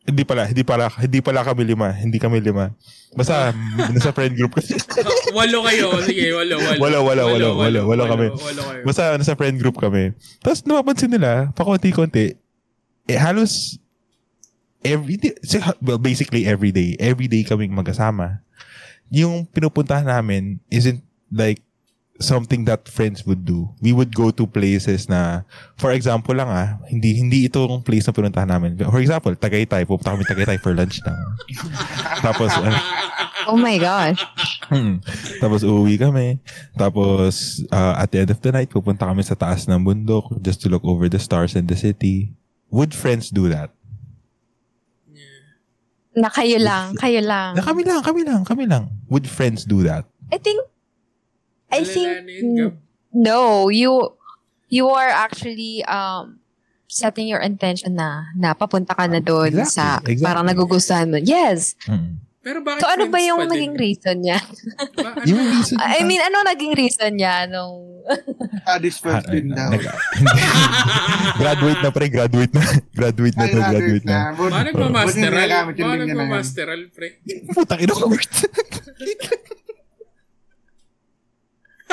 [0.03, 1.95] Hindi pala, hindi pala, hindi pala kami lima.
[1.95, 2.75] Hindi kami lima.
[3.15, 3.55] Basta,
[3.95, 4.75] nasa friend group kasi.
[5.39, 5.95] Walo kayo.
[6.03, 6.79] Sige, walo, walo.
[6.83, 8.27] Walo, walo, walo, walo, walo kami.
[8.35, 8.83] Walo kayo.
[8.83, 10.11] Basta, nasa friend group kami.
[10.43, 12.35] Tapos, napapansin nila, pakunti-kunti,
[13.07, 13.79] eh, halos,
[14.83, 15.35] every day,
[15.81, 18.43] well, basically every day, every day kaming magkasama.
[19.09, 20.99] Yung pinupuntahan namin isn't
[21.31, 21.63] like
[22.21, 23.73] something that friends would do.
[23.81, 25.43] We would go to places na,
[25.81, 28.79] for example lang ah, hindi hindi ito yung place na pinuntahan namin.
[28.79, 31.19] For example, Tagaytay, pupunta kami Tagaytay for lunch lang.
[32.27, 32.77] Tapos, ano,
[33.49, 34.23] Oh my gosh.
[34.71, 35.03] Hmm.
[35.43, 36.39] Tapos uuwi kami.
[36.79, 40.63] Tapos uh, at the end of the night, pupunta kami sa taas ng bundok just
[40.63, 42.31] to look over the stars and the city.
[42.71, 43.75] Would friends do that?
[46.13, 47.57] Na kayo lang, kayo lang.
[47.57, 48.85] Na kami lang, kami lang, kami lang.
[49.09, 50.05] Would friends do that?
[50.29, 50.61] I think,
[51.73, 52.09] I think,
[53.11, 54.13] no, you,
[54.69, 56.39] you are actually, um,
[56.93, 60.21] setting your intention na, na papunta ka na doon Exactly, sa, exactly.
[60.21, 61.17] parang nagugustuhan mo.
[61.17, 61.73] Yes.
[61.89, 62.21] Hmm.
[62.43, 64.37] Pero bakit So, ano ba yung naging reason niya?
[64.99, 65.25] Ba- ano?
[65.25, 68.03] Yung reason I mean, ano naging reason niya nung...
[68.67, 69.71] Studies Ah, first din daw.
[71.41, 72.63] graduate na pre, graduate na.
[72.99, 74.19] Graduate na to, graduate na.
[74.35, 75.47] Baka nagmamasteral.
[75.47, 75.99] Niya yun.
[76.03, 77.23] nagmamasteral, pre.
[77.55, 78.11] Putang ina ko.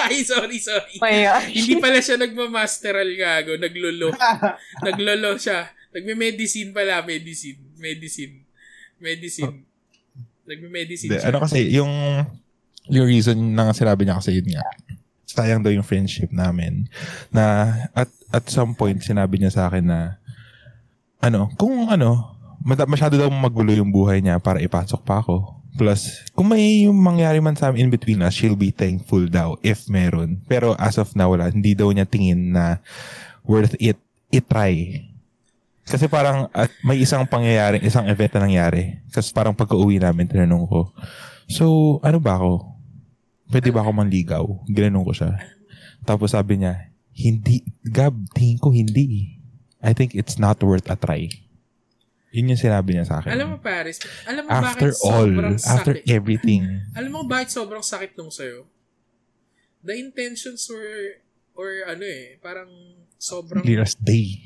[0.07, 0.95] Ay, sorry, sorry.
[1.03, 1.51] my gosh.
[1.51, 3.59] Hindi pala siya nagmamasteral gago.
[3.59, 4.15] Naglolo.
[4.87, 5.67] Naglolo siya.
[5.91, 7.03] Nagme-medicine pala.
[7.03, 7.59] Medicine.
[7.75, 8.45] Medicine.
[9.01, 9.57] Medicine.
[10.45, 11.29] Nagme-medicine siya.
[11.29, 11.91] ano kasi, yung
[12.89, 14.65] yung reason na sinabi niya kasi yun nga,
[15.29, 16.89] sayang daw yung friendship namin.
[17.29, 20.17] Na at at some point, sinabi niya sa akin na,
[21.21, 22.33] ano, kung ano,
[22.65, 25.58] masyado daw magulo yung buhay niya para ipasok pa ako.
[25.79, 30.43] Plus, kung may mangyari man sa in between us, she'll be thankful daw if meron.
[30.43, 31.47] Pero as of now, wala.
[31.47, 32.83] Hindi daw niya tingin na
[33.47, 33.95] worth it,
[34.27, 35.07] itry.
[35.87, 38.99] Kasi parang at may isang pangyayari, isang event na nangyari.
[39.07, 40.91] Kasi parang pagka-uwi namin, tinanong ko,
[41.47, 42.75] so, ano ba ako?
[43.47, 44.45] Pwede ba ako manligaw?
[44.67, 45.31] Ginanong ko siya.
[46.03, 49.39] Tapos sabi niya, hindi, Gab, tingin ko hindi.
[49.79, 51.31] I think it's not worth a try.
[52.29, 53.33] Yun yung sinabi niya sa akin.
[53.33, 56.05] Alam mo, Paris, alam mo after bakit all, sobrang after sakit?
[56.07, 56.61] everything.
[56.93, 58.69] Alam mo bakit sobrang sakit nung sa'yo?
[59.81, 61.23] The intentions were,
[61.53, 62.69] or ano eh, parang
[63.15, 64.45] sobrang Clear as day.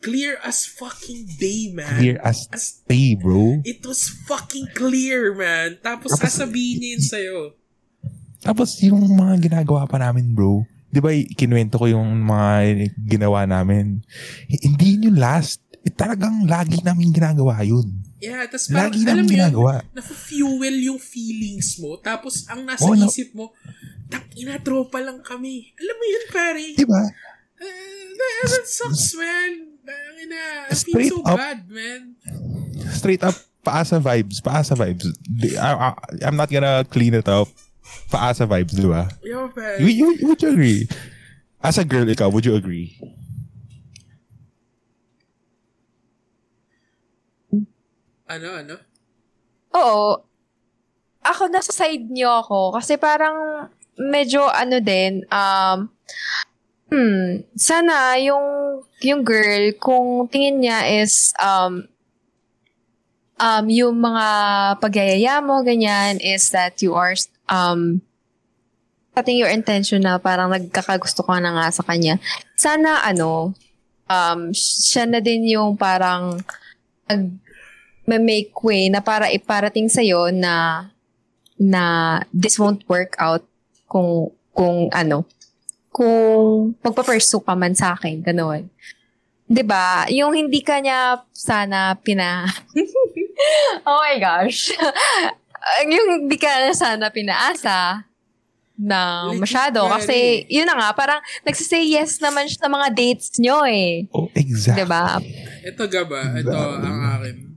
[0.00, 2.00] clear as fucking day, man.
[2.00, 3.60] Clear as As day, bro.
[3.62, 5.76] It was fucking clear, man.
[5.78, 7.38] Tapos Tapos- sasabihin niya yun sa'yo.
[8.40, 10.64] Tapos yung mga ginagawa pa namin, bro.
[10.88, 12.50] Di ba, kinuwento ko yung mga
[12.98, 14.00] ginawa namin.
[14.48, 15.59] Hindi yun yung last.
[15.80, 17.88] Eh, talagang lagi namin ginagawa yun.
[18.20, 19.72] Yeah, tapos parang, Lagi alam mo yun, ginagawa.
[19.96, 21.96] nafu-fuel yung feelings mo.
[21.96, 23.56] Tapos ang nasa Oh, isip mo,
[24.12, 25.72] tak ina tropa lang kami.
[25.80, 26.66] Alam mo yun, pare?
[26.76, 27.00] Di ba?
[27.56, 28.04] Uh,
[28.44, 29.72] that, sucks, man.
[29.88, 31.38] Ang ina, I feel Straight so up.
[31.40, 32.00] bad, man.
[32.92, 34.44] Straight up, paasa vibes.
[34.44, 35.08] Paasa vibes.
[35.56, 35.88] I, I,
[36.28, 37.48] I'm not gonna clean it up.
[38.12, 39.08] Paasa vibes, di ba?
[39.24, 39.80] Yo, pare.
[39.80, 40.84] Would, would you agree?
[41.58, 43.00] As a girl, ikaw, would you agree?
[48.30, 48.76] Ano, ano?
[49.74, 50.22] Oo.
[51.26, 52.78] Ako, nasa side niyo ako.
[52.78, 53.66] Kasi parang
[53.98, 55.90] medyo ano din, um,
[56.94, 61.90] hmm, sana yung, yung girl, kung tingin niya is, um,
[63.36, 64.26] um, yung mga
[64.78, 67.12] pagyayaya mo, ganyan, is that you are,
[67.50, 68.00] um,
[69.12, 72.16] setting your intention na parang nagkakagusto ka na nga sa kanya.
[72.54, 73.52] Sana, ano,
[74.06, 76.40] um, siya na din yung parang
[78.18, 80.88] make way na para iparating sa'yo na
[81.60, 81.82] na
[82.32, 83.44] this won't work out
[83.84, 85.28] kung kung ano
[85.92, 88.66] kung magpa-pursue ka man sa akin ganoon
[89.50, 90.06] 'di ba?
[90.14, 92.46] Yung hindi ka niya sana pina
[93.88, 94.70] oh my gosh.
[95.92, 98.06] Yung hindi ka na sana pinaasa
[98.80, 103.60] na masyado kasi yun na nga parang nagsasay yes naman siya sa mga dates nyo
[103.68, 104.08] eh.
[104.08, 104.80] Oh, exactly.
[104.80, 105.20] 'di ba?
[105.68, 107.49] Ito gaba, ito ang akin.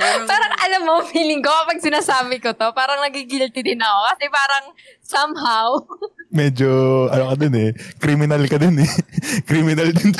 [0.00, 3.98] Parang, parang alam mo, feeling ko kapag sinasabi ko to, parang nagigilty din ako.
[4.14, 4.64] Kasi parang
[5.04, 5.68] somehow,
[6.30, 6.70] Medyo,
[7.10, 7.70] ano ka dun eh.
[7.98, 8.90] Criminal ka dun eh.
[9.50, 10.14] Criminal din.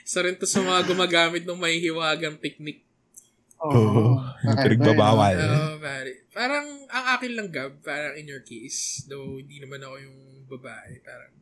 [0.00, 2.88] isa rin to sa mga gumagamit ng mahihiwagang technique.
[3.60, 4.16] Oo.
[4.40, 5.36] Pinagbabawal.
[5.36, 6.24] Oo, pare.
[6.32, 10.18] Parang, ang akin lang, Gab, parang in your case, though hindi naman ako yung
[10.48, 11.36] babae, parang,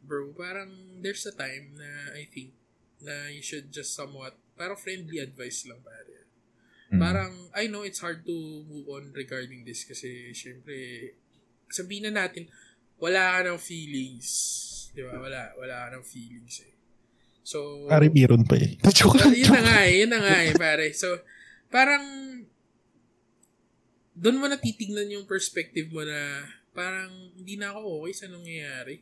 [0.00, 0.72] bro, parang
[1.04, 2.56] there's a time na I think
[3.04, 6.28] na you should just somewhat, parang friendly advice lang, pare.
[6.92, 7.00] Mm.
[7.00, 8.36] Parang, I know it's hard to
[8.68, 10.76] move on regarding this kasi, syempre,
[11.72, 12.44] sabihin na natin,
[13.00, 14.28] wala ka ng feelings.
[14.92, 15.16] Di ba?
[15.16, 16.74] Wala, wala ka ng feelings eh.
[17.40, 18.76] So, Pare, meron pa eh.
[18.98, 20.92] Joke lang, yun na nga eh, yun na nga eh, pare.
[20.92, 21.08] So,
[21.72, 22.04] parang,
[24.12, 26.44] doon mo na titignan yung perspective mo na
[26.76, 27.08] parang
[27.38, 29.00] hindi na ako okay sa nangyayari.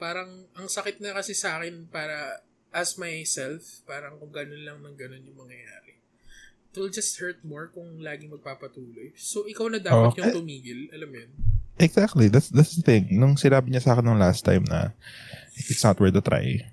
[0.00, 2.45] Parang, ang sakit na kasi sa akin para,
[2.76, 5.96] as myself, parang kung ganun lang ng ganun yung mangyayari.
[6.68, 9.16] It will just hurt more kung lagi magpapatuloy.
[9.16, 10.18] So, ikaw na dapat Oh.
[10.20, 10.92] yung tumigil.
[10.92, 11.32] Alam mo yun?
[11.80, 12.28] Exactly.
[12.28, 13.16] That's that's the thing.
[13.16, 14.92] Nung sinabi niya sa akin nung last time na
[15.56, 16.68] it's not worth a try.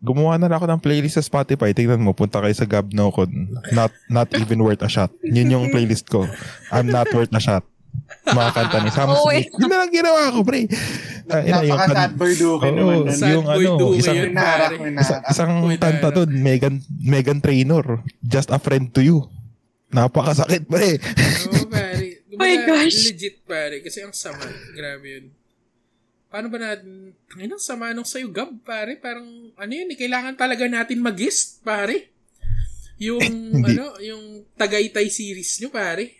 [0.00, 1.72] Gumawa na lang ako ng playlist sa Spotify.
[1.72, 3.28] Tingnan mo, punta kayo sa Gab No Con.
[3.72, 5.12] Not, not even worth a shot.
[5.20, 6.24] Yun yung playlist ko.
[6.72, 7.64] I'm not worth a shot.
[8.22, 9.48] Mga kanta ni Sam Oh, Smith.
[9.54, 10.66] Yun na lang ginawa ko, pre.
[11.24, 12.96] Uh, Napaka-sad boy Duke Oo, naman.
[13.00, 13.06] nun.
[13.08, 14.70] Sad yung boy ano, Duke isang, yun, minarak.
[14.96, 17.86] isa- isang kanta doon, Megan, Megan Trainor.
[18.20, 19.18] Just a friend to you.
[19.88, 20.98] Napakasakit, pre.
[21.48, 22.06] Oo, pare.
[22.30, 23.10] Oh my gosh.
[23.10, 23.82] Legit, pare.
[23.82, 24.40] Kasi ang sama.
[24.72, 25.26] Grabe yun.
[26.26, 28.96] Paano ba natin, ang sama nung sa'yo, Gab, pare.
[28.96, 32.08] Parang, ano yun, eh, kailangan talaga natin mag-guest, pare.
[32.96, 33.20] Yung,
[33.66, 36.19] ano, yung Tagaytay series nyo, pare.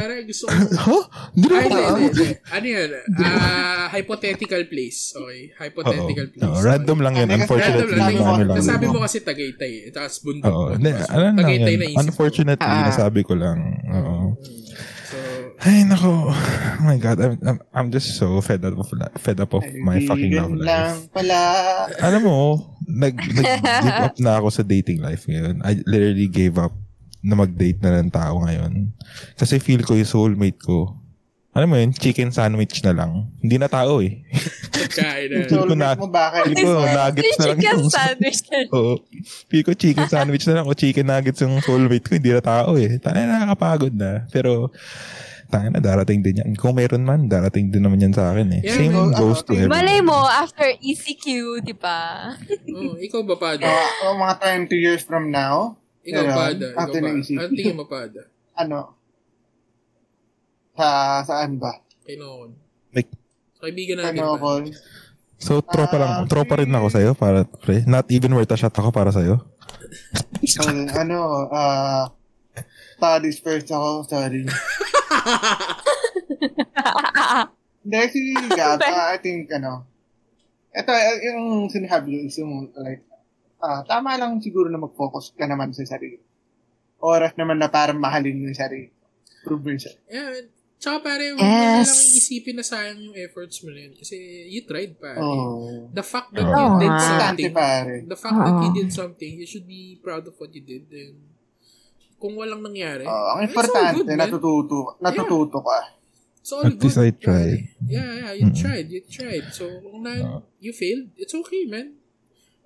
[0.00, 0.52] Pare, gusto ko,
[0.88, 1.02] huh?
[1.30, 2.26] Hindi na hindi, hindi.
[2.48, 2.88] Ano yun?
[3.18, 5.12] Ah, hypothetical place.
[5.12, 5.40] Okay.
[5.54, 6.32] Hypothetical Oo.
[6.32, 6.44] place.
[6.46, 7.28] Oo, random lang yun.
[7.28, 8.24] Ano, Unfortunately, Random lang.
[8.32, 8.56] namin lang.
[8.58, 9.72] Nasabi mo kasi Tagaytay.
[9.82, 9.90] eh.
[9.90, 10.48] Tapos bundok.
[10.48, 10.72] Oo.
[10.72, 11.82] Hindi, So, ano lang Tagaytay yan.
[11.86, 12.00] na.
[12.00, 12.84] Unfortunately, Ah.
[12.86, 13.58] nasabi ko lang.
[13.86, 14.16] Oo.
[15.04, 15.16] So,
[15.60, 16.32] Ay, nako.
[16.32, 17.20] Oh my God.
[17.20, 20.64] I'm, I'm, I'm just so fed up of, fed up of my fucking love Kaibigan
[20.64, 21.12] lang life.
[21.12, 21.38] pala.
[22.00, 22.38] Alam mo,
[22.82, 23.60] nag, nag-give
[24.00, 25.60] up na ako sa dating life ngayon.
[25.60, 26.72] I literally gave up
[27.20, 28.92] na mag-date na ng tao ngayon.
[29.36, 30.96] Kasi feel ko yung soulmate ko.
[31.50, 33.26] Alam mo yun, chicken sandwich na lang.
[33.42, 34.22] Hindi na tao eh.
[34.90, 35.38] pagkain na.
[35.46, 36.42] Feel ko na- mo bakit?
[36.50, 38.40] Feel ko nuggets na lang Chicken sandwich.
[38.76, 38.94] Oo.
[39.46, 42.12] Feel ko chicken sandwich na lang o chicken nuggets yung soulmate ko.
[42.18, 42.98] Hindi na tao eh.
[42.98, 44.26] Tayo na nakakapagod na.
[44.30, 44.70] Pero,
[45.50, 46.50] tayo na darating din yan.
[46.54, 48.62] Kung meron man, darating din naman yan sa akin eh.
[48.62, 49.74] Yeah, Same go- goes to ano, everyone.
[49.74, 51.26] Malay mo, after ECQ,
[51.66, 52.30] di ba?
[52.70, 53.66] Oh, ikaw ba, Pada?
[53.66, 54.34] Oh, oh, mga
[54.70, 56.36] 20 years from now, Ikaw, Meron.
[56.36, 56.66] Pada.
[56.72, 57.08] Ikaw, After Pada.
[57.12, 57.36] ng isip.
[57.36, 58.20] Ano tingin mo, Pada?
[58.62, 58.78] ano,
[60.76, 61.76] sa, saan ba?
[62.08, 62.56] Kay Noon.
[62.96, 63.10] Like,
[63.58, 64.24] Sa kaibigan natin.
[64.24, 64.48] Ano ako?
[65.40, 66.24] so, tropa lang.
[66.24, 67.10] Ah, tropa rin ako sa'yo.
[67.12, 67.84] Para, pre.
[67.84, 69.44] Not even worth a shot ako para sa'yo.
[70.44, 72.08] So, ano, ah,
[72.96, 74.44] studies first ako, sorry.
[77.80, 78.20] Hindi, si
[78.52, 79.88] Gab, ah, I think, ano,
[80.70, 80.92] ito,
[81.26, 83.02] yung is yung, like,
[83.60, 86.18] ah, tama lang siguro na mag-focus ka naman sa sarili.
[87.00, 88.88] Oras naman na parang mahalin mo yung sarili.
[89.40, 90.04] Prove mo yung sarili.
[90.08, 90.48] Yeah,
[90.80, 91.92] Tsaka pare, huwag mo Yes.
[91.92, 93.92] lang iisipin na sayang yung efforts mo na yun.
[94.00, 94.16] Kasi
[94.48, 95.20] you tried, pare.
[95.20, 95.92] Oh.
[95.92, 96.56] The fact that Oo.
[96.56, 97.94] you did something, pare.
[98.08, 100.88] the fact that you did something, you should be proud of what you did.
[100.88, 101.20] And
[102.16, 106.00] kung walang nangyari, Oh, ang importante, good, natututo, natututo ka.
[106.40, 107.04] It's all At least good.
[107.04, 107.60] I tried.
[107.84, 108.56] Yeah, yeah, you Mm.
[108.56, 109.52] tried, you tried.
[109.52, 110.48] So, kung na, Oo.
[110.64, 111.99] you failed, it's okay, man.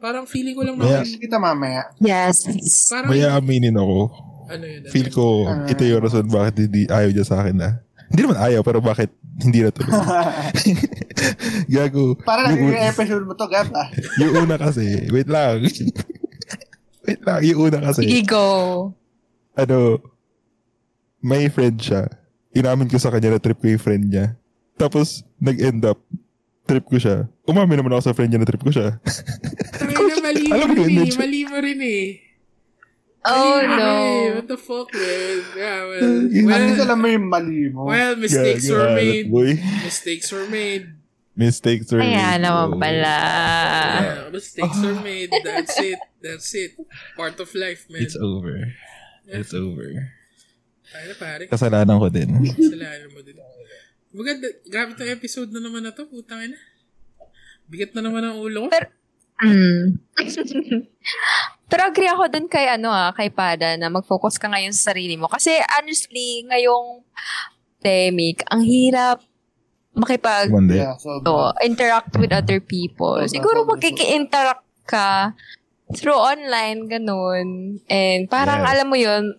[0.04, 1.00] Parang feeling ko lang Yeah.
[1.00, 1.82] naman, Kita mamaya.
[1.96, 2.44] Yes.
[2.92, 4.12] parang, Maya aminin ako.
[4.44, 5.64] ano yun, ano Feel ko, Ah.
[5.64, 7.80] ito yung rason bakit hindi ayaw niya sa akin na.
[8.12, 9.08] Hindi naman ayaw, pero bakit
[9.40, 9.88] hindi na tuloy.
[11.72, 12.14] Gago.
[12.20, 13.88] Para Yung naging una- episode mo to, Gab, ah.
[14.20, 15.64] yung una kasi, wait lang.
[17.08, 18.44] wait lang, yung una kasi, Sige, go.
[19.54, 20.04] ano,
[21.18, 22.12] may friend siya.
[22.52, 24.36] Inamin ko sa kanya na trip ko yung friend niya.
[24.76, 25.96] Tapos, nag-end up,
[26.64, 27.26] trip ko siya.
[27.44, 29.00] Umamin naman ako sa friend niya na trip ko siya.
[30.22, 31.16] Mali mo Alam rin yun, eh.
[31.18, 32.04] Mali mo rin eh.
[33.24, 33.74] Oh, Mali no.
[33.74, 34.26] rin eh.
[34.36, 35.38] What the fuck, man?
[35.56, 37.80] Yeah, well, least well, alam mo yung mali mo.
[37.88, 39.26] well mistakes Gago, were made.
[39.32, 39.50] Boy.
[39.82, 40.84] Mistakes were made.
[41.34, 42.78] Mistakes were Kaya made, naman bro.
[42.78, 43.16] pala.
[43.18, 45.30] Yeah, mistakes were made.
[45.42, 46.00] That's it.
[46.22, 46.78] That's it.
[47.18, 48.06] Part of life, man.
[48.06, 48.70] It's over.
[49.26, 49.88] It's over.
[50.94, 51.44] Tayo na, pare.
[51.50, 52.30] Kasalanan ko din.
[52.54, 53.34] Kasalanan mo din.
[54.14, 54.46] Maganda.
[54.70, 56.06] Grabe itong episode na naman na to.
[56.06, 56.54] Putang ina.
[57.66, 58.70] Bigat na naman ang ulo ko.
[59.42, 59.98] Mm.
[61.70, 65.18] Pero agree ako dun kay ano ah, kay Pada na mag-focus ka ngayon sa sarili
[65.18, 65.26] mo.
[65.26, 67.02] Kasi honestly, ngayong
[67.84, 69.20] pandemic, ang hirap
[69.92, 70.48] makipag.
[70.72, 73.20] Yeah, so, to, interact with other people.
[73.20, 75.36] Sobra, Siguro sobra, magkiki-interact ka
[75.92, 77.78] through online, ganun.
[77.92, 78.70] And parang Yes.
[78.72, 79.36] alam mo yun,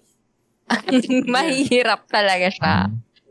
[1.34, 2.76] mahihirap talaga siya.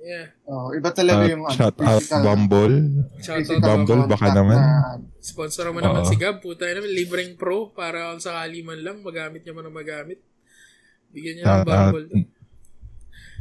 [0.02, 0.33] Yeah.
[0.46, 2.76] Oh, iba talaga Uh, yung ano, shout out physical- Bumble.
[3.18, 3.60] Shout out.
[3.60, 4.56] Bumble, baka naman.
[4.56, 6.38] na- Sponsor mo naman si Gab.
[6.38, 6.90] Puta naman.
[6.90, 7.70] Libreng pro.
[7.70, 9.00] Para kung sakali man lang.
[9.00, 10.20] Magamit niya man ang magamit.
[11.10, 12.06] Bigyan niya ng bumble.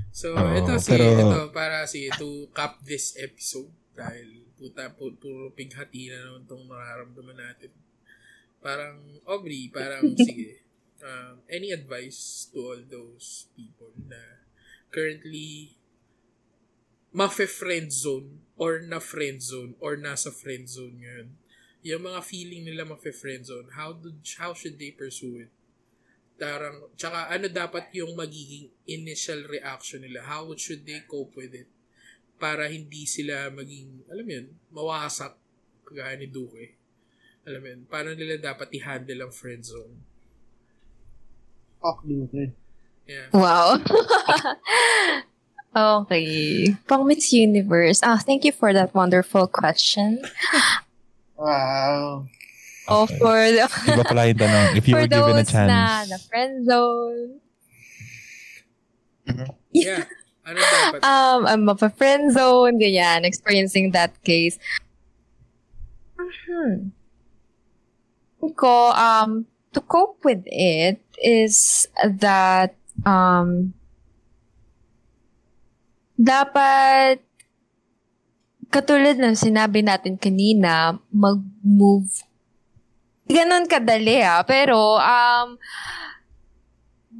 [0.09, 5.17] So, Oo, ito si, pero- ito, para si, to cap this episode, dahil puta, pu-
[5.17, 7.73] puro pighati na naman itong nararamdaman natin.
[8.59, 10.61] Parang, Aubrey, parang, sige,
[11.01, 14.45] um, any advice to all those people na
[14.87, 15.73] currently
[17.13, 21.29] mafe-friend zone or na friend zone or nasa friend zone ngayon.
[21.85, 24.09] Yung mga feeling nila mafe-friend zone, how, do,
[24.41, 25.51] how should they pursue it?
[26.41, 30.25] Tarang, tsaka ano dapat yung magiging initial reaction nila?
[30.25, 31.69] How should they cope with it?
[32.41, 35.37] Para hindi sila maging, alam mo yun, mawasak
[35.85, 36.73] kagaya ni Duque.
[37.45, 39.93] Alam mo yun, paano nila dapat i-handle ang friend zone.
[41.83, 42.55] Fuck dude.
[43.03, 43.27] Yeah.
[43.35, 43.75] Wow.
[45.75, 46.75] okay.
[46.87, 48.01] Pang Miss Universe.
[48.03, 50.21] Ah, thank you for that wonderful question.
[51.33, 52.27] Wow.
[52.87, 53.17] Oh, Okay.
[53.19, 54.77] for the, Iba pala yung tanong.
[54.77, 56.07] If you were given a those na chance.
[56.07, 57.41] na friend zone.
[59.73, 60.05] Yeah.
[60.45, 60.99] Ano dapat?
[61.03, 64.59] Um, I'm of a friend zone, ganyan, experiencing that case.
[66.19, 66.91] Hmm.
[68.55, 72.75] Ko, um, to cope with it is that,
[73.07, 73.73] um,
[76.23, 77.19] dapat,
[78.71, 82.23] katulad ng sinabi natin kanina, mag-move.
[83.27, 85.59] Ganon kadali ha, pero, um,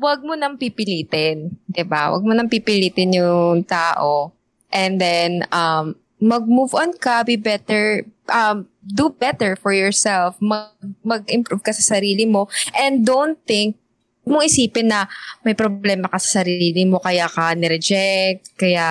[0.04, 2.12] wag mo nang pipilitin, 'di ba?
[2.12, 4.34] Wag mo nang pipilitin yung tao.
[4.74, 10.36] And then um mag-move on ka, be better, um do better for yourself.
[10.42, 10.74] Mag
[11.06, 13.78] mag-improve ka sa sarili mo and don't think
[14.24, 15.08] mo isipin na
[15.44, 18.88] may problema ka sa sarili mo kaya ka ni-reject, kaya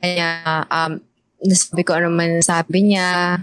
[0.00, 0.28] kaya
[0.66, 0.92] um
[1.40, 3.40] nasabi ko ano man sabi niya,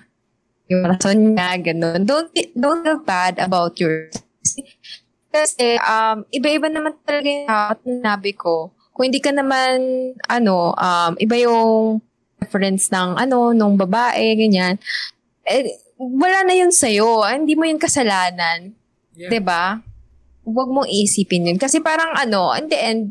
[0.67, 2.03] yung rason niya, ganun.
[2.03, 4.11] Don't, don't feel bad about your
[5.31, 8.73] kasi um, iba-iba naman talaga yung at nabi ko.
[8.95, 9.77] Kung hindi ka naman,
[10.25, 12.01] ano, um, iba yung
[12.41, 14.81] preference ng, ano, nung babae, ganyan.
[15.45, 17.25] Eh, wala na yun sa'yo.
[17.25, 18.73] Ah, Hindi mo yun kasalanan.
[19.17, 19.33] Yeah.
[19.33, 19.81] 'Di ba?
[20.45, 21.57] Huwag mong isipin yun.
[21.57, 23.01] Kasi parang ano, in the end,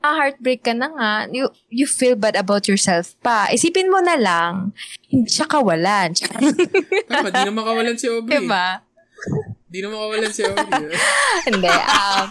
[0.00, 3.46] ah, heartbreak ka na nga, you, you feel bad about yourself pa.
[3.48, 4.72] Isipin mo na lang,
[5.06, 6.12] hindi siya kawalan.
[7.08, 8.32] Tama, di naman kawalan si Aubrey.
[8.36, 8.66] diba?
[9.70, 10.92] Di naman kawalan si Aubrey.
[11.48, 11.70] hindi.
[11.72, 12.26] Um,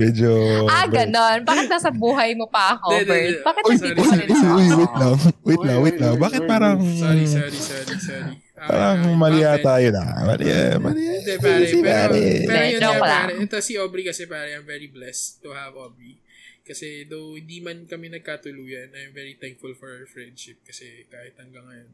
[0.00, 0.30] Medyo...
[0.64, 1.44] ah, ganon.
[1.44, 3.44] Bakit nasa buhay mo pa ako, Bert?
[3.44, 5.14] Bakit Uy, hindi sorry, ko sorry, Uy, uy, wait lang.
[5.44, 6.14] Wait lang, wait lang.
[6.16, 6.78] Bakit parang...
[6.80, 8.34] sorry, sorry, sorry, sorry.
[8.60, 10.20] Ah, Parang mali my yata yun ah.
[10.24, 10.44] Mali,
[10.76, 11.00] mali.
[11.00, 11.64] Hindi, pare.
[11.64, 12.24] Easy, Pero, pare.
[12.44, 13.32] pero yun nga, pare.
[13.40, 16.20] Ito si Aubrey kasi, pare, I'm very blessed to have Aubrey.
[16.60, 20.60] Kasi though hindi man kami nagkatuluyan, I'm very thankful for our friendship.
[20.60, 21.88] Kasi kahit hanggang ngayon,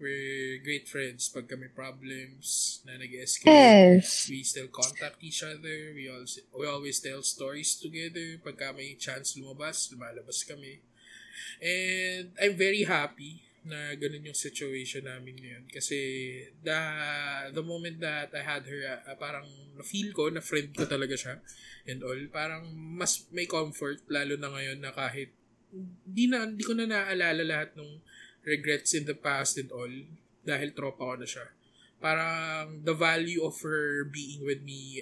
[0.00, 1.30] we're great friends.
[1.30, 4.28] Pag kami problems na nag-escalate, Yes.
[4.28, 5.94] we still contact each other.
[5.94, 8.38] We always, we always tell stories together.
[8.42, 10.82] Pagka may chance lumabas, lumalabas kami.
[11.62, 15.64] And I'm very happy na ganun yung situation namin ngayon.
[15.72, 15.96] Kasi
[16.60, 16.78] the,
[17.56, 19.48] the moment that I had her, ah, parang
[19.80, 21.40] na-feel ko, na friend ko talaga siya
[21.88, 25.32] and all, parang mas may comfort lalo na ngayon na kahit
[26.06, 27.98] di na di ko na naaalala lahat ng
[28.44, 29.90] regrets in the past and all
[30.44, 31.48] dahil tropa ko na siya.
[31.98, 35.00] Parang the value of her being with me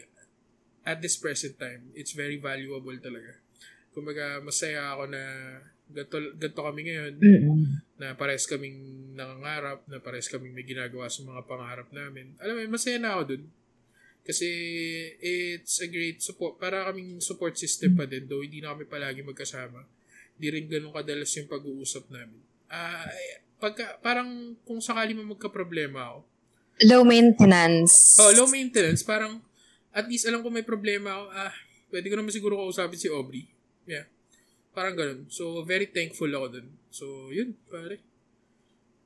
[0.82, 3.38] at this present time, it's very valuable talaga.
[3.94, 5.22] Kumbaga, masaya ako na
[5.90, 7.12] ganito, ganito kami ngayon,
[8.00, 12.34] na pares kaming nangangarap, na pares kaming may ginagawa sa mga pangarap namin.
[12.42, 13.44] Alam mo, masaya na ako dun.
[14.22, 14.46] Kasi
[15.18, 16.58] it's a great support.
[16.58, 19.82] Para kaming support system pa din, though hindi na kami palagi magkasama.
[20.38, 22.42] Hindi rin ganun kadalas yung pag-uusap namin.
[22.72, 23.04] Ah,
[23.60, 26.32] pagka, parang kung sakali mo magka-problema ako,
[26.80, 28.16] Low maintenance.
[28.18, 29.04] Oh, low maintenance.
[29.04, 29.38] Parang,
[29.92, 31.24] at least alam ko may problema ako.
[31.36, 31.54] Ah,
[31.92, 33.44] pwede ko naman siguro kausapin si Aubrey.
[33.84, 34.08] Yeah.
[34.72, 35.28] Parang ganun.
[35.28, 36.66] So, very thankful ako dun.
[36.88, 38.00] So, yun, pare.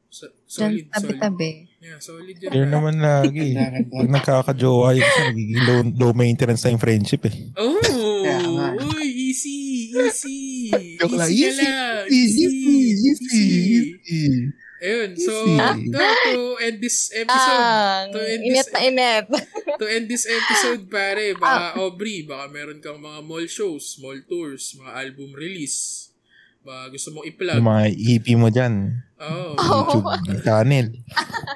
[0.09, 1.43] So, solid, Diyan, solid.
[1.83, 2.51] Yeah, solid yun.
[2.55, 3.59] Yun naman lagi.
[3.93, 7.37] Pag nagkakajowa yun, kasi nagiging low, low maintenance na yung friendship eh.
[7.59, 7.77] Oh!
[8.25, 8.69] Nga.
[8.79, 9.07] Uy,
[9.37, 9.93] easy!
[9.93, 10.97] Easy!
[11.01, 11.29] Joke lang.
[11.29, 12.05] easy, lang.
[12.09, 13.45] easy, easy, easy,
[14.01, 14.53] easy.
[14.77, 15.89] Ayun, so, Easy.
[15.89, 16.01] to,
[16.31, 19.25] to end this episode, Ah, to end init this, na init.
[19.81, 21.41] to end this episode, pare, Ah.
[21.73, 26.13] baka Aubrey, baka meron kang mga mall shows, mall tours, mga album release.
[26.61, 27.57] Baka gusto mong i-plug.
[27.57, 29.01] Yung mga EP mo dyan.
[29.17, 29.57] Oh.
[29.57, 30.09] YouTube
[30.45, 30.87] channel.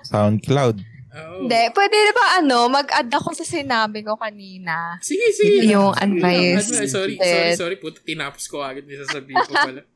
[0.02, 0.80] Soundcloud.
[1.10, 1.42] Oo.
[1.42, 4.94] Hindi, pwede na ba ano, mag-add ako sa sinabi ko kanina.
[5.02, 5.66] Sige, sige.
[5.66, 6.70] Yung advice.
[6.70, 6.92] advice.
[6.94, 7.76] Sorry, sorry, sorry.
[7.82, 8.86] Puta, tinapos ko agad.
[8.86, 9.82] May sasabihin ko pala.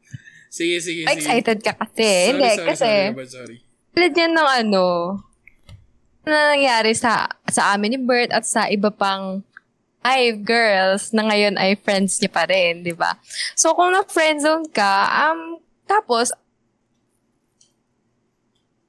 [0.55, 1.11] Sige, sige, sige.
[1.11, 2.07] Excited ka kasi.
[2.07, 3.57] Sorry, Hindi, sorry, kasi, sorry, sorry.
[3.91, 4.86] tulad yan ng ano,
[6.23, 9.43] na nangyari sa sa amin ni Bert at sa iba pang
[9.99, 13.19] five girls na ngayon ay friends niya pa rin, di ba?
[13.59, 15.59] So, kung na-friendzone ka, um,
[15.91, 16.31] tapos,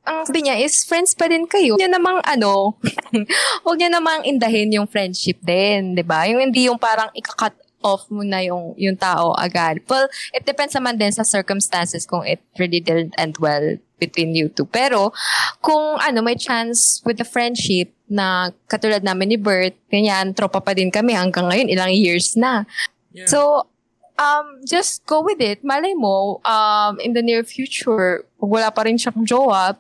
[0.06, 1.76] ang sabi niya is friends pa din kayo.
[1.76, 2.78] Huwag niya namang ano,
[3.66, 6.30] huwag niya namang indahin yung friendship din, di ba?
[6.30, 9.82] Yung hindi yung parang ikakat off mo na yung, yung tao agad.
[9.86, 14.50] Well, it depends naman din sa circumstances kung it really didn't end well between you
[14.50, 14.66] two.
[14.66, 15.14] Pero,
[15.62, 20.74] kung ano, may chance with the friendship na katulad namin ni Bert, ganyan, tropa pa
[20.74, 22.66] din kami hanggang ngayon, ilang years na.
[23.14, 23.30] Yeah.
[23.30, 23.70] So,
[24.18, 25.64] um, just go with it.
[25.64, 29.78] Malay mo, um, in the near future, wala pa rin siyang jowa,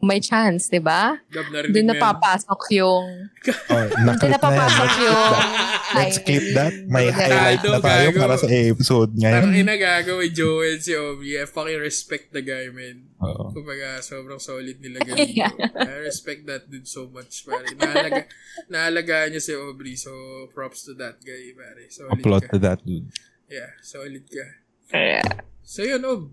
[0.00, 1.16] may chance, di ba?
[1.28, 3.28] Doon napapasok yung,
[3.68, 4.30] Oh, doon na yan.
[4.32, 5.92] napapasok Let's clip yung, that.
[5.92, 6.72] Let's clip that.
[6.86, 8.18] May highlight na tayo gago.
[8.18, 9.34] para sa episode ngayon.
[9.36, 11.34] Parang inagagawin Joel si Aubrey.
[11.34, 13.12] I fucking respect the guy, man.
[13.20, 13.52] Oo.
[13.52, 15.28] Kumbaga, sobrang solid nila ganun.
[15.28, 15.52] Yeah.
[15.76, 17.64] I respect that dude so much, pare.
[17.80, 18.24] Naalaga,
[18.66, 20.12] naalagaan niya si Aubrey, so
[20.50, 21.84] props to that guy, pare.
[21.88, 22.52] Solid Applaud ka.
[22.54, 23.08] to that dude.
[23.48, 24.46] Yeah, solid ka.
[24.90, 25.44] Yeah.
[25.60, 26.32] So yun, Ob.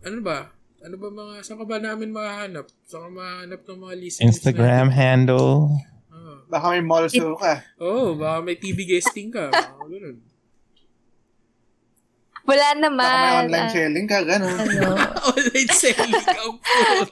[0.00, 0.52] Ano ba?
[0.78, 2.66] Ano ba mga, saan ka ba namin makahanap?
[2.84, 5.74] Saan ka mahanap ng mga listeners Instagram handle.
[5.74, 6.14] natin?
[6.14, 6.38] Oh.
[6.46, 7.60] Baka may mall show ka.
[7.76, 9.50] oh, baka may TV guesting ka.
[9.78, 10.16] Mga ganun.
[12.42, 13.36] Wala Baka may naman.
[13.44, 14.56] online ah, selling ka, gano'n.
[14.56, 14.88] ano,
[15.28, 17.08] Online selling ang food.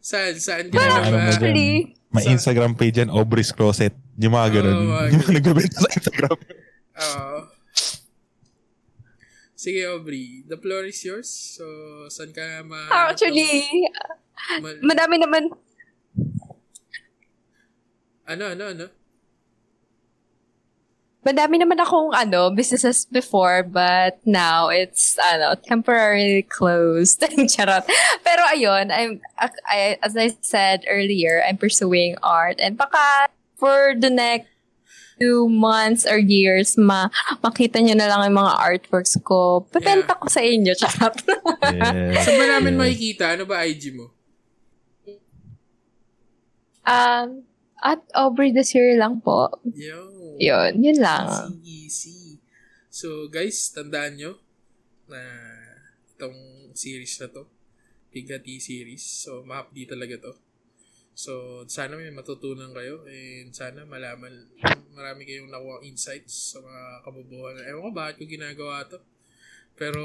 [0.00, 0.34] Saan?
[0.40, 1.28] Saan ka ano ba?
[1.28, 3.92] Actually, May Sa- Instagram page yan, Aubrey's Closet.
[4.16, 4.74] Yung mga ganun.
[4.74, 6.36] Oo, mga yung mga nagbebenta sa Instagram.
[6.96, 7.38] Oo.
[9.58, 10.46] Sige, Aubrey.
[10.46, 11.26] The floor is yours.
[11.26, 11.66] So,
[12.06, 13.10] saan ka ma...
[13.10, 13.90] actually,
[14.62, 15.50] ma- madami naman
[18.28, 18.86] ano, ano, ano?
[21.24, 27.24] Madami naman akong ano, businesses before, but now it's ano, temporarily closed.
[27.52, 27.82] Charot.
[28.22, 29.18] Pero ayun, I'm
[29.66, 34.52] I, as I said earlier, I'm pursuing art and baka for the next
[35.18, 37.10] few months or years, ma
[37.42, 39.66] makita nyo na lang yung mga artworks ko.
[39.68, 41.18] Pabenta ko sa inyo, charot.
[41.68, 42.24] Yes.
[42.24, 42.80] Saan ba namin yes.
[42.80, 43.24] makikita?
[43.34, 44.14] Ano ba IG mo?
[46.88, 47.44] um,
[47.78, 49.52] at Aubrey this year lang po.
[49.76, 50.08] Yo.
[50.38, 51.58] Yun, yun lang.
[51.62, 52.20] Easy, easy.
[52.88, 54.32] So, guys, tandaan nyo
[55.06, 55.20] na
[56.14, 56.34] itong
[56.74, 57.46] series na to,
[58.08, 59.04] Pigati series.
[59.04, 60.32] So, ma-update talaga to.
[61.18, 64.30] So, sana may matutunan kayo and sana malaman,
[64.94, 67.58] marami kayong nakuha insights sa mga kabubuhan.
[67.66, 69.02] Ewan ko bakit ko ginagawa to.
[69.74, 70.02] Pero,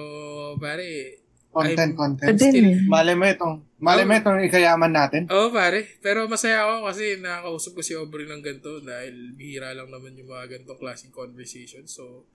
[0.58, 1.22] pare,
[1.54, 2.34] Content, I'm- content.
[2.34, 2.90] Din.
[2.90, 5.30] Malay mo itong, malay mo itong ikayaman natin.
[5.30, 5.86] Oo, pare.
[6.02, 10.34] Pero masaya ako kasi nakakausap ko si Aubrey ng ganito dahil bihira lang naman yung
[10.34, 11.86] mga ganitong klaseng conversation.
[11.86, 12.26] So,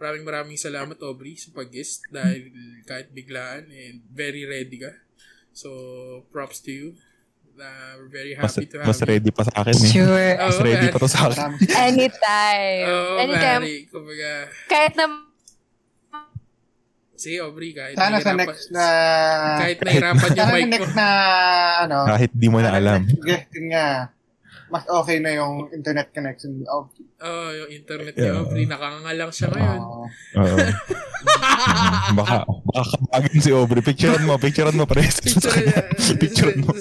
[0.00, 2.48] maraming maraming salamat, Aubrey, sa pag-guest dahil
[2.88, 4.96] kahit biglaan and very ready ka.
[5.52, 5.68] So,
[6.32, 6.88] props to you.
[7.52, 9.06] Na we're very Mas, happy to have mas you.
[9.06, 9.90] ready pa sa akin eh.
[9.90, 10.30] Sure.
[10.36, 10.92] Mas Oo, ready man.
[10.92, 11.50] pa to sa akin.
[11.86, 12.84] Anytime.
[12.86, 13.62] Oo, Anytime.
[13.62, 13.74] pare.
[13.86, 14.30] Kumbaga,
[14.66, 15.04] Kahit na
[17.14, 18.86] sige, Aubrey, kahit Sana sa next na...
[19.56, 20.72] kahit nahirapan yung Sana sa mic mo.
[20.74, 21.08] next na,
[21.80, 23.00] ano, Kahit di mo na alam.
[23.06, 24.10] guesting nga,
[24.72, 27.04] mas okay na yung internet connection ni Aubrey.
[27.20, 28.40] Oo, yung internet ni Yeah.
[28.40, 29.80] Aubrey, nakangalang siya ngayon.
[29.84, 30.04] Oo.
[30.40, 30.58] Oo.
[32.18, 33.84] baka, baka kabagin si Aubrey.
[33.84, 35.04] Picturean mo, picturean mo pre.
[35.04, 35.52] Picture,
[36.24, 36.72] Picturean mo.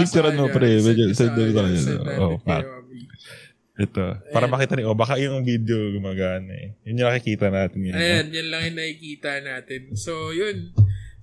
[0.00, 0.80] Picturean mo pre.
[0.80, 1.92] Medyo- Send mo sa.
[2.16, 2.40] Oh.
[3.74, 4.04] Ito.
[4.30, 6.78] Para makita ni O, baka yung video gumagana eh.
[6.86, 7.92] Yun yung nakikita natin yun.
[7.92, 9.80] Ayan, yan lang yung nakikita natin.
[9.98, 10.70] So, yun.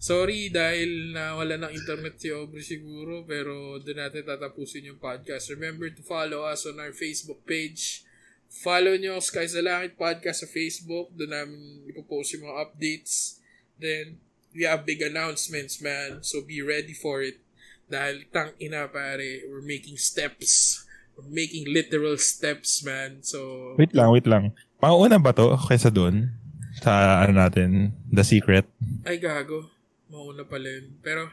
[0.02, 5.54] Sorry dahil nawala ng internet si Aubrey siguro, pero doon natin tatapusin yung podcast.
[5.54, 8.02] Remember to follow us on our Facebook page.
[8.50, 11.14] Follow nyo Sky sa Langit Podcast sa Facebook.
[11.14, 13.38] Doon namin ipopost yung mga updates.
[13.78, 14.18] Then,
[14.58, 16.26] we have big announcements, man.
[16.26, 17.38] So, be ready for it.
[17.86, 20.82] Dahil tang ina pare, we're making steps.
[21.14, 23.22] We're making literal steps, man.
[23.22, 24.58] So, Wait lang, wait lang.
[24.82, 26.34] Pauuna ba to kaysa doon?
[26.82, 28.66] Sa ano natin, The Secret?
[29.06, 29.70] Ay, gago.
[30.12, 31.00] Mauna pala yun.
[31.00, 31.32] Pero,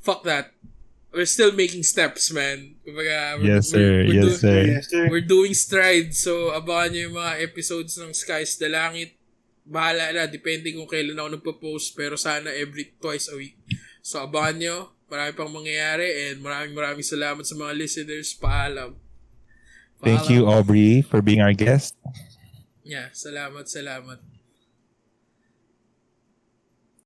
[0.00, 0.56] fuck that.
[1.08, 2.76] We're still making steps, man.
[2.84, 3.80] Kumbaga, we're, Yes, sir.
[3.80, 4.60] we're, we're, Yes, doing, sir.
[4.64, 5.04] Yes, sir.
[5.08, 6.16] we're doing strides.
[6.20, 9.16] So, abangan nyo yung mga episodes ng Skies the Langit.
[9.64, 10.24] Bahala na.
[10.28, 11.96] Depende kung kailan ako nagpo-post.
[11.96, 13.56] Pero sana every twice a week.
[14.00, 14.76] So, abangan nyo.
[15.08, 16.28] Marami pang mangyayari.
[16.28, 18.36] And maraming maraming salamat sa mga listeners.
[18.36, 18.96] Paalam.
[20.04, 21.96] Thank you, Aubrey, for being our guest.
[22.84, 24.27] Yeah, salamat, salamat.